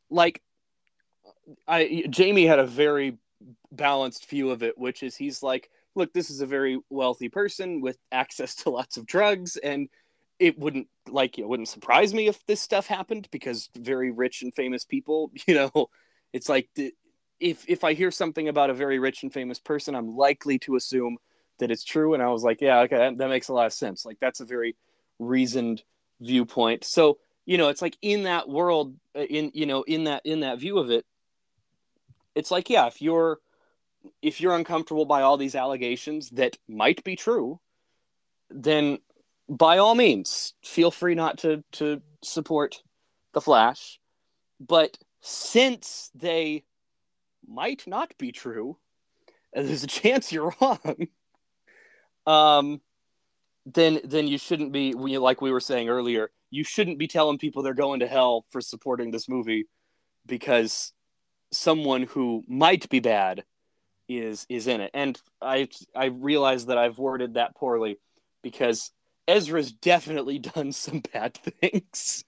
like 0.09 0.41
I 1.67 2.05
Jamie 2.09 2.47
had 2.47 2.61
a 2.61 2.67
very 2.67 3.19
balanced 3.73 4.31
view 4.31 4.51
of 4.51 4.63
it, 4.63 4.79
which 4.79 5.03
is 5.03 5.17
he's 5.17 5.43
like, 5.43 5.71
look, 5.97 6.13
this 6.13 6.31
is 6.31 6.41
a 6.41 6.47
very 6.47 6.79
wealthy 6.89 7.29
person 7.29 7.81
with 7.81 7.99
access 8.13 8.55
to 8.55 8.71
lots 8.71 8.97
of 8.97 9.07
drugs, 9.07 9.57
and 9.57 9.89
it 10.39 10.59
wouldn't 10.59 10.89
like 11.09 11.39
it 11.39 11.49
wouldn't 11.49 11.69
surprise 11.69 12.13
me 12.13 12.29
if 12.29 12.45
this 12.47 12.61
stuff 12.61 12.87
happened 12.87 13.29
because 13.31 13.71
very 13.77 14.11
rich 14.11 14.43
and 14.43 14.55
famous 14.55 14.85
people, 14.85 15.31
you 15.47 15.55
know, 15.55 15.89
it's 16.33 16.49
like 16.49 16.69
the, 16.75 16.93
if 17.41 17.65
if 17.69 17.85
I 17.85 17.95
hear 17.95 18.11
something 18.11 18.49
about 18.49 18.71
a 18.71 18.75
very 18.75 18.99
rich 18.99 19.23
and 19.23 19.33
famous 19.33 19.59
person, 19.59 19.95
I'm 19.95 20.17
likely 20.17 20.59
to 20.61 20.77
assume 20.77 21.19
that 21.59 21.71
it's 21.71 21.85
true. 21.85 22.15
And 22.15 22.23
I 22.23 22.29
was 22.29 22.43
like, 22.43 22.61
yeah, 22.61 22.81
okay, 22.81 22.97
that, 22.97 23.19
that 23.19 23.29
makes 23.29 23.49
a 23.49 23.55
lot 23.55 23.67
of 23.67 23.73
sense. 23.73 24.05
Like 24.05 24.19
that's 24.21 24.41
a 24.41 24.45
very 24.45 24.77
reasoned 25.19 25.83
viewpoint. 26.21 26.85
So 26.85 27.19
you 27.45 27.59
know, 27.59 27.69
it's 27.69 27.83
like 27.83 27.97
in 28.03 28.25
that 28.25 28.49
world, 28.49 28.97
uh, 29.17 29.21
in 29.21 29.53
you 29.55 29.67
know, 29.67 29.83
in 29.83 30.05
that 30.05 30.23
in 30.25 30.41
that 30.41 30.59
view 30.59 30.79
of 30.79 30.91
it, 30.91 31.07
it's 32.35 32.51
like 32.51 32.69
yeah, 32.69 32.87
if 32.87 33.01
you're 33.01 33.39
if 34.23 34.41
you're 34.41 34.55
uncomfortable 34.55 35.05
by 35.05 35.23
all 35.23 35.37
these 35.37 35.55
allegations 35.55 36.31
that 36.31 36.57
might 36.69 37.03
be 37.05 37.17
true, 37.17 37.61
then 38.51 38.99
by 39.49 39.79
all 39.79 39.95
means, 39.95 40.55
feel 40.63 40.91
free 40.91 41.15
not 41.15 41.39
to 41.39 41.63
to 41.73 42.03
support 42.23 42.83
the 43.33 43.41
Flash. 43.41 44.01
But 44.61 44.99
since 45.21 46.11
they 46.15 46.65
might 47.47 47.87
not 47.87 48.17
be 48.19 48.33
true, 48.33 48.79
there's 49.53 49.85
a 49.85 49.89
chance 49.89 50.33
you're 50.33 50.55
wrong, 50.61 51.09
um, 52.27 52.81
then 53.65 54.01
then 54.05 54.27
you 54.29 54.39
shouldn't 54.39 54.73
be 54.73 54.93
like 54.95 55.41
we 55.41 55.53
were 55.53 55.61
saying 55.61 55.89
earlier, 55.89 56.31
you 56.51 56.65
shouldn't 56.65 56.99
be 56.99 57.09
telling 57.09 57.39
people 57.39 57.63
they're 57.63 57.75
going 57.75 58.01
to 58.01 58.07
hell 58.07 58.47
for 58.51 58.61
supporting 58.61 59.11
this 59.11 59.29
movie 59.29 59.67
because 60.27 60.93
someone 61.53 62.03
who 62.03 62.43
might 62.49 62.89
be 62.89 63.01
bad 63.01 63.45
is 64.09 64.47
is 64.49 64.67
in 64.67 64.81
it. 64.81 64.91
And 64.95 65.21
I 65.41 65.69
I 65.95 66.07
realize 66.07 66.67
that 66.67 66.79
I've 66.79 66.99
worded 66.99 67.35
that 67.35 67.55
poorly 67.57 67.99
because 68.43 68.91
Ezra's 69.29 69.73
definitely 69.73 70.39
done 70.55 70.73
some 70.73 71.03
bad 71.13 71.35
things. 71.35 72.25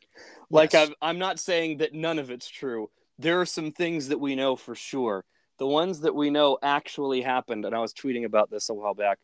Like 0.50 0.72
Yes. 0.72 0.88
I'm 0.88 0.94
I'm 1.02 1.18
not 1.18 1.38
saying 1.38 1.78
that 1.78 1.94
none 1.94 2.18
of 2.18 2.30
it's 2.30 2.48
true. 2.48 2.90
There 3.18 3.40
are 3.40 3.46
some 3.46 3.72
things 3.72 4.08
that 4.08 4.20
we 4.20 4.34
know 4.36 4.56
for 4.56 4.74
sure. 4.74 5.24
The 5.58 5.66
ones 5.66 6.00
that 6.00 6.14
we 6.14 6.30
know 6.30 6.58
actually 6.62 7.20
happened, 7.20 7.64
and 7.64 7.74
I 7.74 7.80
was 7.80 7.92
tweeting 7.92 8.24
about 8.24 8.48
this 8.50 8.68
a 8.68 8.74
while 8.74 8.94
back, 8.94 9.18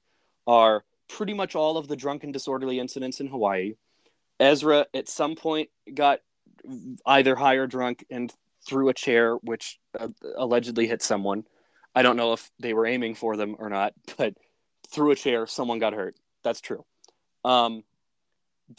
are 0.47 0.85
pretty 1.09 1.33
much 1.33 1.55
all 1.55 1.77
of 1.77 1.87
the 1.87 1.97
drunken 1.97 2.33
disorderly 2.33 2.81
incidents 2.81 3.21
in 3.21 3.29
Hawaii. 3.29 3.75
Ezra 4.41 4.87
at 4.93 5.09
some 5.09 5.37
point 5.37 5.71
got 5.93 6.21
either 7.07 7.37
high 7.37 7.55
or 7.55 7.67
drunk 7.67 8.05
and 8.11 8.33
threw 8.67 8.89
a 8.89 8.95
chair, 8.95 9.37
which 9.37 9.79
uh, 9.99 10.09
allegedly 10.37 10.87
hit 10.87 11.03
someone. 11.03 11.45
I 11.95 12.03
don't 12.03 12.17
know 12.17 12.33
if 12.33 12.51
they 12.59 12.75
were 12.75 12.87
aiming 12.87 13.15
for 13.15 13.37
them 13.37 13.57
or 13.59 13.69
not, 13.69 13.95
but 14.17 14.35
threw 14.89 15.11
a 15.11 15.17
chair, 15.17 15.47
someone 15.47 15.79
got 15.79 15.93
hurt. 15.93 16.17
That's 16.43 16.61
true. 16.61 16.85
Um, 17.45 17.85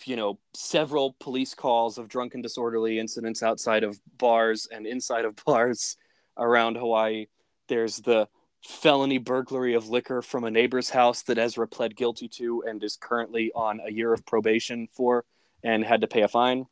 you 0.06 0.16
know, 0.16 0.40
several 0.54 1.16
police 1.20 1.54
calls 1.54 1.98
of 1.98 2.08
drunken 2.08 2.42
disorderly 2.42 3.00
incidents 3.00 3.44
outside 3.44 3.84
of 3.84 4.00
bars 4.18 4.68
and 4.72 4.88
inside 4.88 5.26
of 5.26 5.36
bars 5.46 5.98
around 6.38 6.78
Hawaii. 6.78 7.28
There's 7.68 7.98
the 7.98 8.28
felony 8.64 9.20
burglary 9.20 9.76
of 9.76 9.90
liquor 9.90 10.22
from 10.22 10.44
a 10.44 10.52
neighbor's 10.52 10.90
house 10.90 11.22
that 11.24 11.38
Ezra 11.38 11.68
pled 11.68 11.96
guilty 11.96 12.28
to 12.28 12.64
and 12.68 12.84
is 12.84 12.98
currently 13.00 13.52
on 13.56 13.80
a 13.86 13.92
year 13.92 14.12
of 14.12 14.26
probation 14.26 14.88
for 14.92 15.24
and 15.64 15.84
had 15.84 16.02
to 16.02 16.08
pay 16.08 16.22
a 16.22 16.28
fine. 16.28 16.66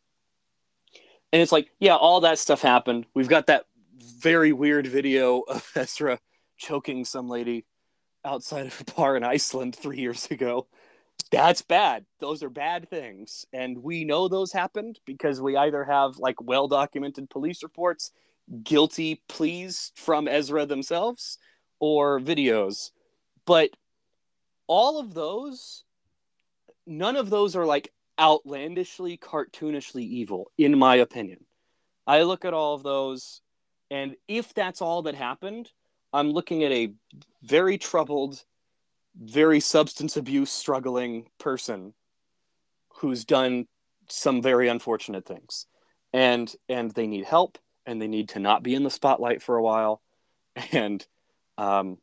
And 1.31 1.41
it's 1.41 1.51
like, 1.51 1.69
yeah, 1.79 1.95
all 1.95 2.21
that 2.21 2.39
stuff 2.39 2.61
happened. 2.61 3.05
We've 3.13 3.27
got 3.27 3.47
that 3.47 3.65
very 3.95 4.53
weird 4.53 4.87
video 4.87 5.39
of 5.41 5.67
Ezra 5.75 6.19
choking 6.57 7.05
some 7.05 7.27
lady 7.27 7.65
outside 8.25 8.67
of 8.67 8.81
a 8.81 8.91
bar 8.91 9.17
in 9.17 9.23
Iceland 9.23 9.75
three 9.75 9.99
years 9.99 10.27
ago. 10.27 10.67
That's 11.33 11.63
bad. 11.63 12.05
Those 12.19 12.43
are 12.43 12.49
bad 12.49 12.89
things. 12.89 13.45
And 13.51 13.81
we 13.81 14.05
know 14.05 14.27
those 14.27 14.51
happened 14.51 14.99
because 15.05 15.41
we 15.41 15.57
either 15.57 15.83
have 15.83 16.17
like 16.17 16.39
well 16.41 16.67
documented 16.67 17.29
police 17.29 17.63
reports, 17.63 18.11
guilty 18.63 19.21
pleas 19.27 19.91
from 19.95 20.27
Ezra 20.27 20.65
themselves, 20.65 21.39
or 21.79 22.19
videos. 22.19 22.91
But 23.45 23.71
all 24.67 24.99
of 24.99 25.15
those, 25.15 25.83
none 26.85 27.15
of 27.15 27.29
those 27.29 27.55
are 27.55 27.65
like 27.65 27.91
outlandishly, 28.19 29.17
cartoonishly 29.17 30.03
evil, 30.03 30.51
in 30.57 30.77
my 30.77 30.97
opinion. 30.97 31.45
I 32.05 32.21
look 32.23 32.45
at 32.45 32.53
all 32.53 32.75
of 32.75 32.83
those, 32.83 33.41
and 33.89 34.15
if 34.27 34.53
that's 34.53 34.81
all 34.81 35.01
that 35.03 35.15
happened, 35.15 35.71
I'm 36.11 36.31
looking 36.31 36.63
at 36.63 36.71
a 36.71 36.93
very 37.41 37.77
troubled, 37.77 38.43
very 39.19 39.59
substance 39.59 40.17
abuse 40.17 40.51
struggling 40.51 41.27
person 41.39 41.93
who's 42.95 43.25
done 43.25 43.67
some 44.09 44.41
very 44.41 44.67
unfortunate 44.67 45.25
things. 45.25 45.65
And 46.11 46.53
and 46.69 46.91
they 46.91 47.07
need 47.07 47.25
help 47.25 47.57
and 47.85 48.01
they 48.01 48.07
need 48.07 48.29
to 48.29 48.39
not 48.39 48.63
be 48.63 48.75
in 48.75 48.83
the 48.83 48.89
spotlight 48.89 49.41
for 49.41 49.57
a 49.57 49.63
while. 49.63 50.01
And 50.71 51.05
um 51.57 51.97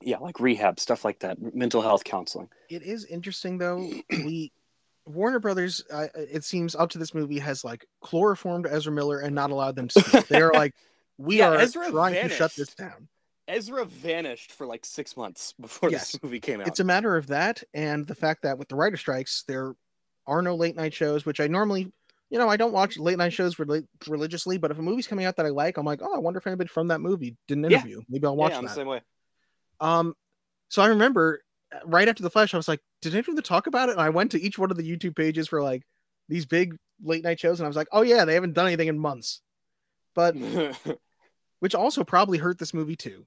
yeah, 0.00 0.18
like 0.18 0.40
rehab, 0.40 0.80
stuff 0.80 1.04
like 1.04 1.20
that, 1.20 1.38
mental 1.54 1.80
health 1.80 2.02
counseling. 2.04 2.48
It 2.68 2.82
is 2.82 3.04
interesting 3.04 3.58
though. 3.58 3.88
We 4.10 4.52
Warner 5.04 5.40
Brothers, 5.40 5.82
uh, 5.92 6.06
it 6.14 6.44
seems 6.44 6.74
up 6.74 6.90
to 6.90 6.98
this 6.98 7.12
movie 7.12 7.38
has 7.40 7.64
like 7.64 7.86
chloroformed 8.00 8.66
Ezra 8.70 8.92
Miller 8.92 9.18
and 9.18 9.34
not 9.34 9.50
allowed 9.50 9.74
them 9.76 9.88
to 9.88 10.00
speak. 10.00 10.28
They 10.28 10.40
are 10.40 10.52
like, 10.52 10.74
we 11.18 11.38
Yeah, 11.38 11.50
are 11.50 11.56
Ezra 11.56 11.90
trying 11.90 12.14
to 12.14 12.28
shut 12.28 12.54
this 12.56 12.74
down. 12.74 13.08
Ezra 13.48 13.84
vanished 13.84 14.52
for 14.52 14.66
like 14.66 14.84
six 14.84 15.16
months 15.16 15.52
before 15.60 15.90
Yes. 15.90 16.12
this 16.12 16.22
movie 16.22 16.40
came 16.40 16.60
out. 16.60 16.68
It's 16.68 16.80
a 16.80 16.84
matter 16.84 17.16
of 17.16 17.26
that 17.28 17.62
and 17.74 18.06
the 18.06 18.14
fact 18.14 18.42
that 18.42 18.58
with 18.58 18.68
the 18.68 18.76
writer 18.76 18.96
strikes, 18.96 19.44
there 19.48 19.74
are 20.26 20.42
no 20.42 20.54
late 20.54 20.76
night 20.76 20.94
shows, 20.94 21.26
which 21.26 21.40
I 21.40 21.48
normally, 21.48 21.92
you 22.30 22.38
know, 22.38 22.48
I 22.48 22.56
don't 22.56 22.72
watch 22.72 22.96
late 22.98 23.18
night 23.18 23.32
shows 23.32 23.58
rel- 23.58 23.82
religiously, 24.06 24.58
but 24.58 24.70
if 24.70 24.78
a 24.78 24.82
movie's 24.82 25.06
coming 25.08 25.24
out 25.26 25.36
that 25.36 25.46
I 25.46 25.50
like, 25.50 25.76
I'm 25.76 25.84
like, 25.86 26.00
oh, 26.02 26.14
I 26.14 26.18
wonder 26.18 26.38
if 26.38 26.46
anybody 26.46 26.68
from 26.68 26.88
that 26.88 27.00
movie 27.00 27.36
did 27.48 27.58
an 27.58 27.64
Yeah. 27.64 27.78
interview. 27.78 28.02
Maybe 28.08 28.26
I'll 28.26 28.36
watch 28.36 28.52
yeah, 28.52 28.58
I'm 28.58 28.64
the 28.64 28.68
that. 28.68 28.74
same 28.76 28.86
way. 28.86 29.02
Um, 29.80 30.14
so 30.68 30.80
I 30.82 30.86
remember 30.86 31.42
uh, 31.74 31.80
right 31.84 32.08
after 32.08 32.22
the 32.22 32.30
Flash, 32.30 32.54
I 32.54 32.56
was 32.56 32.68
like, 32.68 32.80
did 33.00 33.14
anyone 33.14 33.42
talk 33.42 33.66
about 33.66 33.88
it? 33.88 33.92
And 33.92 34.00
I 34.00 34.10
went 34.10 34.30
to 34.32 34.40
each 34.40 34.58
one 34.58 34.70
of 34.70 34.76
the 34.76 34.88
YouTube 34.88 35.16
pages 35.16 35.48
for 35.48 35.60
like 35.62 35.82
these 36.28 36.46
big 36.46 36.76
late 37.02 37.24
night 37.24 37.40
shows, 37.40 37.58
and 37.58 37.66
I 37.66 37.68
was 37.68 37.76
like, 37.76 37.88
oh 37.90 38.02
yeah, 38.02 38.24
they 38.24 38.34
haven't 38.34 38.52
done 38.54 38.66
anything 38.68 38.86
in 38.88 38.98
months. 38.98 39.40
But 40.14 40.36
which 41.58 41.74
also 41.74 42.04
probably 42.04 42.38
hurt 42.38 42.58
this 42.58 42.72
movie 42.72 42.96
too. 42.96 43.26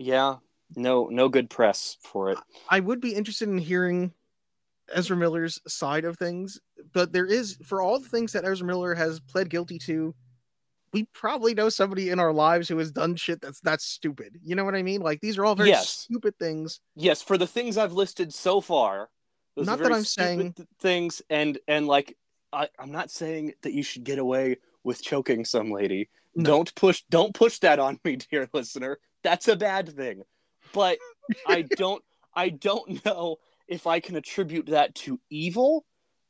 Yeah, 0.00 0.36
no, 0.76 1.08
no 1.08 1.28
good 1.28 1.50
press 1.50 1.96
for 2.02 2.30
it. 2.30 2.38
I 2.68 2.80
would 2.80 3.00
be 3.00 3.12
interested 3.14 3.48
in 3.48 3.58
hearing 3.58 4.12
Ezra 4.92 5.16
Miller's 5.16 5.60
side 5.68 6.04
of 6.04 6.16
things, 6.16 6.58
but 6.92 7.12
there 7.12 7.26
is 7.26 7.56
for 7.64 7.80
all 7.82 8.00
the 8.00 8.08
things 8.08 8.32
that 8.32 8.44
Ezra 8.44 8.66
Miller 8.66 8.94
has 8.94 9.20
pled 9.20 9.50
guilty 9.50 9.78
to, 9.80 10.14
we 10.92 11.04
probably 11.12 11.54
know 11.54 11.68
somebody 11.68 12.08
in 12.08 12.18
our 12.18 12.32
lives 12.32 12.68
who 12.68 12.78
has 12.78 12.90
done 12.90 13.14
shit 13.14 13.40
that's 13.40 13.60
that's 13.60 13.84
stupid. 13.84 14.38
You 14.42 14.56
know 14.56 14.64
what 14.64 14.74
I 14.74 14.82
mean? 14.82 15.02
Like 15.02 15.20
these 15.20 15.38
are 15.38 15.44
all 15.44 15.54
very 15.54 15.68
Yes. 15.68 15.88
stupid 15.90 16.36
things. 16.38 16.80
Yes, 16.96 17.22
for 17.22 17.38
the 17.38 17.46
things 17.46 17.76
I've 17.76 17.92
listed 17.92 18.34
so 18.34 18.60
far, 18.60 19.10
those 19.56 19.66
Not 19.66 19.78
that 19.80 19.92
I'm 19.92 20.02
stupid 20.04 20.56
saying- 20.56 20.66
things, 20.80 21.22
and 21.30 21.58
and 21.68 21.86
like 21.86 22.16
I, 22.52 22.68
I'm 22.78 22.90
not 22.90 23.10
saying 23.12 23.52
that 23.62 23.72
you 23.74 23.82
should 23.84 24.02
get 24.02 24.18
away 24.18 24.56
with 24.82 25.02
choking 25.02 25.44
some 25.44 25.70
lady. 25.70 26.08
No. 26.34 26.44
Don't 26.44 26.74
push, 26.74 27.02
don't 27.10 27.34
push 27.34 27.58
that 27.60 27.78
on 27.78 28.00
me, 28.04 28.16
dear 28.16 28.48
listener. 28.52 28.98
That's 29.22 29.48
a 29.48 29.56
bad 29.56 29.88
thing. 29.88 30.22
But 30.72 30.98
I 31.46 31.62
don't, 31.62 32.02
I 32.34 32.48
don't 32.48 33.04
know 33.04 33.36
if 33.68 33.86
I 33.86 34.00
can 34.00 34.16
attribute 34.16 34.66
that 34.66 34.94
to 34.96 35.20
evil 35.30 35.84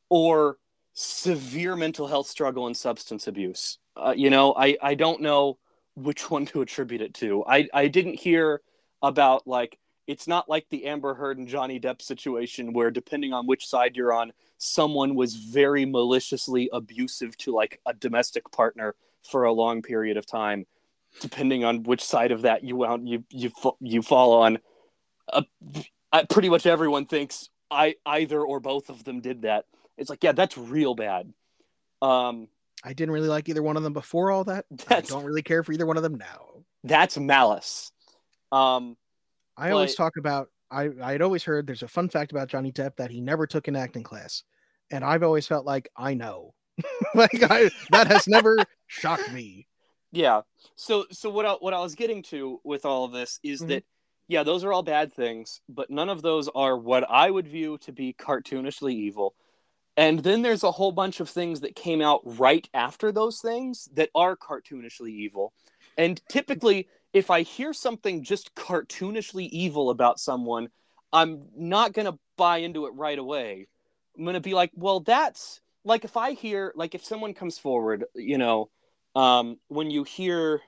or 0.09 0.57
severe 0.93 1.77
mental 1.77 2.07
health 2.07 2.27
struggle 2.27 2.67
and 2.67 2.77
substance 2.77 3.27
abuse. 3.27 3.79
Uh, 3.97 4.15
you 4.17 4.31
know, 4.31 4.55
I 4.57 4.77
I 4.83 4.95
don't 4.95 5.21
know 5.21 5.59
which 5.95 6.31
one 6.31 6.47
to 6.47 6.63
attribute 6.63 7.01
it 7.01 7.15
to. 7.15 7.45
I 7.47 7.69
I 7.73 7.89
didn't 7.89 8.15
hear 8.15 8.61
about 9.03 9.47
like 9.47 9.79
It's 10.07 10.27
not 10.27 10.49
like 10.49 10.67
the 10.71 10.87
Amber 10.87 11.15
Heard 11.15 11.39
and 11.39 11.47
Johnny 11.47 11.79
Depp 11.79 12.03
situation 12.03 12.73
where, 12.73 12.91
depending 12.91 13.33
on 13.33 13.47
which 13.47 13.67
side 13.67 13.95
you're 13.95 14.13
on, 14.13 14.33
someone 14.59 15.15
was 15.15 15.37
very 15.37 15.85
maliciously 15.87 16.69
abusive 16.73 17.37
to 17.39 17.53
like 17.53 17.81
a 17.87 17.95
domestic 17.95 18.51
partner 18.51 18.97
for 19.23 19.45
a 19.45 19.53
long 19.53 19.83
period 19.83 20.17
of 20.17 20.27
time. 20.27 20.67
Depending 21.21 21.65
on 21.65 21.83
which 21.83 22.03
side 22.03 22.31
of 22.31 22.43
that 22.43 22.63
you 22.63 22.77
want 22.77 23.07
you 23.07 23.25
you 23.31 23.51
you 23.81 24.01
fall 24.01 24.43
on, 24.43 24.59
uh, 25.33 25.43
pretty 26.29 26.49
much 26.49 26.67
everyone 26.67 27.07
thinks 27.07 27.49
I 27.71 27.97
either 28.07 28.41
or 28.41 28.61
both 28.61 28.91
of 28.91 29.05
them 29.05 29.21
did 29.21 29.43
that. 29.43 29.67
It's 29.97 30.11
like, 30.11 30.25
yeah, 30.25 30.33
that's 30.33 30.57
real 30.57 30.95
bad. 30.95 31.33
Um, 32.03 32.49
I 32.83 32.93
didn't 32.95 33.13
really 33.13 33.29
like 33.29 33.49
either 33.49 33.63
one 33.63 33.77
of 33.77 33.83
them 33.83 33.93
before 33.93 34.31
all 34.31 34.45
that. 34.45 34.65
I 34.89 35.01
don't 35.03 35.25
really 35.25 35.43
care 35.43 35.63
for 35.63 35.73
either 35.73 35.87
one 35.87 35.97
of 35.97 36.03
them 36.03 36.17
now. 36.17 36.65
That's 36.83 37.19
malice. 37.19 37.93
Um, 38.51 38.97
I 39.57 39.69
but... 39.69 39.75
always 39.75 39.95
talk 39.95 40.17
about. 40.17 40.49
I 40.71 40.89
I 41.03 41.13
had 41.13 41.23
always 41.23 41.45
heard 41.45 41.67
there's 41.67 41.83
a 41.83 41.89
fun 41.89 42.09
fact 42.09 42.33
about 42.33 42.49
Johnny 42.49 42.73
Depp 42.73 42.97
that 42.97 43.11
he 43.11 43.21
never 43.21 43.47
took 43.47 43.69
an 43.69 43.77
acting 43.77 44.03
class, 44.03 44.45
and 44.91 45.05
I've 45.05 45.23
always 45.23 45.47
felt 45.47 45.67
like 45.67 45.91
I 45.97 46.15
know, 46.15 46.55
like 47.15 47.43
I 47.43 47.71
that 47.91 48.07
has 48.07 48.27
never 48.27 48.57
shocked 48.87 49.33
me. 49.33 49.67
Yeah. 50.13 50.43
So 50.77 51.07
so 51.11 51.31
what 51.31 51.47
I, 51.47 51.53
what 51.53 51.75
I 51.75 51.81
was 51.81 51.95
getting 51.95 52.23
to 52.25 52.61
with 52.65 52.85
all 52.85 53.05
of 53.05 53.13
this 53.13 53.39
is 53.43 53.61
mm-hmm. 53.61 53.69
that 53.71 53.85
yeah, 54.29 54.45
those 54.45 54.63
are 54.63 54.73
all 54.73 54.85
bad 54.85 55.13
things, 55.13 55.61
but 55.69 55.91
none 55.91 56.09
of 56.09 56.23
those 56.23 56.49
are 56.55 56.77
what 56.77 57.05
I 57.11 57.31
would 57.31 57.49
view 57.49 57.79
to 57.79 57.93
be 57.93 58.13
cartoonishly 58.13 58.93
evil. 58.93 59.35
And 59.97 60.21
then 60.21 60.43
there's 60.43 60.63
a 60.63 60.71
whole 60.71 60.93
bunch 60.93 61.19
of 61.19 61.29
things 61.29 61.61
that 61.61 61.75
came 61.75 62.01
out 62.01 62.21
right 62.25 62.69
after 62.73 63.11
those 63.11 63.41
things 63.41 63.89
that 63.95 64.11
are 64.15 64.37
cartoonishly 64.37 65.11
evil. 65.11 65.53
And 65.99 66.23
typically, 66.29 66.89
if 67.13 67.29
I 67.29 67.43
hear 67.43 67.73
something 67.73 68.23
just 68.23 68.55
cartoonishly 68.55 69.49
evil 69.49 69.91
about 69.91 70.21
someone, 70.21 70.69
I'm 71.13 71.49
not 71.57 71.93
going 71.93 72.07
to 72.07 72.19
buy 72.37 72.59
into 72.59 72.87
it 72.87 72.95
right 72.95 73.19
away. 73.19 73.67
I'm 74.17 74.25
going 74.25 74.35
to 74.35 74.41
be 74.41 74.55
like, 74.55 74.71
well, 74.75 75.01
that's 75.01 75.61
like 75.85 76.05
if 76.05 76.17
I 76.17 76.33
hear, 76.33 76.73
like 76.77 76.95
if 76.95 77.05
someone 77.05 77.35
comes 77.35 77.59
forward, 77.59 78.05
you 78.15 78.39
know, 78.39 78.71
um, 79.15 79.59
when 79.69 79.91
you 79.91 80.05
hear, 80.05 80.61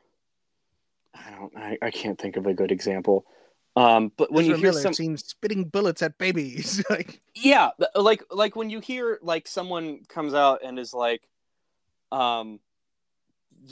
I 1.14 1.30
don't, 1.30 1.56
I, 1.56 1.78
I 1.82 1.90
can't 1.90 2.18
think 2.18 2.36
of 2.36 2.46
a 2.46 2.54
good 2.54 2.72
example 2.72 3.26
um, 3.74 4.12
but 4.16 4.30
when 4.30 4.44
Ezra 4.44 4.56
you 4.56 4.60
hear 4.60 4.70
Miller 4.70 4.82
some 4.82 4.92
seen 4.92 5.16
spitting 5.16 5.64
bullets 5.64 6.02
at 6.02 6.18
babies, 6.18 6.84
like 6.90 7.20
yeah, 7.34 7.70
like 7.94 8.22
like 8.30 8.54
when 8.54 8.68
you 8.70 8.80
hear 8.80 9.18
like 9.22 9.48
someone 9.48 10.00
comes 10.08 10.34
out 10.34 10.60
and 10.62 10.78
is 10.78 10.92
like, 10.92 11.22
um, 12.10 12.60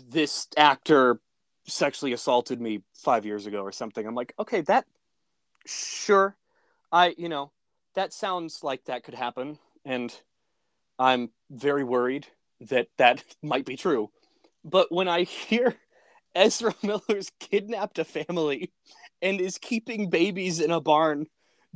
this 0.09 0.49
actor 0.57 1.21
sexually 1.67 2.13
assaulted 2.13 2.61
me 2.61 2.83
five 2.95 3.27
years 3.27 3.47
ago 3.47 3.61
or 3.61 3.73
something. 3.73 4.07
I'm 4.07 4.15
like, 4.15 4.33
okay, 4.39 4.63
that 4.63 4.87
sure, 5.67 6.35
I 6.91 7.15
you 7.19 7.29
know 7.29 7.51
that 7.95 8.15
sounds 8.15 8.65
like 8.65 8.87
that 8.87 9.05
could 9.05 9.15
happen, 9.15 9.59
and 9.85 10.19
I'm 10.99 11.29
very 11.51 11.85
worried 11.85 12.27
that 12.63 12.89
that 12.97 13.23
might 13.43 13.67
be 13.67 13.77
true. 13.77 14.11
But 14.65 14.93
when 14.93 15.09
I 15.09 15.23
hear 15.23 15.77
Ezra 16.35 16.75
Miller's 16.83 17.31
kidnapped 17.41 17.99
a 17.99 18.05
family 18.05 18.73
and 19.21 19.41
is 19.41 19.59
keeping 19.59 20.11
babies 20.11 20.61
in 20.61 20.71
a 20.71 20.81
barn 20.81 21.27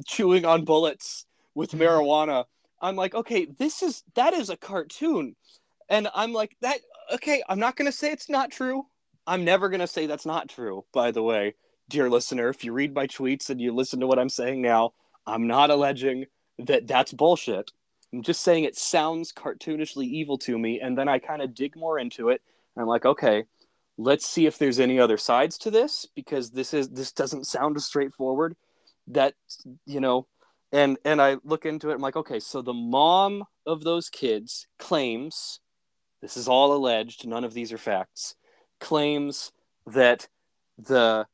chewing 0.06 0.44
on 0.44 0.64
bullets 0.64 1.26
with 1.54 1.72
mm-hmm. 1.72 1.82
marijuana. 1.82 2.44
I'm 2.80 2.96
like, 2.96 3.14
okay, 3.14 3.46
this 3.46 3.82
is 3.82 4.02
that 4.14 4.34
is 4.34 4.50
a 4.50 4.56
cartoon. 4.56 5.36
And 5.88 6.08
I'm 6.14 6.32
like, 6.32 6.56
that 6.60 6.80
okay, 7.14 7.42
I'm 7.48 7.58
not 7.58 7.76
gonna 7.76 7.92
say 7.92 8.10
it's 8.12 8.28
not 8.28 8.50
true. 8.50 8.86
I'm 9.26 9.44
never 9.44 9.68
gonna 9.68 9.86
say 9.86 10.06
that's 10.06 10.26
not 10.26 10.48
true, 10.48 10.84
by 10.92 11.10
the 11.10 11.22
way, 11.22 11.54
dear 11.88 12.10
listener. 12.10 12.48
If 12.48 12.64
you 12.64 12.72
read 12.72 12.94
my 12.94 13.06
tweets 13.06 13.50
and 13.50 13.60
you 13.60 13.72
listen 13.72 14.00
to 14.00 14.06
what 14.06 14.18
I'm 14.18 14.28
saying 14.28 14.60
now, 14.62 14.92
I'm 15.26 15.46
not 15.46 15.70
alleging 15.70 16.26
that 16.58 16.86
that's 16.86 17.12
bullshit. 17.12 17.70
I'm 18.12 18.22
just 18.22 18.42
saying 18.42 18.64
it 18.64 18.76
sounds 18.76 19.32
cartoonishly 19.32 20.06
evil 20.06 20.38
to 20.38 20.58
me, 20.58 20.80
and 20.80 20.96
then 20.96 21.08
I 21.08 21.18
kind 21.18 21.42
of 21.42 21.54
dig 21.54 21.74
more 21.76 21.98
into 21.98 22.28
it. 22.28 22.42
And 22.74 22.82
I'm 22.82 22.88
like, 22.88 23.04
okay, 23.04 23.44
let's 23.96 24.26
see 24.26 24.46
if 24.46 24.58
there's 24.58 24.80
any 24.80 24.98
other 24.98 25.16
sides 25.16 25.58
to 25.58 25.70
this 25.70 26.06
because 26.14 26.50
this 26.50 26.74
is 26.74 26.88
this 26.88 27.12
doesn't 27.12 27.46
sound 27.46 27.76
as 27.76 27.84
straightforward. 27.84 28.56
That 29.06 29.34
you 29.84 30.00
know 30.00 30.26
and 30.74 30.98
and 31.04 31.22
i 31.22 31.36
look 31.44 31.64
into 31.64 31.90
it 31.90 31.94
i'm 31.94 32.00
like 32.00 32.16
okay 32.16 32.40
so 32.40 32.60
the 32.60 32.74
mom 32.74 33.44
of 33.64 33.84
those 33.84 34.10
kids 34.10 34.66
claims 34.78 35.60
this 36.20 36.36
is 36.36 36.48
all 36.48 36.74
alleged 36.74 37.26
none 37.26 37.44
of 37.44 37.54
these 37.54 37.72
are 37.72 37.78
facts 37.78 38.34
claims 38.80 39.52
that 39.86 40.28
the 40.76 41.26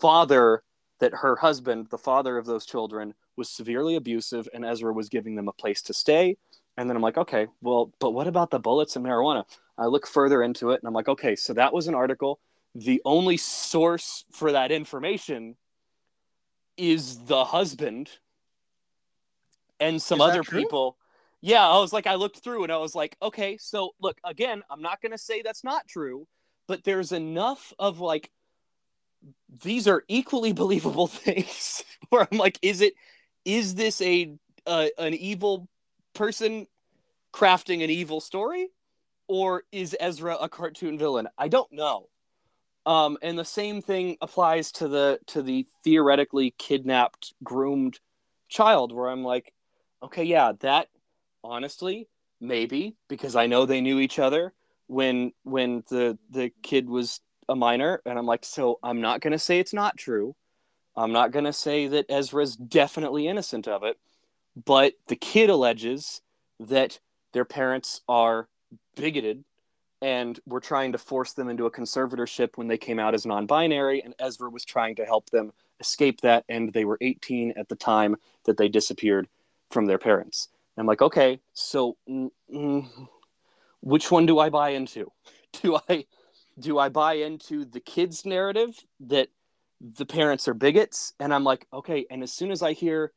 father 0.00 0.62
that 0.98 1.12
her 1.12 1.36
husband 1.36 1.86
the 1.90 1.98
father 1.98 2.38
of 2.38 2.46
those 2.46 2.64
children 2.64 3.14
was 3.36 3.50
severely 3.50 3.94
abusive 3.94 4.48
and 4.54 4.64
ezra 4.64 4.92
was 4.92 5.08
giving 5.08 5.36
them 5.36 5.48
a 5.48 5.52
place 5.52 5.82
to 5.82 5.92
stay 5.92 6.36
and 6.82 6.90
then 6.90 6.96
i'm 6.96 7.02
like 7.02 7.16
okay 7.16 7.46
well 7.62 7.92
but 7.98 8.10
what 8.10 8.26
about 8.26 8.50
the 8.50 8.58
bullets 8.58 8.96
and 8.96 9.06
marijuana 9.06 9.44
I 9.78 9.86
look 9.86 10.06
further 10.06 10.42
into 10.42 10.70
it 10.70 10.80
and 10.80 10.86
I'm 10.86 10.94
like, 10.94 11.08
okay, 11.08 11.34
so 11.34 11.54
that 11.54 11.72
was 11.72 11.88
an 11.88 11.94
article. 11.94 12.40
The 12.74 13.00
only 13.04 13.36
source 13.36 14.24
for 14.32 14.52
that 14.52 14.70
information 14.70 15.56
is 16.76 17.24
the 17.24 17.44
husband 17.44 18.10
and 19.80 20.00
some 20.00 20.20
other 20.20 20.42
true? 20.42 20.60
people. 20.60 20.96
Yeah, 21.40 21.66
I 21.66 21.78
was 21.80 21.92
like, 21.92 22.06
I 22.06 22.14
looked 22.14 22.38
through 22.38 22.62
and 22.62 22.72
I 22.72 22.76
was 22.76 22.94
like, 22.94 23.16
okay, 23.20 23.56
so 23.58 23.90
look, 24.00 24.18
again, 24.24 24.62
I'm 24.70 24.82
not 24.82 25.02
going 25.02 25.12
to 25.12 25.18
say 25.18 25.42
that's 25.42 25.64
not 25.64 25.88
true, 25.88 26.28
but 26.68 26.84
there's 26.84 27.12
enough 27.12 27.72
of 27.78 27.98
like, 27.98 28.30
these 29.62 29.88
are 29.88 30.04
equally 30.06 30.52
believable 30.62 31.08
things 31.08 31.82
where 32.10 32.28
I'm 32.30 32.38
like, 32.38 32.58
is 32.62 32.80
it, 32.80 32.94
is 33.44 33.74
this 33.74 34.00
a, 34.00 34.36
uh, 34.66 34.86
an 34.98 35.14
evil 35.14 35.68
person 36.14 36.68
crafting 37.32 37.82
an 37.82 37.90
evil 37.90 38.20
story 38.20 38.68
or 39.28 39.64
is 39.72 39.96
Ezra 39.98 40.36
a 40.40 40.48
cartoon 40.48 40.98
villain? 40.98 41.28
I 41.38 41.48
don't 41.48 41.72
know. 41.72 42.08
Um, 42.84 43.16
and 43.22 43.38
the 43.38 43.44
same 43.44 43.80
thing 43.80 44.16
applies 44.20 44.72
to 44.72 44.88
the 44.88 45.20
to 45.28 45.42
the 45.42 45.66
theoretically 45.84 46.54
kidnapped, 46.58 47.32
groomed 47.44 48.00
child, 48.48 48.92
where 48.92 49.08
I'm 49.08 49.22
like, 49.22 49.52
okay, 50.02 50.24
yeah, 50.24 50.52
that 50.60 50.88
honestly, 51.44 52.08
maybe 52.40 52.96
because 53.08 53.36
I 53.36 53.46
know 53.46 53.66
they 53.66 53.80
knew 53.80 54.00
each 54.00 54.18
other 54.18 54.52
when 54.88 55.32
when 55.44 55.84
the 55.88 56.18
the 56.30 56.50
kid 56.62 56.88
was 56.88 57.20
a 57.48 57.54
minor, 57.54 58.02
and 58.04 58.18
I'm 58.18 58.26
like, 58.26 58.44
so 58.44 58.80
I'm 58.82 59.00
not 59.00 59.20
gonna 59.20 59.38
say 59.38 59.60
it's 59.60 59.72
not 59.72 59.96
true. 59.96 60.34
I'm 60.96 61.12
not 61.12 61.30
gonna 61.30 61.52
say 61.52 61.86
that 61.86 62.06
Ezra's 62.10 62.56
definitely 62.56 63.28
innocent 63.28 63.68
of 63.68 63.84
it, 63.84 63.96
but 64.64 64.94
the 65.06 65.16
kid 65.16 65.50
alleges 65.50 66.20
that 66.58 66.98
their 67.32 67.44
parents 67.44 68.00
are 68.08 68.48
bigoted 68.96 69.44
and 70.02 70.40
were 70.46 70.60
trying 70.60 70.92
to 70.92 70.98
force 70.98 71.32
them 71.32 71.48
into 71.48 71.66
a 71.66 71.70
conservatorship 71.70 72.56
when 72.56 72.66
they 72.66 72.76
came 72.76 72.98
out 72.98 73.14
as 73.14 73.24
non-binary 73.24 74.02
and 74.02 74.14
Ezra 74.18 74.50
was 74.50 74.64
trying 74.64 74.96
to 74.96 75.04
help 75.04 75.30
them 75.30 75.52
escape 75.78 76.20
that 76.20 76.44
and 76.48 76.72
they 76.72 76.84
were 76.84 76.98
18 77.00 77.54
at 77.56 77.68
the 77.68 77.76
time 77.76 78.16
that 78.44 78.56
they 78.56 78.68
disappeared 78.68 79.28
from 79.70 79.86
their 79.86 79.98
parents. 79.98 80.48
I'm 80.76 80.86
like, 80.86 81.02
okay, 81.02 81.40
so 81.52 81.96
mm, 82.08 82.30
mm, 82.52 82.88
which 83.80 84.10
one 84.10 84.26
do 84.26 84.38
I 84.38 84.50
buy 84.50 84.70
into? 84.70 85.10
Do 85.62 85.78
I 85.86 86.06
do 86.58 86.78
I 86.78 86.88
buy 86.88 87.14
into 87.14 87.66
the 87.66 87.80
kids 87.80 88.24
narrative 88.24 88.78
that 89.00 89.28
the 89.82 90.06
parents 90.06 90.48
are 90.48 90.54
bigots 90.54 91.12
and 91.20 91.32
I'm 91.32 91.44
like, 91.44 91.66
okay, 91.74 92.06
and 92.10 92.22
as 92.22 92.32
soon 92.32 92.50
as 92.50 92.62
I 92.62 92.72
hear 92.72 93.12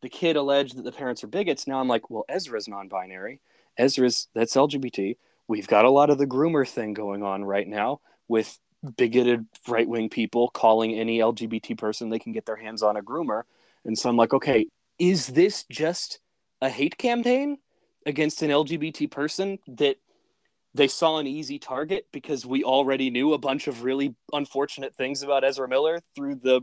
the 0.00 0.08
kid 0.08 0.36
allege 0.36 0.74
that 0.74 0.84
the 0.84 0.92
parents 0.92 1.24
are 1.24 1.26
bigots, 1.26 1.66
now 1.66 1.80
I'm 1.80 1.88
like, 1.88 2.10
well, 2.10 2.24
Ezra's 2.28 2.68
non-binary 2.68 3.40
Ezra's 3.76 4.28
that's 4.34 4.54
LGBT. 4.54 5.16
We've 5.48 5.66
got 5.66 5.84
a 5.84 5.90
lot 5.90 6.10
of 6.10 6.18
the 6.18 6.26
groomer 6.26 6.68
thing 6.68 6.94
going 6.94 7.22
on 7.22 7.44
right 7.44 7.66
now 7.66 8.00
with 8.28 8.58
bigoted 8.96 9.46
right 9.68 9.88
wing 9.88 10.08
people 10.08 10.48
calling 10.48 10.94
any 10.94 11.18
LGBT 11.18 11.76
person 11.76 12.08
they 12.08 12.18
can 12.18 12.32
get 12.32 12.46
their 12.46 12.56
hands 12.56 12.82
on 12.82 12.96
a 12.96 13.02
groomer. 13.02 13.42
And 13.84 13.98
so 13.98 14.08
I'm 14.08 14.16
like, 14.16 14.32
okay, 14.32 14.66
is 14.98 15.26
this 15.28 15.64
just 15.64 16.20
a 16.60 16.68
hate 16.68 16.98
campaign 16.98 17.58
against 18.06 18.42
an 18.42 18.50
LGBT 18.50 19.10
person 19.10 19.58
that 19.66 19.96
they 20.74 20.88
saw 20.88 21.18
an 21.18 21.26
easy 21.26 21.58
target 21.58 22.06
because 22.12 22.46
we 22.46 22.62
already 22.62 23.10
knew 23.10 23.32
a 23.32 23.38
bunch 23.38 23.66
of 23.66 23.82
really 23.82 24.14
unfortunate 24.32 24.94
things 24.94 25.22
about 25.22 25.44
Ezra 25.44 25.68
Miller 25.68 26.00
through 26.14 26.36
the 26.36 26.62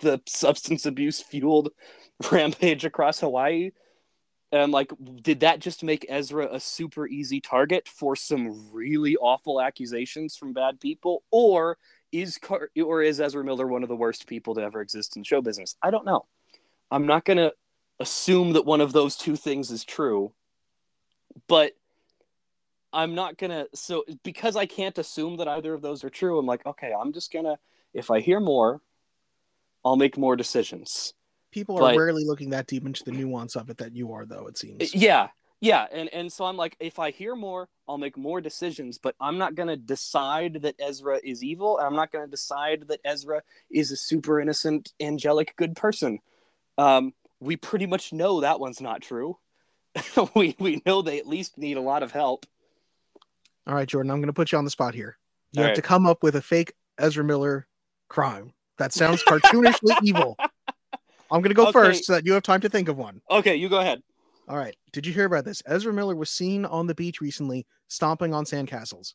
the 0.00 0.20
substance 0.26 0.84
abuse 0.84 1.20
fueled 1.20 1.70
rampage 2.32 2.84
across 2.84 3.20
Hawaii 3.20 3.70
and 4.52 4.72
like, 4.72 4.92
did 5.22 5.40
that 5.40 5.60
just 5.60 5.84
make 5.84 6.06
Ezra 6.08 6.48
a 6.52 6.58
super 6.58 7.06
easy 7.06 7.40
target 7.40 7.86
for 7.86 8.16
some 8.16 8.72
really 8.72 9.16
awful 9.16 9.60
accusations 9.60 10.36
from 10.36 10.52
bad 10.52 10.80
people, 10.80 11.22
or 11.30 11.78
is 12.12 12.38
Car- 12.38 12.70
or 12.82 13.02
is 13.02 13.20
Ezra 13.20 13.44
Miller 13.44 13.66
one 13.66 13.82
of 13.82 13.88
the 13.88 13.96
worst 13.96 14.26
people 14.26 14.54
to 14.56 14.62
ever 14.62 14.80
exist 14.80 15.16
in 15.16 15.22
show 15.22 15.40
business? 15.40 15.76
I 15.82 15.90
don't 15.90 16.04
know. 16.04 16.26
I'm 16.90 17.06
not 17.06 17.24
gonna 17.24 17.52
assume 18.00 18.54
that 18.54 18.64
one 18.64 18.80
of 18.80 18.92
those 18.92 19.16
two 19.16 19.36
things 19.36 19.70
is 19.70 19.84
true, 19.84 20.32
but 21.46 21.72
I'm 22.92 23.14
not 23.14 23.38
gonna. 23.38 23.66
So 23.74 24.04
because 24.24 24.56
I 24.56 24.66
can't 24.66 24.98
assume 24.98 25.36
that 25.36 25.48
either 25.48 25.74
of 25.74 25.82
those 25.82 26.02
are 26.02 26.10
true, 26.10 26.38
I'm 26.38 26.46
like, 26.46 26.66
okay, 26.66 26.92
I'm 26.98 27.12
just 27.12 27.32
gonna. 27.32 27.58
If 27.94 28.10
I 28.10 28.20
hear 28.20 28.40
more, 28.40 28.80
I'll 29.84 29.96
make 29.96 30.18
more 30.18 30.36
decisions. 30.36 31.14
People 31.50 31.76
are 31.76 31.80
But- 31.80 31.96
rarely 31.96 32.24
looking 32.24 32.50
that 32.50 32.66
deep 32.66 32.86
into 32.86 33.04
the 33.04 33.12
nuance 33.12 33.56
of 33.56 33.70
it 33.70 33.78
that 33.78 33.94
you 33.94 34.12
are, 34.12 34.24
though. 34.24 34.46
It 34.46 34.56
seems. 34.58 34.94
Yeah, 34.94 35.28
yeah, 35.60 35.86
and 35.92 36.08
and 36.10 36.32
so 36.32 36.44
I'm 36.44 36.56
like, 36.56 36.76
if 36.80 36.98
I 36.98 37.10
hear 37.10 37.34
more, 37.34 37.68
I'll 37.88 37.98
make 37.98 38.16
more 38.16 38.40
decisions. 38.40 38.98
But 38.98 39.14
I'm 39.20 39.36
not 39.38 39.54
gonna 39.54 39.76
decide 39.76 40.62
that 40.62 40.76
Ezra 40.78 41.20
is 41.22 41.42
evil. 41.42 41.78
And 41.78 41.86
I'm 41.86 41.96
not 41.96 42.12
gonna 42.12 42.28
decide 42.28 42.86
that 42.88 43.00
Ezra 43.04 43.42
is 43.70 43.90
a 43.90 43.96
super 43.96 44.40
innocent, 44.40 44.92
angelic, 45.00 45.54
good 45.56 45.76
person. 45.76 46.20
Um, 46.78 47.12
we 47.40 47.56
pretty 47.56 47.86
much 47.86 48.12
know 48.12 48.40
that 48.40 48.60
one's 48.60 48.80
not 48.80 49.02
true. 49.02 49.38
we 50.34 50.54
we 50.58 50.82
know 50.86 51.02
they 51.02 51.18
at 51.18 51.26
least 51.26 51.58
need 51.58 51.76
a 51.76 51.80
lot 51.82 52.02
of 52.02 52.12
help. 52.12 52.46
All 53.66 53.74
right, 53.74 53.88
Jordan, 53.88 54.10
I'm 54.10 54.18
going 54.18 54.28
to 54.28 54.32
put 54.32 54.52
you 54.52 54.58
on 54.58 54.64
the 54.64 54.70
spot 54.70 54.94
here. 54.94 55.18
You 55.52 55.62
All 55.62 55.66
have 55.68 55.76
to 55.76 55.82
come 55.82 56.06
up 56.06 56.22
with 56.22 56.34
a 56.36 56.40
fake 56.40 56.72
Ezra 56.98 57.22
Miller 57.22 57.66
crime 58.08 58.52
that 58.78 58.92
sounds 58.92 59.22
cartoonishly 59.22 59.94
evil. 60.02 60.36
I'm 61.30 61.40
going 61.40 61.50
to 61.50 61.54
go 61.54 61.68
Okay. 61.68 61.72
first 61.72 62.04
so 62.04 62.14
that 62.14 62.26
you 62.26 62.32
have 62.32 62.42
time 62.42 62.60
to 62.60 62.68
think 62.68 62.88
of 62.88 62.96
one. 62.98 63.20
Okay, 63.30 63.56
you 63.56 63.68
go 63.68 63.80
ahead. 63.80 64.02
All 64.48 64.56
right. 64.56 64.76
Did 64.92 65.06
you 65.06 65.12
hear 65.12 65.26
about 65.26 65.44
this? 65.44 65.62
Ezra 65.66 65.92
Miller 65.92 66.16
was 66.16 66.30
seen 66.30 66.64
on 66.64 66.86
the 66.86 66.94
beach 66.94 67.20
recently 67.20 67.66
stomping 67.88 68.34
on 68.34 68.44
sandcastles. 68.44 69.14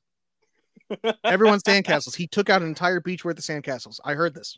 Everyone's 1.24 1.63
sandcastles. 1.63 2.16
He 2.16 2.28
took 2.28 2.49
out 2.49 2.61
an 2.61 2.68
entire 2.68 3.01
beach 3.01 3.26
worth 3.26 3.38
of 3.38 3.43
sandcastles. 3.43 3.99
I 4.05 4.13
heard 4.13 4.34
this. 4.34 4.57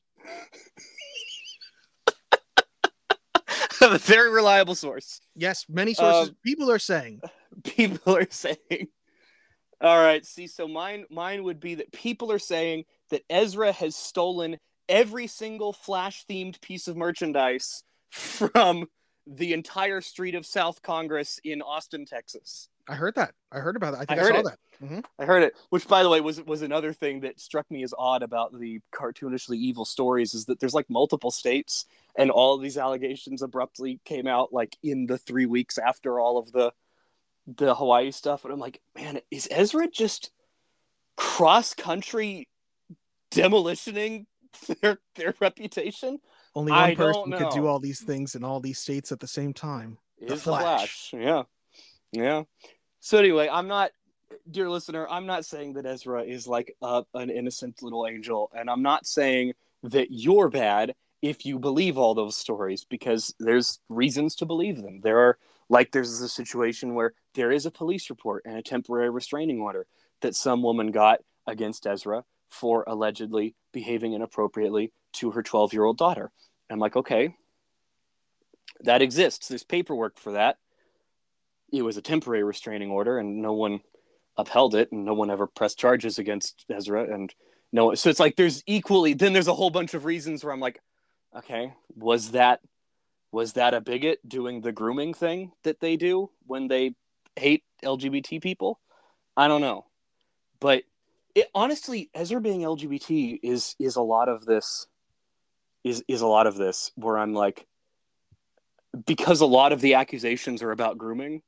a 3.81 3.97
very 3.97 4.29
reliable 4.29 4.75
source. 4.75 5.21
Yes, 5.35 5.65
many 5.69 5.93
sources. 5.93 6.29
Um, 6.29 6.35
people 6.43 6.69
are 6.69 6.79
saying. 6.79 7.21
people 7.63 8.15
are 8.15 8.27
saying 8.29 8.87
all 9.81 9.97
right 9.97 10.25
see 10.25 10.47
so 10.47 10.67
mine 10.67 11.05
mine 11.09 11.43
would 11.43 11.59
be 11.59 11.75
that 11.75 11.91
people 11.91 12.31
are 12.31 12.39
saying 12.39 12.83
that 13.09 13.21
ezra 13.29 13.71
has 13.71 13.95
stolen 13.95 14.57
every 14.89 15.27
single 15.27 15.73
flash 15.73 16.25
themed 16.29 16.59
piece 16.61 16.87
of 16.87 16.95
merchandise 16.97 17.83
from 18.09 18.87
the 19.25 19.53
entire 19.53 20.01
street 20.01 20.35
of 20.35 20.45
south 20.45 20.81
congress 20.81 21.39
in 21.43 21.61
austin 21.61 22.05
texas 22.05 22.69
I 22.89 22.95
heard 22.95 23.15
that. 23.15 23.33
I 23.51 23.59
heard 23.59 23.75
about 23.75 23.95
that. 23.95 23.97
I 23.99 24.05
think 24.05 24.11
I 24.21 24.23
I, 24.23 24.25
heard 24.25 24.33
saw 24.35 24.39
it. 24.39 24.43
that. 24.45 24.87
Mhm. 24.87 25.03
i 25.19 25.25
heard 25.25 25.43
it 25.43 25.53
which 25.71 25.87
by 25.89 26.03
the 26.03 26.09
way 26.09 26.21
was 26.21 26.41
was 26.43 26.61
another 26.61 26.93
thing 26.93 27.19
that 27.21 27.37
struck 27.39 27.69
me 27.69 27.83
as 27.83 27.93
odd 27.97 28.23
about 28.23 28.57
the 28.57 28.79
cartoonishly 28.93 29.57
evil 29.57 29.83
stories 29.83 30.33
is 30.33 30.45
that 30.45 30.59
there's 30.61 30.73
like 30.73 30.89
multiple 30.89 31.31
states 31.31 31.85
and 32.17 32.31
all 32.31 32.55
of 32.55 32.61
these 32.61 32.77
allegations 32.77 33.41
abruptly 33.41 33.99
came 34.05 34.25
out 34.25 34.53
like 34.53 34.77
in 34.83 35.05
the 35.05 35.17
three 35.17 35.45
weeks 35.45 35.77
after 35.77 36.17
all 36.19 36.37
of 36.37 36.51
the 36.53 36.71
the 37.47 37.73
Hawaii 37.75 38.11
stuff, 38.11 38.43
and 38.43 38.53
I'm 38.53 38.59
like, 38.59 38.81
man, 38.95 39.19
is 39.31 39.47
Ezra 39.49 39.87
just 39.89 40.31
cross 41.15 41.73
country 41.73 42.47
demolitioning 43.31 44.25
their 44.81 44.99
their 45.15 45.33
reputation? 45.39 46.19
Only 46.55 46.71
one 46.71 46.81
I 46.81 46.95
person 46.95 47.31
could 47.31 47.49
do 47.51 47.67
all 47.67 47.79
these 47.79 48.01
things 48.01 48.35
in 48.35 48.43
all 48.43 48.59
these 48.59 48.79
states 48.79 49.11
at 49.11 49.19
the 49.19 49.27
same 49.27 49.53
time. 49.53 49.97
The 50.19 50.33
Is 50.33 50.43
Flash. 50.43 51.13
yeah, 51.13 51.43
yeah. 52.11 52.43
So 52.99 53.19
anyway, 53.19 53.47
I'm 53.51 53.67
not, 53.67 53.91
dear 54.49 54.69
listener, 54.69 55.07
I'm 55.09 55.25
not 55.25 55.45
saying 55.45 55.73
that 55.73 55.85
Ezra 55.85 56.23
is 56.23 56.47
like 56.47 56.75
a, 56.81 57.03
an 57.13 57.29
innocent 57.29 57.81
little 57.83 58.07
angel, 58.07 58.51
and 58.55 58.69
I'm 58.69 58.81
not 58.81 59.05
saying 59.05 59.53
that 59.83 60.07
you're 60.09 60.49
bad 60.49 60.95
if 61.21 61.45
you 61.45 61.59
believe 61.59 61.97
all 61.97 62.15
those 62.15 62.35
stories 62.35 62.85
because 62.85 63.33
there's 63.39 63.79
reasons 63.89 64.35
to 64.35 64.45
believe 64.45 64.81
them. 64.81 65.01
There 65.01 65.19
are 65.19 65.37
like 65.69 65.91
there's 65.91 66.21
a 66.21 66.29
situation 66.29 66.95
where 66.95 67.13
there 67.33 67.51
is 67.51 67.65
a 67.65 67.71
police 67.71 68.09
report 68.09 68.43
and 68.45 68.57
a 68.57 68.61
temporary 68.61 69.09
restraining 69.09 69.59
order 69.59 69.85
that 70.21 70.35
some 70.35 70.63
woman 70.63 70.91
got 70.91 71.19
against 71.45 71.85
Ezra 71.85 72.23
for 72.49 72.83
allegedly 72.87 73.55
behaving 73.73 74.13
inappropriately 74.13 74.91
to 75.13 75.31
her 75.31 75.43
12 75.43 75.73
year 75.73 75.83
old 75.83 75.97
daughter. 75.97 76.31
I'm 76.69 76.79
like, 76.79 76.95
okay, 76.95 77.35
that 78.81 79.01
exists. 79.01 79.47
There's 79.47 79.63
paperwork 79.63 80.17
for 80.19 80.33
that. 80.33 80.57
It 81.71 81.81
was 81.81 81.97
a 81.97 82.01
temporary 82.01 82.43
restraining 82.43 82.91
order, 82.91 83.17
and 83.17 83.41
no 83.41 83.53
one 83.53 83.81
upheld 84.37 84.75
it, 84.75 84.91
and 84.91 85.05
no 85.05 85.13
one 85.13 85.29
ever 85.29 85.47
pressed 85.47 85.79
charges 85.79 86.19
against 86.19 86.65
Ezra. 86.69 87.03
And 87.13 87.33
no, 87.71 87.93
so 87.95 88.09
it's 88.09 88.19
like 88.19 88.35
there's 88.35 88.63
equally. 88.65 89.13
Then 89.13 89.33
there's 89.33 89.47
a 89.47 89.53
whole 89.53 89.69
bunch 89.69 89.93
of 89.93 90.05
reasons 90.05 90.43
where 90.43 90.53
I'm 90.53 90.59
like, 90.59 90.81
okay, 91.35 91.73
was 91.95 92.31
that 92.31 92.61
was 93.31 93.53
that 93.53 93.73
a 93.73 93.81
bigot 93.81 94.19
doing 94.27 94.61
the 94.61 94.71
grooming 94.71 95.13
thing 95.13 95.51
that 95.63 95.79
they 95.79 95.97
do 95.97 96.29
when 96.45 96.67
they 96.67 96.95
hate 97.35 97.63
LGBT 97.83 98.41
people? 98.41 98.79
I 99.35 99.47
don't 99.47 99.61
know, 99.61 99.85
but 100.59 100.83
it, 101.37 101.47
honestly, 101.53 102.09
Ezra 102.15 102.41
being 102.41 102.61
LGBT 102.61 103.39
is 103.43 103.75
is 103.79 103.95
a 103.95 104.01
lot 104.01 104.27
of 104.27 104.45
this. 104.45 104.87
Is 105.83 106.03
is 106.07 106.21
a 106.21 106.27
lot 106.27 106.47
of 106.47 106.55
this 106.55 106.91
where 106.95 107.17
I'm 107.17 107.33
like, 107.33 107.67
because 109.05 109.41
a 109.41 109.45
lot 109.45 109.71
of 109.71 109.79
the 109.79 109.93
accusations 109.93 110.63
are 110.63 110.71
about 110.71 110.97
grooming, 110.97 111.43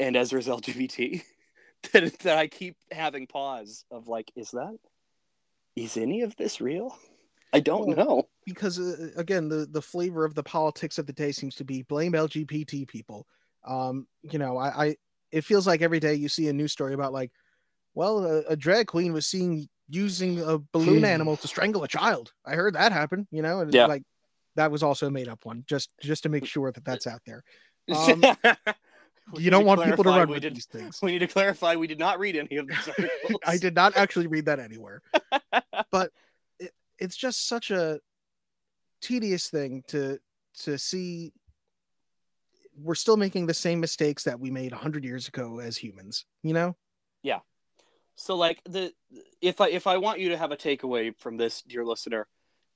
and 0.00 0.16
Ezra's 0.16 0.46
LGBT, 0.48 1.22
that 1.92 2.18
that 2.20 2.38
I 2.38 2.46
keep 2.46 2.76
having 2.90 3.26
pause 3.26 3.84
of 3.90 4.08
like, 4.08 4.32
is 4.34 4.52
that 4.52 4.78
is 5.76 5.98
any 5.98 6.22
of 6.22 6.34
this 6.36 6.62
real? 6.62 6.96
I 7.52 7.60
don't 7.60 7.86
Well, 7.86 7.96
know. 7.96 8.28
because 8.46 8.80
uh, 8.80 9.10
again 9.18 9.50
the 9.50 9.66
the 9.70 9.82
flavor 9.82 10.24
of 10.24 10.34
the 10.34 10.42
politics 10.42 10.96
of 10.96 11.06
the 11.06 11.12
day 11.12 11.32
seems 11.32 11.54
to 11.56 11.64
be 11.64 11.82
blame 11.82 12.12
lgbt 12.12 12.86
people 12.88 13.26
um 13.64 14.06
you 14.22 14.38
know 14.38 14.56
i 14.56 14.86
i 14.86 14.96
it 15.32 15.42
feels 15.42 15.66
like 15.66 15.80
every 15.80 16.00
day 16.00 16.14
you 16.14 16.28
see 16.28 16.48
a 16.48 16.52
news 16.52 16.72
story 16.72 16.92
about 16.94 17.12
like 17.12 17.30
well 17.96 18.24
a, 18.24 18.42
a 18.42 18.56
drag 18.56 18.86
queen 18.86 19.12
was 19.12 19.26
seen 19.26 19.68
using 19.88 20.40
a 20.40 20.58
balloon 20.72 21.04
animal 21.04 21.36
to 21.38 21.48
strangle 21.48 21.82
a 21.82 21.88
child. 21.88 22.32
I 22.44 22.54
heard 22.54 22.74
that 22.74 22.92
happen 22.92 23.26
you 23.32 23.42
know 23.42 23.60
and 23.60 23.74
Yeah. 23.74 23.86
like 23.86 24.04
that 24.54 24.70
was 24.70 24.82
also 24.82 25.08
a 25.08 25.10
made 25.10 25.28
up 25.28 25.44
one 25.44 25.64
just 25.66 25.90
just 26.00 26.22
to 26.22 26.28
make 26.28 26.46
sure 26.46 26.70
that 26.70 26.84
that's 26.84 27.08
out 27.08 27.22
there. 27.26 27.42
Um, 27.88 28.24
you 29.36 29.48
don't 29.48 29.64
want 29.64 29.80
people 29.84 30.02
to 30.02 30.10
run 30.10 30.28
with 30.28 30.42
did, 30.42 30.56
these 30.56 30.66
things. 30.66 30.98
We 31.02 31.12
need 31.12 31.20
to 31.20 31.28
clarify 31.28 31.76
we 31.76 31.86
did 31.86 32.00
not 32.00 32.18
read 32.18 32.34
any 32.34 32.56
of 32.56 32.66
these 32.66 32.88
articles. 32.88 33.40
i 33.46 33.56
did 33.56 33.76
not 33.76 33.96
actually 33.96 34.26
read 34.26 34.46
that 34.46 34.58
anywhere. 34.58 35.02
But 35.92 36.10
it, 36.58 36.72
it's 36.98 37.16
just 37.16 37.46
such 37.46 37.70
a 37.70 38.00
tedious 39.00 39.48
thing 39.48 39.84
to 39.88 40.18
to 40.64 40.78
see. 40.78 41.32
We're 42.76 42.96
still 42.96 43.16
making 43.16 43.46
the 43.46 43.54
same 43.54 43.80
mistakes 43.80 44.24
that 44.24 44.40
we 44.40 44.50
made 44.50 44.72
100 44.72 45.04
years 45.04 45.28
ago 45.28 45.60
as 45.60 45.76
humans 45.76 46.26
you 46.42 46.52
know 46.52 46.76
So 48.16 48.34
like 48.36 48.60
the 48.64 48.92
if 49.40 49.60
I 49.60 49.68
if 49.68 49.86
I 49.86 49.98
want 49.98 50.20
you 50.20 50.30
to 50.30 50.38
have 50.38 50.50
a 50.50 50.56
takeaway 50.56 51.14
from 51.18 51.36
this, 51.36 51.62
dear 51.62 51.84
listener, 51.84 52.26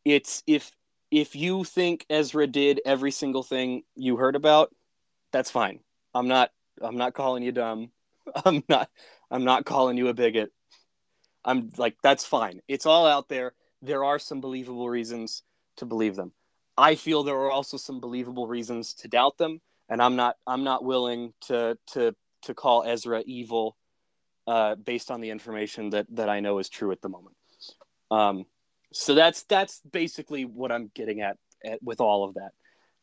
it's 0.05 0.43
if 0.47 0.71
if 1.11 1.35
you 1.35 1.65
think 1.65 2.07
Ezra 2.09 2.47
did 2.47 2.81
every 2.85 3.11
single 3.11 3.43
thing 3.43 3.83
you 3.97 4.17
heard 4.17 4.37
about, 4.37 4.75
that's 5.33 5.51
fine. 5.51 5.81
I'm 6.15 6.29
not 6.29 6.51
I'm 6.81 6.97
not 6.97 7.15
calling 7.15 7.43
you 7.43 7.53
dumb. 7.53 7.91
I'm 8.45 8.63
not 8.69 8.91
I'm 9.31 9.45
not 9.45 9.65
calling 9.65 9.97
you 9.97 10.09
a 10.09 10.15
bigot. 10.15 10.53
I'm 11.43 11.71
like 11.79 11.97
that's 12.03 12.25
fine. 12.25 12.61
It's 12.69 12.87
all 12.87 13.07
out 13.07 13.29
there. 13.29 13.55
There 13.81 14.05
are 14.05 14.19
some 14.19 14.43
believable 14.43 14.91
reasons 14.91 15.43
to 15.79 15.87
believe 15.87 16.17
them. 16.17 16.33
I 16.77 16.95
feel 16.95 17.23
there 17.23 17.37
are 17.37 17.51
also 17.51 17.79
some 17.79 17.99
believable 17.99 18.47
reasons 18.47 18.93
to 18.95 19.09
doubt 19.09 19.39
them, 19.39 19.63
and 19.89 20.03
I'm 20.03 20.17
not 20.17 20.37
I'm 20.47 20.65
not 20.65 20.85
willing 20.85 21.33
to 21.47 21.79
to 21.93 22.15
to 22.43 22.55
call 22.55 22.85
Ezra 22.85 23.23
evil 23.25 23.77
uh, 24.51 24.75
based 24.75 25.13
on 25.13 25.21
the 25.21 25.31
information 25.31 25.91
that 25.91 26.07
that 26.11 26.29
I 26.29 26.41
know 26.41 26.59
is 26.59 26.69
true 26.69 26.91
at 26.91 27.01
the 27.01 27.09
moment. 27.09 27.37
Um, 28.11 28.47
so 28.93 29.15
that's 29.15 29.45
that's 29.45 29.81
basically 29.89 30.45
what 30.45 30.73
I'm 30.73 30.91
getting 30.93 31.21
at, 31.21 31.37
at 31.65 31.81
with 31.85 32.01
all 32.01 32.25
of 32.25 32.35
that 32.35 32.51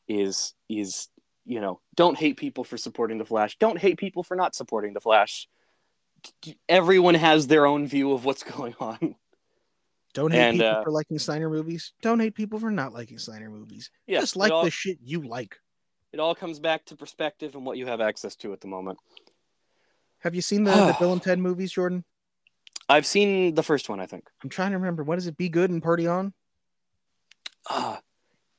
is 0.10 0.54
is 0.68 1.08
you 1.46 1.62
know 1.62 1.80
don't 1.96 2.18
hate 2.18 2.36
people 2.36 2.66
for 2.66 2.76
supporting 2.76 3.18
the 3.18 3.24
Flash. 3.24 3.58
Don't 3.60 3.80
hate 3.80 3.98
people 3.98 4.24
for 4.24 4.36
not 4.36 4.56
supporting 4.56 4.94
the 4.94 5.00
Flash. 5.00 5.48
Everyone 6.68 7.14
has 7.14 7.48
their 7.48 7.66
own 7.66 7.88
view 7.88 8.12
of 8.12 8.26
what's 8.26 8.44
going 8.58 8.76
on. 8.82 9.16
don't 10.14 10.32
hate 10.32 10.50
And, 10.50 10.58
people 10.60 10.68
uh, 10.68 10.84
for 10.84 10.92
liking 10.92 11.18
snyder 11.18 11.50
movies 11.50 11.94
don't 12.02 12.20
hate 12.20 12.36
people 12.36 12.60
for 12.60 12.72
not 12.72 12.92
liking 12.92 13.20
snyder 13.20 13.50
movies 13.50 13.90
Yeah, 14.06 14.20
just 14.20 14.36
like 14.36 14.52
all, 14.52 14.66
the 14.66 14.72
shit 14.72 14.98
you 15.02 15.22
like 15.22 15.56
it 16.12 16.20
all 16.20 16.36
comes 16.36 16.60
back 16.60 16.84
to 16.86 16.98
perspective 16.98 17.56
and 17.56 17.66
what 17.66 17.78
you 17.78 17.86
have 17.86 18.02
access 18.02 18.36
to 18.38 18.52
at 18.52 18.60
the 18.60 18.68
moment. 18.68 18.98
Have 20.20 20.36
you 20.36 20.42
seen 20.42 20.64
the, 20.64 20.72
the 20.72 20.96
bill 21.00 21.14
and 21.14 21.22
ted 21.24 21.40
movies 21.40 21.72
jordan 21.72 22.04
I've 22.90 23.06
seen 23.06 23.54
the 23.54 23.64
first 23.64 23.90
one, 23.90 24.00
I 24.00 24.06
think. 24.06 24.30
i'm 24.44 24.50
trying 24.50 24.72
to 24.72 24.78
remember 24.78 25.04
what 25.04 25.18
is 25.18 25.28
it 25.28 25.38
be 25.38 25.50
good 25.50 25.70
and 25.70 25.82
party 25.84 26.08
on 26.08 26.34
Ah, 27.70 28.00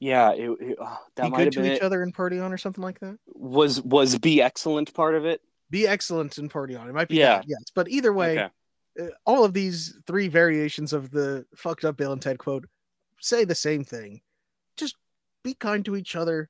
yeah, 0.00 0.32
it, 0.32 0.50
it, 0.60 0.78
ah, 0.80 1.00
that 1.16 1.24
be 1.24 1.30
might 1.30 1.44
good 1.44 1.52
to 1.54 1.64
each 1.64 1.78
it. 1.78 1.82
other 1.82 2.02
and 2.02 2.12
party 2.12 2.38
on 2.38 2.52
or 2.52 2.58
something 2.58 2.84
like 2.84 3.00
that 3.00 3.18
Was 3.34 3.80
was 3.82 4.18
be 4.18 4.42
excellent 4.42 4.92
part 4.94 5.14
of 5.14 5.24
it? 5.24 5.40
be 5.70 5.86
excellent 5.86 6.36
and 6.38 6.50
party 6.50 6.74
on 6.76 6.88
it 6.88 6.94
might 6.94 7.08
be 7.08 7.16
Yeah. 7.16 7.36
that, 7.38 7.44
yes 7.48 7.62
but 7.74 7.88
either 7.88 8.12
way 8.12 8.38
Okay. 8.38 8.48
uh, 9.00 9.14
all 9.26 9.44
of 9.44 9.52
these 9.54 9.98
three 10.06 10.28
variations 10.28 10.92
of 10.92 11.10
the 11.10 11.46
fucked 11.56 11.84
up 11.84 11.96
Bill 11.96 12.12
and 12.12 12.20
Ted 12.22 12.38
quote 12.38 12.66
say 13.20 13.44
the 13.44 13.54
same 13.54 13.82
thing. 13.84 14.20
Just 14.76 14.94
be 15.42 15.54
kind 15.54 15.84
to 15.86 15.96
each 15.96 16.14
other 16.14 16.48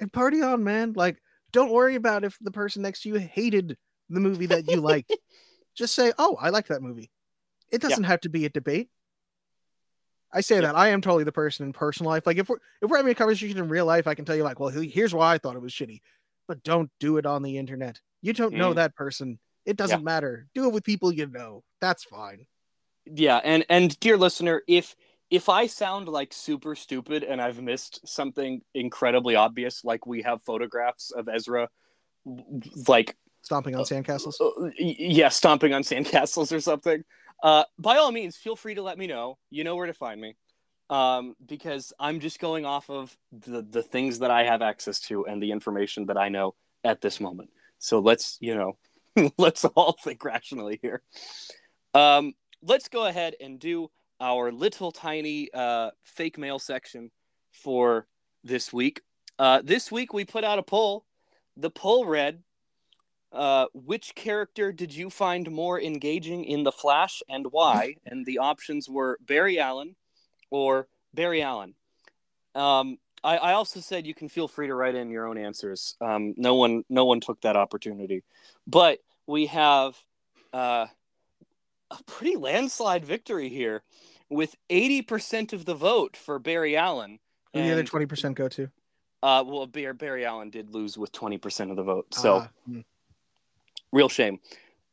and 0.00 0.10
party 0.12 0.40
on, 0.42 0.64
man. 0.64 0.94
Like, 0.94 1.18
don't 1.52 1.70
worry 1.70 1.96
about 1.96 2.24
if 2.24 2.36
the 2.40 2.50
person 2.50 2.80
next 2.82 3.02
to 3.02 3.08
you 3.10 3.16
hated 3.16 3.76
the 4.12 4.20
movie 4.20 4.46
that 4.46 4.68
you 4.68 4.80
like. 4.80 5.06
Just 5.74 5.94
say, 5.94 6.12
"Oh, 6.18 6.36
I 6.40 6.50
like 6.50 6.66
that 6.68 6.82
movie." 6.82 7.10
It 7.70 7.80
doesn't 7.80 8.04
have 8.04 8.20
to 8.20 8.28
be 8.28 8.44
a 8.44 8.50
debate. 8.50 8.90
I 10.32 10.40
say 10.40 10.60
that 10.60 10.76
I 10.76 10.88
am 10.88 11.00
totally 11.00 11.24
the 11.24 11.32
person 11.32 11.66
in 11.66 11.72
personal 11.72 12.10
life. 12.10 12.26
Like 12.26 12.38
if 12.38 12.48
we're 12.48 12.58
if 12.80 12.90
we're 12.90 12.96
having 12.96 13.12
a 13.12 13.14
conversation 13.14 13.58
in 13.58 13.68
real 13.68 13.86
life, 13.86 14.06
I 14.06 14.14
can 14.14 14.24
tell 14.24 14.36
you 14.36 14.44
like, 14.44 14.60
well, 14.60 14.70
here's 14.70 15.14
why 15.14 15.34
I 15.34 15.38
thought 15.38 15.56
it 15.56 15.62
was 15.62 15.72
shitty, 15.72 16.00
but 16.48 16.62
don't 16.62 16.90
do 17.00 17.16
it 17.18 17.26
on 17.26 17.42
the 17.42 17.58
internet. 17.58 18.00
You 18.22 18.32
don't 18.32 18.54
know 18.54 18.72
Mm. 18.72 18.76
that 18.76 18.94
person. 18.94 19.38
It 19.64 19.76
doesn't 19.76 20.04
matter. 20.04 20.48
Do 20.54 20.66
it 20.66 20.72
with 20.72 20.84
people 20.84 21.12
you 21.12 21.26
know. 21.26 21.64
That's 21.80 22.04
fine. 22.04 22.46
Yeah, 23.04 23.40
and 23.44 23.64
and 23.68 23.98
dear 24.00 24.16
listener, 24.16 24.62
if 24.66 24.96
if 25.30 25.48
I 25.48 25.66
sound 25.66 26.08
like 26.08 26.32
super 26.32 26.74
stupid 26.74 27.24
and 27.24 27.40
I've 27.40 27.60
missed 27.62 28.06
something 28.06 28.62
incredibly 28.74 29.34
obvious, 29.34 29.84
like 29.84 30.06
we 30.06 30.22
have 30.22 30.42
photographs 30.42 31.10
of 31.10 31.28
Ezra, 31.28 31.68
like 32.86 33.16
Stomping 33.42 33.74
on 33.74 33.84
sandcastles. 33.84 34.40
uh, 34.40 34.70
y- 34.78 34.96
yeah, 34.98 35.28
stomping 35.28 35.74
on 35.74 35.82
sandcastles 35.90 36.52
or 36.52 36.60
something, 36.60 37.04
uh, 37.42 37.64
by 37.78 37.96
all 37.96 38.12
means, 38.12 38.36
feel 38.36 38.56
free 38.56 38.74
to 38.74 38.82
let 38.82 38.98
me 38.98 39.06
know. 39.06 39.38
You 39.50 39.64
know 39.64 39.76
where 39.76 39.86
to 39.86 39.94
find 39.94 40.20
me, 40.20 40.36
um, 40.90 41.34
because 41.44 41.92
I'm 41.98 42.20
just 42.20 42.38
going 42.38 42.64
off 42.64 42.88
of 42.88 43.16
the 43.32 43.62
the 43.62 43.82
things 43.82 44.20
that 44.20 44.30
I 44.30 44.44
have 44.44 44.62
access 44.62 45.00
to 45.02 45.26
and 45.26 45.42
the 45.42 45.50
information 45.50 46.06
that 46.06 46.16
I 46.16 46.28
know 46.28 46.54
at 46.84 47.00
this 47.00 47.20
moment. 47.20 47.50
So 47.78 47.98
let's 47.98 48.38
you 48.40 48.54
know, 48.54 48.76
let's 49.38 49.64
all 49.64 49.92
think 50.04 50.24
rationally 50.24 50.78
here. 50.80 51.02
Um, 51.94 52.34
let's 52.62 52.88
go 52.88 53.06
ahead 53.06 53.34
and 53.40 53.58
do 53.58 53.90
our 54.20 54.52
little 54.52 54.92
tiny 54.92 55.52
uh, 55.52 55.90
fake 56.04 56.38
mail 56.38 56.60
section 56.60 57.10
for 57.50 58.06
this 58.44 58.72
week. 58.72 59.02
Uh, 59.38 59.60
this 59.64 59.90
week 59.90 60.12
we 60.12 60.24
put 60.24 60.44
out 60.44 60.60
a 60.60 60.62
poll. 60.62 61.04
The 61.56 61.70
poll 61.70 62.06
read, 62.06 62.42
uh, 63.32 63.66
"Which 63.74 64.14
character 64.14 64.72
did 64.72 64.94
you 64.94 65.10
find 65.10 65.50
more 65.50 65.80
engaging 65.80 66.44
in 66.44 66.62
The 66.64 66.72
Flash 66.72 67.22
and 67.28 67.46
why?" 67.50 67.96
and 68.06 68.24
the 68.26 68.38
options 68.38 68.88
were 68.88 69.18
Barry 69.24 69.58
Allen 69.58 69.96
or 70.50 70.88
Barry 71.14 71.42
Allen. 71.42 71.74
Um, 72.54 72.98
I, 73.24 73.36
I 73.36 73.52
also 73.52 73.80
said 73.80 74.06
you 74.06 74.14
can 74.14 74.28
feel 74.28 74.48
free 74.48 74.66
to 74.66 74.74
write 74.74 74.94
in 74.94 75.10
your 75.10 75.26
own 75.26 75.38
answers. 75.38 75.96
Um, 76.00 76.34
no 76.36 76.54
one, 76.54 76.84
no 76.88 77.04
one 77.04 77.20
took 77.20 77.40
that 77.42 77.56
opportunity, 77.56 78.22
but 78.66 78.98
we 79.26 79.46
have 79.46 79.96
uh, 80.52 80.86
a 81.90 82.02
pretty 82.06 82.36
landslide 82.36 83.04
victory 83.04 83.48
here, 83.48 83.82
with 84.28 84.56
eighty 84.70 85.02
percent 85.02 85.52
of 85.52 85.64
the 85.64 85.74
vote 85.74 86.16
for 86.16 86.38
Barry 86.38 86.76
Allen. 86.76 87.18
Who 87.54 87.62
the 87.62 87.72
other 87.72 87.84
twenty 87.84 88.06
percent 88.06 88.34
go 88.34 88.48
to? 88.48 88.70
uh, 89.22 89.44
well, 89.46 89.66
Barry, 89.66 89.94
Barry 89.94 90.24
Allen 90.24 90.50
did 90.50 90.70
lose 90.70 90.98
with 90.98 91.12
twenty 91.12 91.38
percent 91.38 91.70
of 91.70 91.76
the 91.76 91.82
vote, 91.82 92.12
so 92.12 92.46
mm. 92.68 92.84
Real 93.92 94.08
shame. 94.08 94.40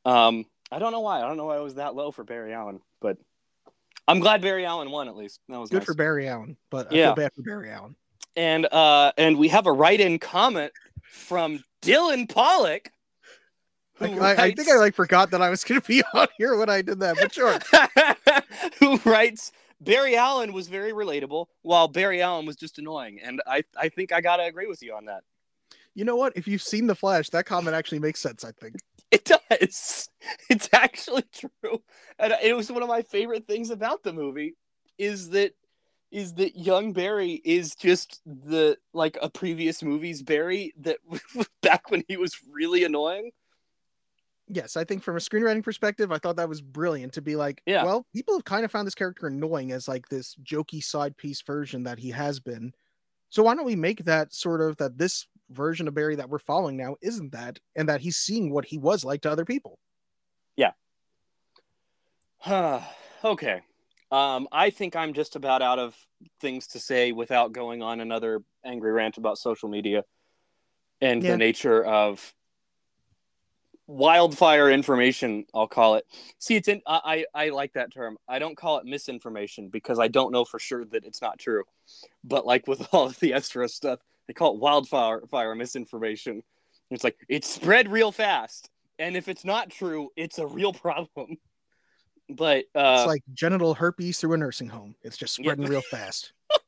Um, 0.06 0.45
I 0.72 0.80
don't 0.80 0.91
know 0.91 1.00
why. 1.02 1.20
I 1.20 1.28
don't 1.28 1.38
know 1.38 1.45
why 1.45 1.58
it 1.58 1.64
was 1.64 1.76
that 1.76 1.95
low 1.95 2.12
for 2.12 2.24
Barry 2.24 2.54
Allen, 2.54 2.80
but 3.02 3.18
I'm 4.08 4.20
glad 4.20 4.41
Barry 4.41 4.66
Allen 4.66 4.91
won 4.91 5.08
at 5.08 5.16
least. 5.16 5.39
That 5.50 5.60
was 5.60 5.70
good 5.70 5.78
nice. 5.80 5.86
for 5.86 5.93
Barry 5.95 6.28
Allen, 6.28 6.58
but 6.70 6.91
I 6.91 6.95
Yeah. 6.95 7.06
feel 7.08 7.16
bad 7.16 7.34
for 7.34 7.41
Barry 7.43 7.72
Allen. 7.72 7.95
and 8.36 8.66
uh, 8.72 9.12
and 9.18 9.38
we 9.38 9.47
have 9.50 9.66
a 9.68 9.72
write-in 9.72 10.20
comment 10.20 10.72
from 11.04 11.64
Dylan 11.82 12.28
Pollock. 12.32 12.91
I, 14.02 14.06
I, 14.18 14.32
I 14.45 14.52
think 14.54 14.70
I 14.70 14.76
like 14.78 14.93
forgot 14.95 15.32
that 15.32 15.41
I 15.41 15.50
was 15.50 15.64
going 15.66 15.82
to 15.82 15.86
be 15.88 16.02
on 16.14 16.28
here 16.38 16.56
when 16.56 16.70
I 16.70 16.82
did 16.82 17.00
that, 17.02 17.18
but 17.20 17.34
sure. 17.34 17.60
who 18.80 18.97
writes 19.10 19.52
Barry 19.82 20.16
Allen 20.16 20.54
was 20.54 20.68
very 20.70 20.93
relatable, 20.93 21.47
while 21.64 21.88
Barry 21.89 22.22
Allen 22.22 22.45
was 22.45 22.56
just 22.56 22.78
annoying, 22.80 23.20
and 23.22 23.41
I 23.47 23.64
I 23.78 23.89
think 23.89 24.12
I 24.14 24.22
gotta 24.22 24.43
agree 24.43 24.68
with 24.68 24.82
you 24.84 24.93
on 24.93 25.06
that. 25.06 25.24
You 26.00 26.06
know 26.06 26.16
what? 26.16 26.32
If 26.38 26.47
you've 26.47 26.62
seen 26.62 26.88
The 26.88 26.95
Flash, 26.95 27.30
that 27.32 27.45
comment 27.45 27.76
actually 27.76 28.00
makes 28.00 28.22
sense. 28.22 28.45
I 28.45 28.52
think. 28.54 28.76
It 29.12 29.26
does. 29.26 30.08
It's 30.52 30.70
actually 30.72 31.24
true, 31.34 31.82
and 32.20 32.32
it 32.43 32.56
was 32.56 32.72
one 32.72 32.84
of 32.84 32.88
my 32.88 33.02
favorite 33.02 33.47
things 33.47 33.72
about 33.72 34.04
the 34.04 34.14
movie 34.14 34.56
is 35.00 35.32
that 35.32 35.54
is 36.12 36.36
that 36.36 36.56
young 36.56 36.93
Barry 36.93 37.41
is 37.43 37.74
just 37.74 38.22
the 38.26 38.78
like 38.93 39.18
a 39.20 39.28
previous 39.28 39.82
movie's 39.82 40.22
Barry 40.22 40.74
that 40.82 40.97
back 41.64 41.89
when 41.89 42.04
he 42.08 42.18
was 42.18 42.38
really 42.52 42.84
annoying. 42.84 43.32
Yes, 44.47 44.78
I 44.78 44.84
think 44.84 45.02
from 45.02 45.16
a 45.18 45.20
screenwriting 45.20 45.64
perspective, 45.64 46.12
I 46.12 46.20
thought 46.20 46.36
that 46.36 46.47
was 46.50 46.62
brilliant 46.62 47.14
to 47.14 47.22
be 47.24 47.36
like, 47.36 47.64
Yeah. 47.66 47.84
well, 47.84 48.06
people 48.14 48.36
have 48.36 48.45
kind 48.45 48.64
of 48.64 48.70
found 48.72 48.86
this 48.86 48.95
character 48.95 49.26
annoying 49.26 49.72
as 49.72 49.88
like 49.88 50.08
this 50.10 50.36
jokey 50.43 50.84
side 50.84 51.18
piece 51.18 51.41
version 51.41 51.84
that 51.84 51.97
he 51.97 52.12
has 52.12 52.39
been. 52.39 52.74
So 53.30 53.41
why 53.43 53.56
don't 53.56 53.66
we 53.66 53.76
make 53.76 54.06
that 54.06 54.34
sort 54.34 54.62
of 54.62 54.78
that 54.78 54.97
this 55.00 55.26
version 55.50 55.88
of 55.88 55.93
Barry 55.93 56.16
that 56.16 56.30
we're 56.30 56.39
following 56.39 56.78
now 56.78 56.95
isn't 57.02 57.32
that, 57.32 57.60
and 57.76 57.89
that 57.89 58.02
he's 58.02 58.18
seeing 58.18 58.52
what 58.52 58.66
he 58.66 58.78
was 58.78 59.04
like 59.04 59.22
to 59.22 59.32
other 59.32 59.45
people. 59.45 59.80
Yeah. 60.56 60.72
okay. 63.24 63.62
Um, 64.12 64.47
I 64.52 64.70
think 64.72 64.95
I'm 64.95 65.14
just 65.14 65.36
about 65.36 65.62
out 65.62 65.78
of 65.80 65.95
things 66.41 66.68
to 66.68 66.80
say 66.80 67.12
without 67.12 67.52
going 67.52 67.82
on 67.84 68.00
another 68.00 68.41
angry 68.66 68.91
rant 68.91 69.18
about 69.18 69.38
social 69.38 69.70
media 69.70 70.04
and 71.02 71.24
Yeah. 71.24 71.32
the 71.32 71.38
nature 71.38 71.84
of 71.84 72.34
wildfire 73.88 74.70
information. 74.72 75.45
I'll 75.54 75.68
call 75.68 75.95
it. 75.95 76.06
See, 76.39 76.56
it's 76.56 76.68
in. 76.68 76.82
I, 76.88 77.26
I 77.34 77.45
I 77.45 77.50
like 77.50 77.74
that 77.74 77.91
term. 77.91 78.18
I 78.28 78.39
don't 78.39 78.56
call 78.58 78.78
it 78.80 78.86
misinformation 78.86 79.70
because 79.70 80.00
I 80.00 80.08
don't 80.08 80.32
know 80.32 80.45
for 80.45 80.60
sure 80.60 80.86
that 80.86 81.06
it's 81.06 81.22
not 81.22 81.39
true. 81.39 81.64
But 82.24 82.45
like 82.45 82.68
with 82.68 82.88
all 82.93 83.06
of 83.08 83.20
the 83.20 83.34
extra 83.34 83.68
stuff, 83.70 84.00
they 84.30 84.34
call 84.34 84.54
it 84.54 84.60
wildfire 84.60 85.22
fire 85.32 85.56
misinformation. 85.56 86.44
It's 86.92 87.04
like 87.04 87.18
it's 87.28 87.50
spread 87.50 87.92
real 87.92 88.12
fast, 88.12 88.70
and 89.00 89.18
if 89.18 89.28
it's 89.28 89.44
not 89.44 89.72
true, 89.72 90.10
it's 90.16 90.38
a 90.38 90.48
real 90.48 90.72
problem. 90.72 91.38
But 92.32 92.66
uh, 92.76 92.98
It's 93.00 93.08
like 93.08 93.24
genital 93.34 93.74
herpes 93.74 94.20
through 94.20 94.34
a 94.34 94.38
nursing 94.38 94.70
home. 94.70 94.94
It's 95.02 95.18
just 95.18 95.40
Yeah. 95.40 95.46
spreading 95.46 95.66
real 95.66 95.82
fast. 95.90 96.32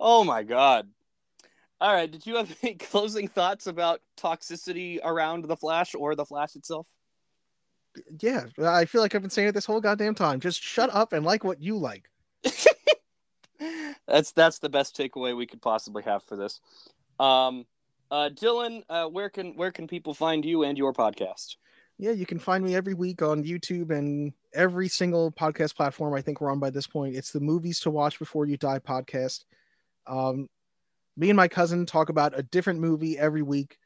oh 0.00 0.24
my 0.24 0.42
god. 0.42 0.88
All 1.82 1.92
right, 1.92 2.10
did 2.10 2.24
you 2.24 2.36
have 2.36 2.56
any 2.62 2.74
closing 2.76 3.28
thoughts 3.28 3.66
about 3.66 4.00
toxicity 4.16 5.00
around 5.04 5.44
the 5.44 5.56
Flash 5.56 5.94
or 5.94 6.14
the 6.14 6.24
Flash 6.24 6.56
itself? 6.56 6.86
Yeah, 8.20 8.46
I 8.58 8.86
feel 8.86 9.02
like 9.02 9.14
I've 9.14 9.20
been 9.20 9.30
saying 9.30 9.48
it 9.48 9.52
this 9.52 9.66
whole 9.66 9.82
goddamn 9.82 10.14
time. 10.14 10.40
Just 10.40 10.62
shut 10.62 10.88
up 10.94 11.12
and 11.12 11.26
like 11.26 11.44
what 11.44 11.60
you 11.60 11.76
like. 11.76 12.08
that's 14.06 14.32
that's 14.32 14.58
the 14.58 14.68
best 14.68 14.96
takeaway 14.96 15.36
we 15.36 15.46
could 15.46 15.62
possibly 15.62 16.02
have 16.02 16.22
for 16.22 16.36
this. 16.36 16.60
Um, 17.18 17.66
uh, 18.10 18.30
Dylan, 18.32 18.82
uh, 18.88 19.06
where 19.06 19.30
can 19.30 19.56
where 19.56 19.70
can 19.70 19.86
people 19.86 20.14
find 20.14 20.44
you 20.44 20.62
and 20.64 20.76
your 20.76 20.92
podcast? 20.92 21.56
Yeah, 21.98 22.10
you 22.10 22.26
can 22.26 22.40
find 22.40 22.64
me 22.64 22.74
every 22.74 22.94
week 22.94 23.22
on 23.22 23.44
YouTube 23.44 23.90
and 23.90 24.32
every 24.52 24.88
single 24.88 25.30
podcast 25.30 25.76
platform 25.76 26.12
I 26.12 26.22
think 26.22 26.40
we're 26.40 26.50
on 26.50 26.58
by 26.58 26.70
this 26.70 26.88
point. 26.88 27.14
It's 27.14 27.30
the 27.30 27.40
Movies 27.40 27.78
to 27.80 27.90
Watch 27.90 28.18
Before 28.18 28.46
You 28.46 28.56
Die 28.56 28.78
podcast. 28.80 29.44
Um, 30.06 30.48
me 31.16 31.30
and 31.30 31.36
my 31.36 31.46
cousin 31.46 31.86
talk 31.86 32.08
about 32.08 32.36
a 32.36 32.42
different 32.42 32.80
movie 32.80 33.16
every 33.16 33.42
week. 33.42 33.78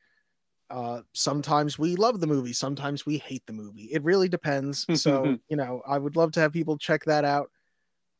Uh, 0.70 1.02
sometimes 1.12 1.78
we 1.78 1.96
love 1.96 2.20
the 2.20 2.26
movie, 2.26 2.52
sometimes 2.54 3.04
we 3.04 3.18
hate 3.18 3.44
the 3.46 3.52
movie. 3.52 3.88
It 3.92 4.02
really 4.04 4.28
depends. 4.28 4.86
So, 5.00 5.36
you 5.48 5.56
know, 5.56 5.82
I 5.86 5.98
would 5.98 6.16
love 6.16 6.32
to 6.32 6.40
have 6.40 6.52
people 6.52 6.78
check 6.78 7.04
that 7.04 7.24
out. 7.24 7.50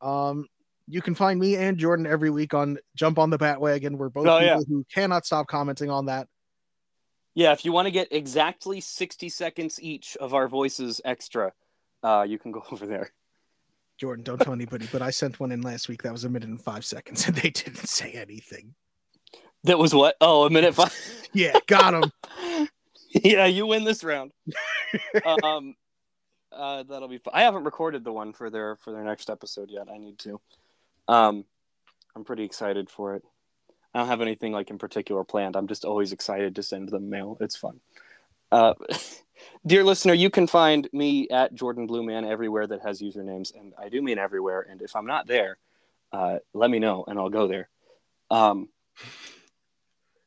Um, 0.01 0.47
you 0.89 1.03
can 1.03 1.14
find 1.14 1.39
me 1.39 1.57
and 1.57 1.76
Jordan 1.78 2.07
every 2.07 2.30
week 2.30 2.55
on 2.55 2.78
Jump 2.97 3.18
on 3.18 3.30
the 3.30 3.39
Batwagon. 3.39 3.97
We're 3.97 4.09
both 4.09 4.26
Oh, 4.26 4.39
people 4.41 4.47
yeah. 4.47 4.61
who 4.68 4.84
cannot 4.93 5.26
stop 5.26 5.47
commenting 5.47 5.91
on 5.91 6.07
that. 6.07 6.28
Yeah, 7.34 7.53
if 7.53 7.64
you 7.64 7.72
want 7.72 7.86
to 7.86 7.91
get 7.93 8.09
exactly 8.11 8.80
sixty 8.80 9.28
seconds 9.28 9.80
each 9.80 10.16
of 10.16 10.34
our 10.34 10.49
voices 10.49 11.01
extra, 11.05 11.53
uh, 12.03 12.24
you 12.28 12.39
can 12.39 12.51
go 12.53 12.64
over 12.72 12.86
there. 12.86 13.12
Jordan, 13.99 14.22
don't 14.24 14.41
tell 14.41 14.53
anybody, 14.53 14.89
but 14.93 15.03
I 15.03 15.11
sent 15.11 15.41
one 15.41 15.51
in 15.53 15.61
last 15.62 15.89
week 15.89 16.03
that 16.05 16.12
was 16.12 16.24
a 16.24 16.28
minute 16.28 16.49
and 16.49 16.61
five 16.61 16.84
seconds 16.84 17.24
and 17.26 17.36
they 17.36 17.51
didn't 17.51 17.86
say 17.89 18.12
anything. 18.12 18.74
That 19.64 19.78
was 19.78 19.93
what? 19.95 20.14
Oh, 20.20 20.45
a 20.47 20.51
minute 20.51 20.74
five. 20.74 20.95
Yeah, 21.34 21.59
got 21.66 21.93
him. 21.95 22.68
yeah, 23.12 23.45
you 23.45 23.66
win 23.66 23.84
this 23.84 24.03
round. 24.03 24.32
um, 25.43 25.74
uh, 26.51 26.82
that'll 26.84 27.09
be 27.09 27.18
fun. 27.18 27.34
I 27.34 27.43
haven't 27.43 27.64
recorded 27.64 28.03
the 28.03 28.12
one 28.12 28.32
for 28.32 28.49
their 28.51 28.76
for 28.76 28.93
their 28.93 29.05
next 29.05 29.28
episode 29.28 29.68
yet. 29.70 29.89
I 29.93 29.99
need 29.99 30.18
to. 30.20 30.41
Um, 31.09 31.45
I'm 32.15 32.25
pretty 32.25 32.45
excited 32.45 32.91
for 32.91 33.15
it. 33.15 33.25
I 33.95 33.99
don't 33.99 34.09
have 34.09 34.21
anything 34.21 34.53
like 34.53 34.71
in 34.71 34.79
particular 34.79 35.25
planned. 35.25 35.57
I'm 35.57 35.67
just 35.67 35.85
always 35.85 36.13
excited 36.13 36.55
to 36.57 36.63
send 36.63 36.91
them 36.91 37.09
mail. 37.09 37.39
It's 37.41 37.57
fun. 37.57 37.81
Uh, 38.53 38.75
dear 39.67 39.83
listener, 39.85 40.15
you 40.15 40.31
can 40.31 40.47
find 40.47 40.89
me 40.93 41.29
at 41.31 41.55
Jordan 41.55 41.87
Blue 41.87 42.03
Man 42.03 42.25
everywhere 42.25 42.67
that 42.67 42.83
has 42.83 43.01
usernames, 43.01 43.55
and 43.59 43.73
I 43.79 43.89
do 43.89 44.03
mean 44.03 44.19
everywhere. 44.19 44.67
And 44.69 44.83
if 44.83 44.95
I'm 44.95 45.07
not 45.07 45.27
there, 45.27 45.59
uh, 46.13 46.39
let 46.55 46.71
me 46.71 46.79
know, 46.79 47.05
and 47.07 47.19
I'll 47.19 47.31
go 47.31 47.49
there. 47.49 47.69
Um, 48.31 48.69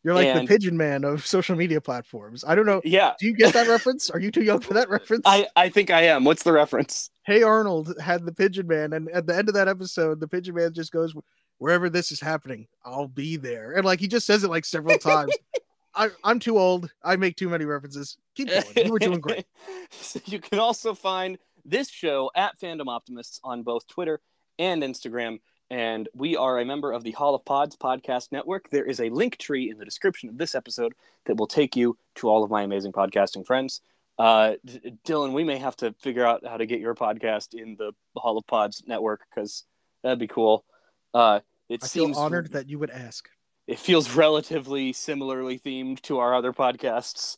You're 0.04 0.16
like 0.16 0.28
And- 0.28 0.48
the 0.48 0.52
pigeon 0.52 0.76
man 0.78 1.04
of 1.04 1.26
social 1.26 1.56
media 1.56 1.80
platforms. 1.82 2.44
I 2.48 2.56
don't 2.56 2.66
know. 2.66 2.82
yeah, 2.84 3.14
Do 3.20 3.28
you 3.28 3.34
get 3.36 3.54
that 3.54 3.68
reference? 3.68 4.10
Are 4.10 4.20
you 4.20 4.32
too 4.32 4.42
young 4.44 4.60
for 4.60 4.74
that 4.74 4.90
reference? 4.90 5.24
I 5.26 5.48
I 5.56 5.70
think 5.70 5.90
I 5.92 6.04
am. 6.04 6.24
What's 6.24 6.44
the 6.44 6.52
reference? 6.54 7.10
hey 7.24 7.44
Arnold 7.44 7.94
had 8.02 8.26
the 8.26 8.32
pigeon 8.34 8.66
man, 8.68 8.94
and 8.94 9.08
at 9.12 9.28
the 9.28 9.36
end 9.38 9.48
of 9.48 9.54
that 9.54 9.68
episode, 9.68 10.20
the 10.20 10.28
pigeon 10.28 10.56
man 10.56 10.74
just 10.74 10.92
goes, 10.92 11.14
Wherever 11.60 11.90
this 11.92 12.12
is 12.12 12.20
happening, 12.20 12.68
I'll 12.84 13.08
be 13.08 13.38
there. 13.38 13.74
And 13.74 13.86
like 13.86 14.00
he 14.00 14.08
just 14.08 14.26
says 14.26 14.44
it 14.44 14.50
like 14.50 14.66
several 14.66 14.98
times. 14.98 15.32
I, 15.94 16.10
I'm 16.24 16.40
too 16.40 16.58
old. 16.58 16.90
I 17.04 17.18
make 17.18 17.36
too 17.36 17.50
many 17.50 17.66
references. 17.66 18.18
Keep 18.34 18.48
going. 18.48 18.64
You 18.86 18.92
were 18.94 18.98
doing 19.00 19.20
great. 19.20 19.46
So 19.92 20.20
you 20.26 20.40
can 20.40 20.58
also 20.58 20.94
find 20.96 21.38
this 21.66 21.90
show 21.90 22.32
at 22.34 22.58
Fandom 22.60 22.88
Optimists 22.88 23.40
on 23.44 23.62
both 23.62 23.86
Twitter 23.88 24.22
and 24.58 24.82
Instagram. 24.82 25.42
And 25.72 26.10
we 26.14 26.36
are 26.36 26.60
a 26.60 26.66
member 26.66 26.92
of 26.92 27.06
the 27.06 27.12
Hall 27.12 27.34
of 27.34 27.46
Pods 27.46 27.78
podcast 27.78 28.34
network. 28.34 28.70
There 28.70 28.84
is 28.84 29.00
a 29.00 29.10
link 29.10 29.38
tree 29.38 29.72
in 29.72 29.78
the 29.78 29.86
description 29.86 30.28
of 30.28 30.38
this 30.38 30.54
episode 30.54 30.92
that 31.26 31.38
will 31.38 31.48
take 31.48 31.78
you 31.78 31.98
to 32.16 32.28
all 32.28 32.44
of 32.44 32.52
my 32.52 32.64
amazing 32.64 32.92
podcasting 32.92 33.46
friends. 33.48 33.80
Uh, 34.20 34.56
D- 34.66 34.98
Dylan, 35.08 35.32
we 35.32 35.46
may 35.46 35.58
have 35.58 35.78
to 35.78 35.96
figure 36.02 36.26
out 36.26 36.46
how 36.46 36.58
to 36.58 36.66
get 36.66 36.82
your 36.82 36.94
podcast 36.94 37.54
in 37.54 37.78
the 37.78 37.94
Hall 38.18 38.38
of 38.38 38.46
Pods 38.48 38.84
network 38.86 39.22
because 39.30 39.64
that'd 40.04 40.20
be 40.20 40.28
cool. 40.28 40.66
Uh, 41.14 41.40
it 41.70 41.80
I 41.82 41.88
seems 41.88 42.18
feel 42.18 42.26
honored 42.26 42.52
that 42.52 42.68
you 42.68 42.78
would 42.78 42.92
ask. 42.92 43.30
it 43.66 43.80
feels 43.80 44.14
relatively 44.14 44.92
similarly 44.92 45.58
themed 45.58 46.02
to 46.02 46.20
our 46.20 46.36
other 46.36 46.52
podcasts. 46.52 47.38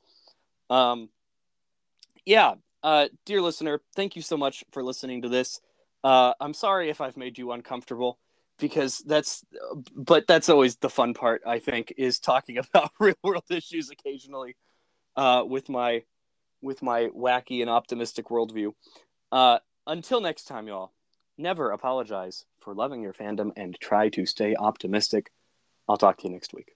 Um, 0.72 1.10
yeah, 2.26 2.56
uh, 2.82 3.10
dear 3.26 3.44
listener, 3.44 3.80
thank 3.96 4.16
you 4.16 4.24
so 4.24 4.38
much 4.38 4.64
for 4.72 4.82
listening 4.82 5.22
to 5.22 5.30
this. 5.30 5.62
Uh, 6.04 6.34
I'm 6.42 6.56
sorry 6.56 6.90
if 6.90 7.00
I've 7.00 7.16
made 7.16 7.38
you 7.38 7.52
uncomfortable 7.52 8.18
because 8.64 8.99
that's, 8.99 9.43
but 9.93 10.26
that's 10.26 10.47
always 10.47 10.78
the 10.78 10.89
fun 10.89 11.14
part. 11.14 11.41
I 11.45 11.59
think 11.59 11.93
is 11.97 12.18
talking 12.18 12.57
about 12.74 12.91
real 12.97 13.16
world 13.22 13.43
issues 13.49 13.89
occasionally 13.89 14.55
uh, 15.18 15.43
with 15.45 15.68
my 15.68 16.03
with 16.61 16.82
my 16.82 17.09
wacky 17.09 17.59
and 17.59 17.70
optimistic 17.70 18.28
worldview. 18.28 18.72
Uh, 19.34 19.59
until 19.86 20.22
next 20.22 20.45
time, 20.45 20.68
y'all. 20.68 20.93
Never 21.38 21.72
apologize 21.72 22.45
for 22.59 22.74
loving 22.74 23.01
your 23.01 23.11
fandom 23.11 23.51
and 23.57 23.76
try 23.82 24.07
to 24.09 24.26
stay 24.26 24.55
optimistic. 24.55 25.32
I'll 25.89 25.97
talk 25.97 26.20
to 26.20 26.28
you 26.28 26.34
next 26.34 26.53
week. 26.53 26.74